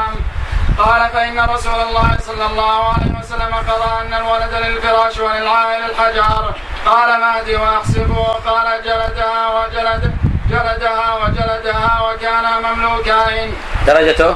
[0.77, 6.53] قال فإن رسول الله صلى الله عليه وسلم قضى أن الولد للفراش وللعائل الحجر
[6.85, 10.18] قال مهدي ويحسبه قال جلدها وجلد
[10.49, 13.53] جلدها وجلدها وكانا مملوكين.
[13.88, 14.35] درجته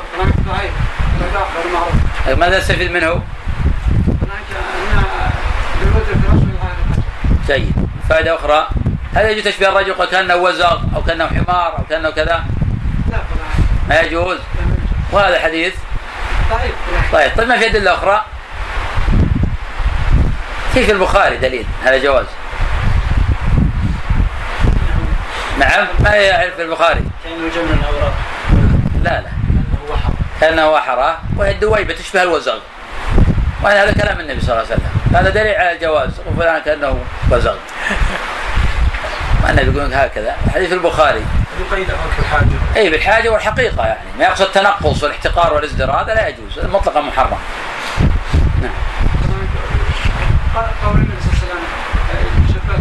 [0.49, 0.71] صحيح.
[1.21, 2.39] هذا معروف.
[2.39, 5.03] ماذا نستفيد منه؟ هناك ان
[5.81, 7.03] للرجل في رسم العالم
[7.51, 7.73] جيد.
[8.09, 8.67] فائدة أخرى
[9.15, 12.43] هل يجوز تشبيه الرجل وكأنه وزغ أو كأنه حمار أو كأنه كذا؟
[13.11, 13.17] لا
[13.89, 14.39] ما يجوز.
[15.11, 15.73] وهذا حديث.
[16.51, 16.71] طيب
[17.13, 17.31] طيب.
[17.37, 18.25] طيب ما في أدلة أخرى؟
[20.73, 22.25] في في البخاري دليل على جواز.
[25.59, 28.13] نعم ما هي في البخاري؟ كأنه جمع الأوراق.
[29.03, 29.31] لا لا.
[30.41, 32.57] كأنه وحرة وهي الدويبة تشبه الوزغ.
[33.63, 34.89] وهذا هذا كلام النبي صلى الله عليه وسلم.
[35.15, 36.99] هذا دليل على الجواز وفلان كأنه
[37.31, 37.55] وزغ
[39.43, 40.35] ما النبي يقول هكذا.
[40.53, 41.25] حديث البخاري.
[41.71, 44.09] بقيد أمرك الحاجة اي بالحاجة والحقيقة يعني.
[44.19, 46.59] ما يقصد التنقص والاحتقار والازدراء هذا لا يجوز.
[46.65, 47.37] مطلقا محرم.
[48.61, 48.71] نعم.
[50.85, 52.71] قول النبي صلى الله عليه وسلم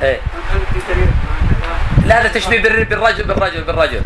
[0.00, 0.20] قال إيه.
[2.04, 4.00] لا هذا تشبيه بالر- بالرجل بالرجل بالرجل.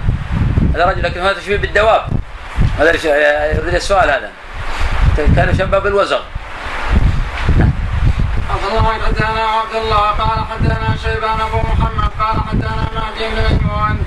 [0.74, 2.19] هذا رجل لكن هذا تشبيه بالدواب.
[2.80, 2.90] هذا
[3.56, 4.30] يريد السؤال هذا.
[5.36, 6.20] كان يشبه بالوزغ.
[8.50, 10.04] عبد الله حدثنا عبد الله.
[10.20, 12.10] قال حدثنا شيبان أبو محمد.
[12.20, 14.04] قال حدثنا مهدي بن ميمون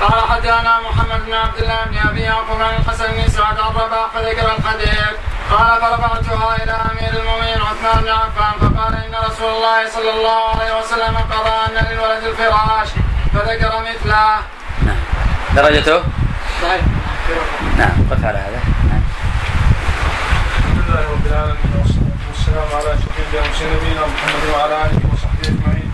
[0.00, 4.06] قال حدثنا محمد بن عبد الله بن أبي يعقوب عن الحسن بن سعد عن رباح
[4.14, 5.14] فذكر الحديث.
[5.50, 10.78] قال فرفعتها إلى أمير المؤمنين عثمان بن عفان فقال إن رسول الله صلى الله عليه
[10.78, 12.88] وسلم قضى أن للولد الفراش
[13.34, 14.36] فذكر مثله.
[14.82, 14.96] نعم.
[15.56, 16.02] درجته؟
[16.62, 17.03] صحيح.
[17.24, 19.02] نعم قف على هذا نعم.
[20.58, 25.90] الحمد لله رب العالمين والصلاة والسلام على الأنبياء والمرسلين نبينا محمد وعلى آله وصحبه أجمعين.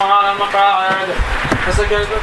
[0.00, 1.08] على المقاعد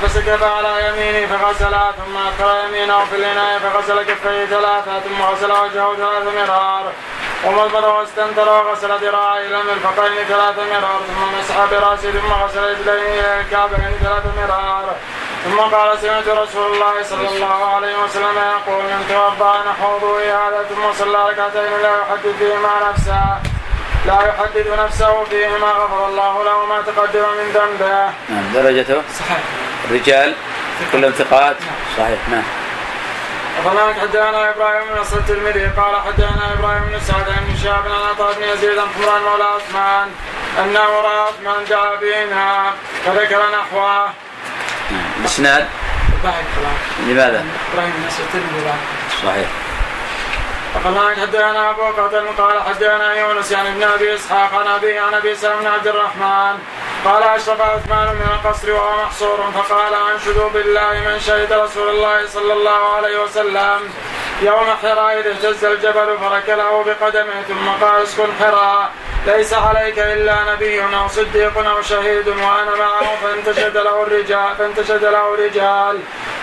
[0.01, 5.95] فسكب, على يمينه فغسلها ثم أدخل يمينه في الإناء فغسل كفيه ثلاثة ثم غسل وجهه
[5.95, 6.91] ثلاث مرار
[7.45, 13.43] ومضمض واستنثر وغسل ذراعيه إلى المرفقين ثلاث مرار ثم مسح برأسه ثم غسل رجليه إلى
[14.03, 14.95] ثلاث مرار
[15.45, 20.65] ثم قال سمعت رسول الله صلى الله عليه وسلم يقول من توضأ نحو وضوء هذا
[20.69, 23.23] ثم صلى ركعتين لا يحدث فيهما نفسه.
[24.05, 28.05] لا يحدث نفسه فيهما غفر الله له ما تقدم من ذنبه.
[28.29, 29.37] نعم درجته؟ صحيح.
[29.89, 30.35] الرجال
[30.91, 31.55] كلهم ثقات؟
[31.97, 32.43] صحيح نعم.
[33.65, 35.65] وهناك حدثنا إبراهيم بن نصر الترمذي.
[35.77, 40.07] قال حدثنا إبراهيم بن سعد بن شهاب عن عطاء بن يزيد عن حمران مولى عثمان
[40.63, 42.73] أنه رأى عثمان جاء بينها
[43.05, 44.09] فذكر نحوه.
[45.19, 45.67] الاسناد
[47.07, 48.73] لماذا؟ إبراهيم نصر الترمذي
[49.23, 49.47] صحيح.
[50.75, 55.35] وهناك حدثنا أبو قتل قال حدثنا يونس يعني ابن أبي إسحاق عن أبي عن أبي
[55.35, 56.57] سلمة بن عبد الرحمن
[57.05, 62.53] قال أشرف عثمان من القصر وهو محصور فقال انشدوا بالله من شهد رسول الله صلى
[62.53, 63.79] الله عليه وسلم
[64.41, 68.91] يوم حراء إذ اهتز الجبل فركله بقدمه ثم قال اسكن حراء
[69.27, 75.33] ليس عليك إلا نبي أو صديق أو شهيد وأنا معه فانتشد له الرجال فانتشد له
[75.33, 75.99] الرجال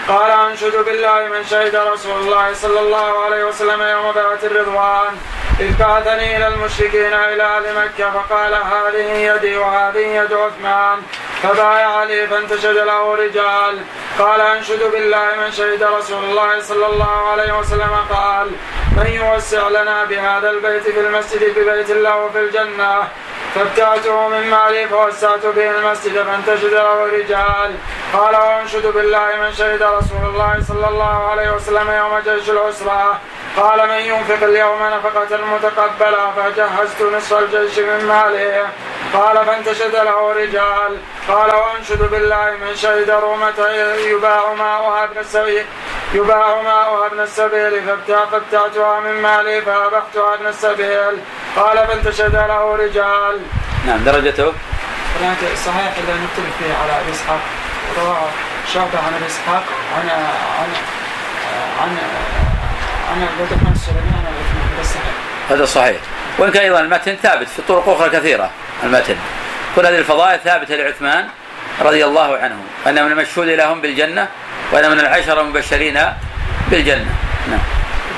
[0.09, 5.15] قال أنشد بالله من شهد رسول الله صلى الله عليه وسلم يوم بيعة الرضوان
[5.61, 10.99] إذ بعثني إلى المشركين إلى أهل مكة فقال هذه يدي وهذه يد عثمان
[11.43, 13.79] فبايع لي فانتشد له رجال.
[14.19, 18.51] قال أنشد بالله من شهد رسول الله صلى الله عليه وسلم قال
[18.97, 23.03] من يوسع لنا بهذا البيت في المسجد ببيت الله في الجنة
[23.55, 27.75] فابتعته من مالي فوسعت به المسجد فانتشد له رجال.
[28.13, 33.21] قال وانشد بالله من شهد رسول الله صلى الله عليه وسلم يوم جيش العسرة
[33.57, 38.69] قال من ينفق اليوم نفقة متقبلة فجهزت نصف الجيش من ماله.
[39.15, 40.99] قال فانتشد له رجال.
[41.29, 43.69] قال وأنشد بالله من شهد رومة
[44.07, 45.67] يباع ماؤها أبن السبيل
[46.15, 51.15] يباع ماؤها أبن السبيل فابتعتها من مالي فابحتها أبن السبيل.
[51.57, 53.41] قال فانتشد له رجال.
[53.87, 54.53] نعم درجته؟
[55.67, 57.41] صحيح إذا نختلف فيه على أبي إسحاق.
[57.99, 58.29] رواه
[58.75, 59.65] شعبة عن أبي إسحاق
[59.97, 60.71] عن عن
[61.81, 62.42] عن عن
[63.13, 65.05] هذا صحيح
[65.51, 65.97] هذا صحيح.
[66.39, 68.51] وإن كان أيضا المتن ثابت في طرق أخرى كثيرة
[68.85, 69.17] المتن.
[69.77, 71.29] كل هذه الفضائل ثابتة لعثمان
[71.81, 72.57] رضي الله عنه
[72.87, 74.29] انه من المشهود لهم بالجنة
[74.73, 75.99] وانه من العشرة المبشرين
[76.71, 77.15] بالجنة.
[77.51, 77.61] نعم.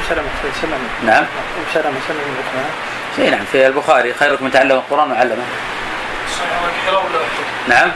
[0.08, 0.28] سلمة
[0.62, 0.76] سلمة
[1.06, 1.24] نعم.
[1.74, 1.92] سلمة
[3.30, 4.14] نعم في البخاري.
[4.14, 5.44] خيركم من تعلم القرآن وعلمه.
[7.68, 7.90] نعم.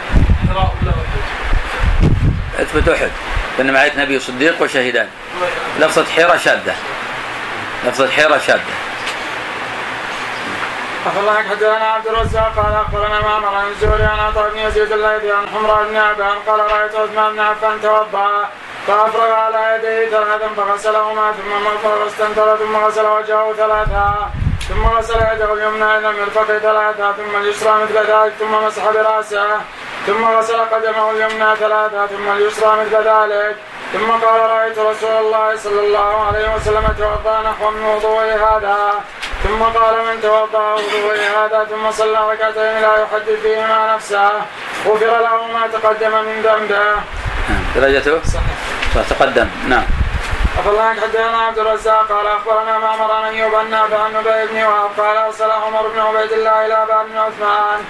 [2.59, 3.11] إثبت احد
[3.61, 5.09] إن معية نبي صديق وشهيدان.
[5.81, 6.75] لفظة حيرة شاذة
[7.87, 8.61] لفظة حيرة شاذة
[11.21, 15.47] الله حدثنا عبد الرزاق قال أخبرنا معمر عن الزهري عن عطاء بن يزيد الليثي عن
[15.55, 18.49] حمراء بن عبان قال رأيت عثمان بن عفان توضأ
[18.87, 24.31] فأفرغ على يديه ثلاثا فغسلهما ثم مضمض واستنثر ثم غسل وجهه ثلاثا.
[24.69, 29.61] ثم غسل يده اليمنى إلى المرفق ثلاثا ثم اليسرى مثل ذلك ثم مسح برأسه
[30.07, 33.57] ثم غسل قدمه اليمنى ثلاثا ثم اليسرى مثل ذلك
[33.93, 38.95] ثم قال رأيت رسول الله صلى الله عليه وسلم توضأ نحو من وضوء هذا
[39.45, 44.31] ثم قال من توضأ وضوء هذا؟ ثم صلى ركعتين لا يحدث فيهما نفسه
[44.87, 46.85] غفر له ما تقدم من ذنبه.
[47.49, 47.63] نعم.
[47.77, 49.09] درجته؟ صحيح.
[49.11, 49.49] تقدم.
[49.69, 49.85] نعم.
[50.59, 55.17] أخبرنا حدثنا عبد الرزاق قال أخبرنا معمر عن أيوب النافع عن نبي بن وهب قال
[55.17, 57.85] أرسل عمر بن عبيد الله إلى باب بن عثمان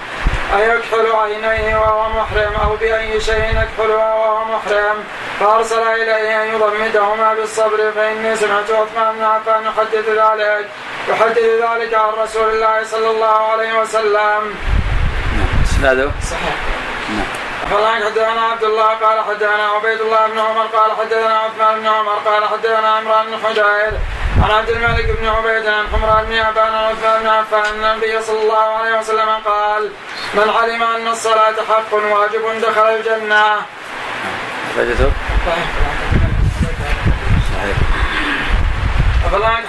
[0.57, 5.03] أيكحل عينيه وهو محرم أو بأي شيء يكحلها وهو محرم
[5.39, 10.69] فأرسل إليه أن يضمدهما بالصبر فإني سمعت عثمان بن عفان يحدث ذلك
[11.09, 14.55] يحدث ذلك عن رسول الله صلى الله عليه وسلم.
[15.37, 16.88] نعم إسناده؟ صحيح.
[17.09, 18.03] نعم.
[18.03, 22.45] حدثنا عبد الله قال حدثنا عبيد الله بن عمر قال حدثنا عثمان بن عمر قال
[22.45, 23.91] حدثنا عمران بن حجير
[24.43, 28.21] عن عبد الملك بن عبيد عن حمران بن عبان عن عثمان بن عفان أن النبي
[28.21, 29.91] صلى الله عليه وسلم قال
[30.33, 33.55] من علم أن الصلاة حق واجب دخل الجنة.
[34.77, 35.11] درجته
[35.45, 35.89] صحيح.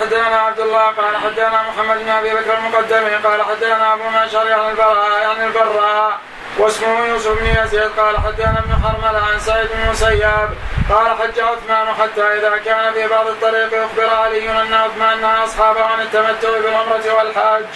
[0.00, 4.70] حدثنا عبد الله قال حدثنا محمد بن أبي بكر المقدمي قال حدثنا أبو معشر عن
[4.70, 6.18] البراء عن البراء
[6.60, 10.48] واسمه يوسف بن يزيد قال حدثنا ابن حرمل عن سعيد بن المسيب
[10.90, 15.84] قال حج عثمان حتى إذا كان في بعض الطريق أخبر علي أن عثمان نهى أصحابه
[15.84, 17.72] عن التمتع بالعمرة والحج.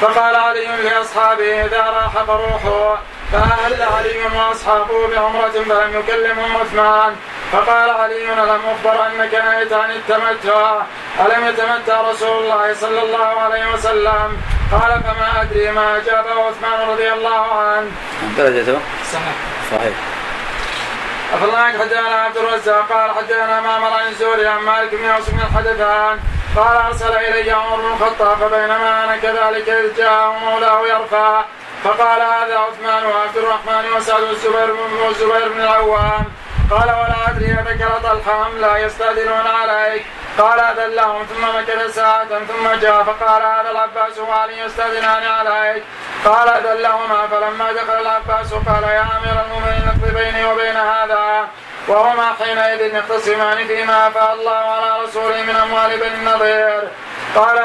[0.00, 2.96] فقال علي لأصحابه إذا راح فروحوا.
[3.32, 7.16] فأهل علي وأصحابه بعمرة فلم يكلمهم عثمان؟
[7.52, 10.82] فقال علي ألم أخبر أنك نهيت عن التمتع؟
[11.20, 14.36] ألم يتمتع رسول الله صلى الله عليه وسلم؟
[14.72, 17.90] قال فما أدري ما أجابه عثمان رضي الله عنه.
[18.38, 18.78] درجته
[19.12, 19.36] صحيح.
[19.70, 19.96] صحيح.
[21.34, 22.86] أخبرناك حدثنا عبد الرزاق.
[22.92, 26.18] قال حدثنا معمر عن الزهري عن مالك بن يوسف بن الحدثان.
[26.56, 31.44] قال أرسل إلي عمر بن الخطاب فبينما أنا كذلك إذ جاء مولاه يرفع.
[31.84, 36.24] فقال هذا عثمان وعبد الرحمن وسعد والزبير بن والزبير بن العوام.
[36.70, 40.06] قال ولا أدري ذكر طلحه ام لا يستأذنون عليك.
[40.38, 45.84] قال اذن لهم ثم مكث ساعة ثم جاء فقال هذا العباس وعلي يستأذنان عليك؟
[46.24, 51.48] قال اذن لهما فلما دخل العباس قال يا أمير المؤمنين اقض بيني وبين هذا.
[51.88, 56.88] وهما حينئذ يختصمان فيما أفاء الله على رسوله من أموال بني النضير.
[57.36, 57.58] قال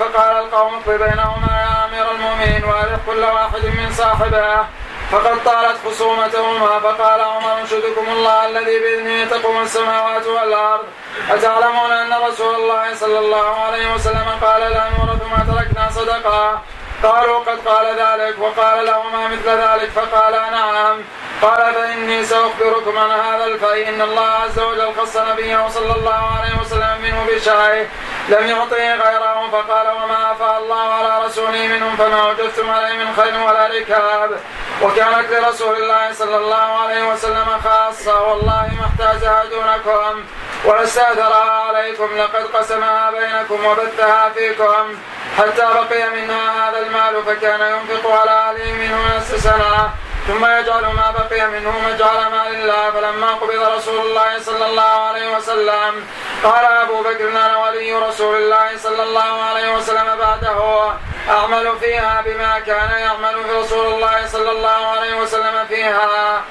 [0.00, 4.66] فقال القوم اقض بينهما يا أمير المؤمنين وارق كل واحد من صاحبه.
[5.10, 10.84] فقد طالت خصومتهما فقال عمر أنشدكم الله الذي بإذنه تقوم السماوات والأرض.
[11.30, 16.62] أتعلمون أن رسول الله صلى الله عليه وسلم قال لا نورث ما تركنا صدقة.
[17.04, 21.02] قالوا قد قال ذلك وقال لهما مثل ذلك فقال نعم.
[21.42, 23.44] قال فإني سأخبركم عن هذا
[23.88, 27.88] ان الله عز وجل خص نبيه صلى الله عليه وسلم منه بشيء
[28.28, 33.40] لم يعطه غيره فقال وما افاء الله على رسوله منهم فما وجدتم عليه من خير
[33.46, 34.40] ولا ركاب.
[34.82, 40.24] وكانت لرسول الله صلى الله عليه وسلم خاصة والله ما احتاجها دونكم
[40.64, 44.96] ولاستاثرها عليكم لقد قسمها بينكم وبثها فيكم
[45.38, 49.90] حتى بقي منها هذا المال فكان ينفق على اهله منه نصف سنة
[50.26, 55.36] ثم يجعل ما بقي منه مجعل مال الله فلما قبض رسول الله صلى الله عليه
[55.36, 56.06] وسلم
[56.44, 60.92] قال أبو بكر أنا ولي رسول الله صلى الله عليه وسلم بعده
[61.28, 66.42] أعمل فيها بما كان يعمل في رسول الله صلى الله عليه وسلم فيها.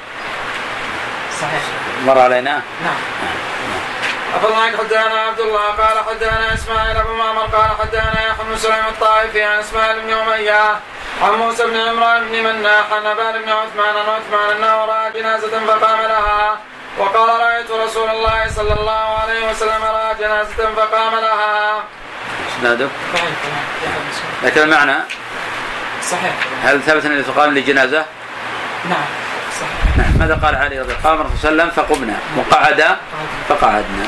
[1.42, 1.64] صحيح.
[2.06, 3.43] مر علينا؟ نعم.
[4.36, 5.62] أفضلك حدثنا عبد الله.
[5.62, 9.44] قال حدثنا إسماعيل أبو معمر قال حدثنا يحيى بن سليم الطائفي.
[9.44, 10.80] عن إسماعيل بن أمية.
[11.22, 12.94] عن موسى بن عمران بن مناح.
[12.94, 13.96] عن أبان بن عثمان.
[13.98, 16.60] عن عثمان أنه رأى جنازة فقام لها.
[16.98, 21.84] وقال رأيت رسول الله صلى الله عليه وسلم رأى جنازة فقام لها.
[22.62, 24.44] بن سعيد.
[24.44, 25.00] لكن المعنى؟
[26.12, 26.34] صحيح.
[26.64, 28.06] هل ثبت انه تقام لجنازه؟
[28.84, 29.06] صحيح نعم.
[30.24, 32.16] ماذا قال علي رضي الله عنه؟ قام الرسول صلى الله عليه وسلم فقمنا.
[32.38, 32.98] وقعد.
[33.50, 34.06] فقعدنا.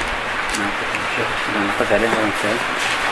[0.59, 0.69] نعم.
[1.17, 3.04] شوف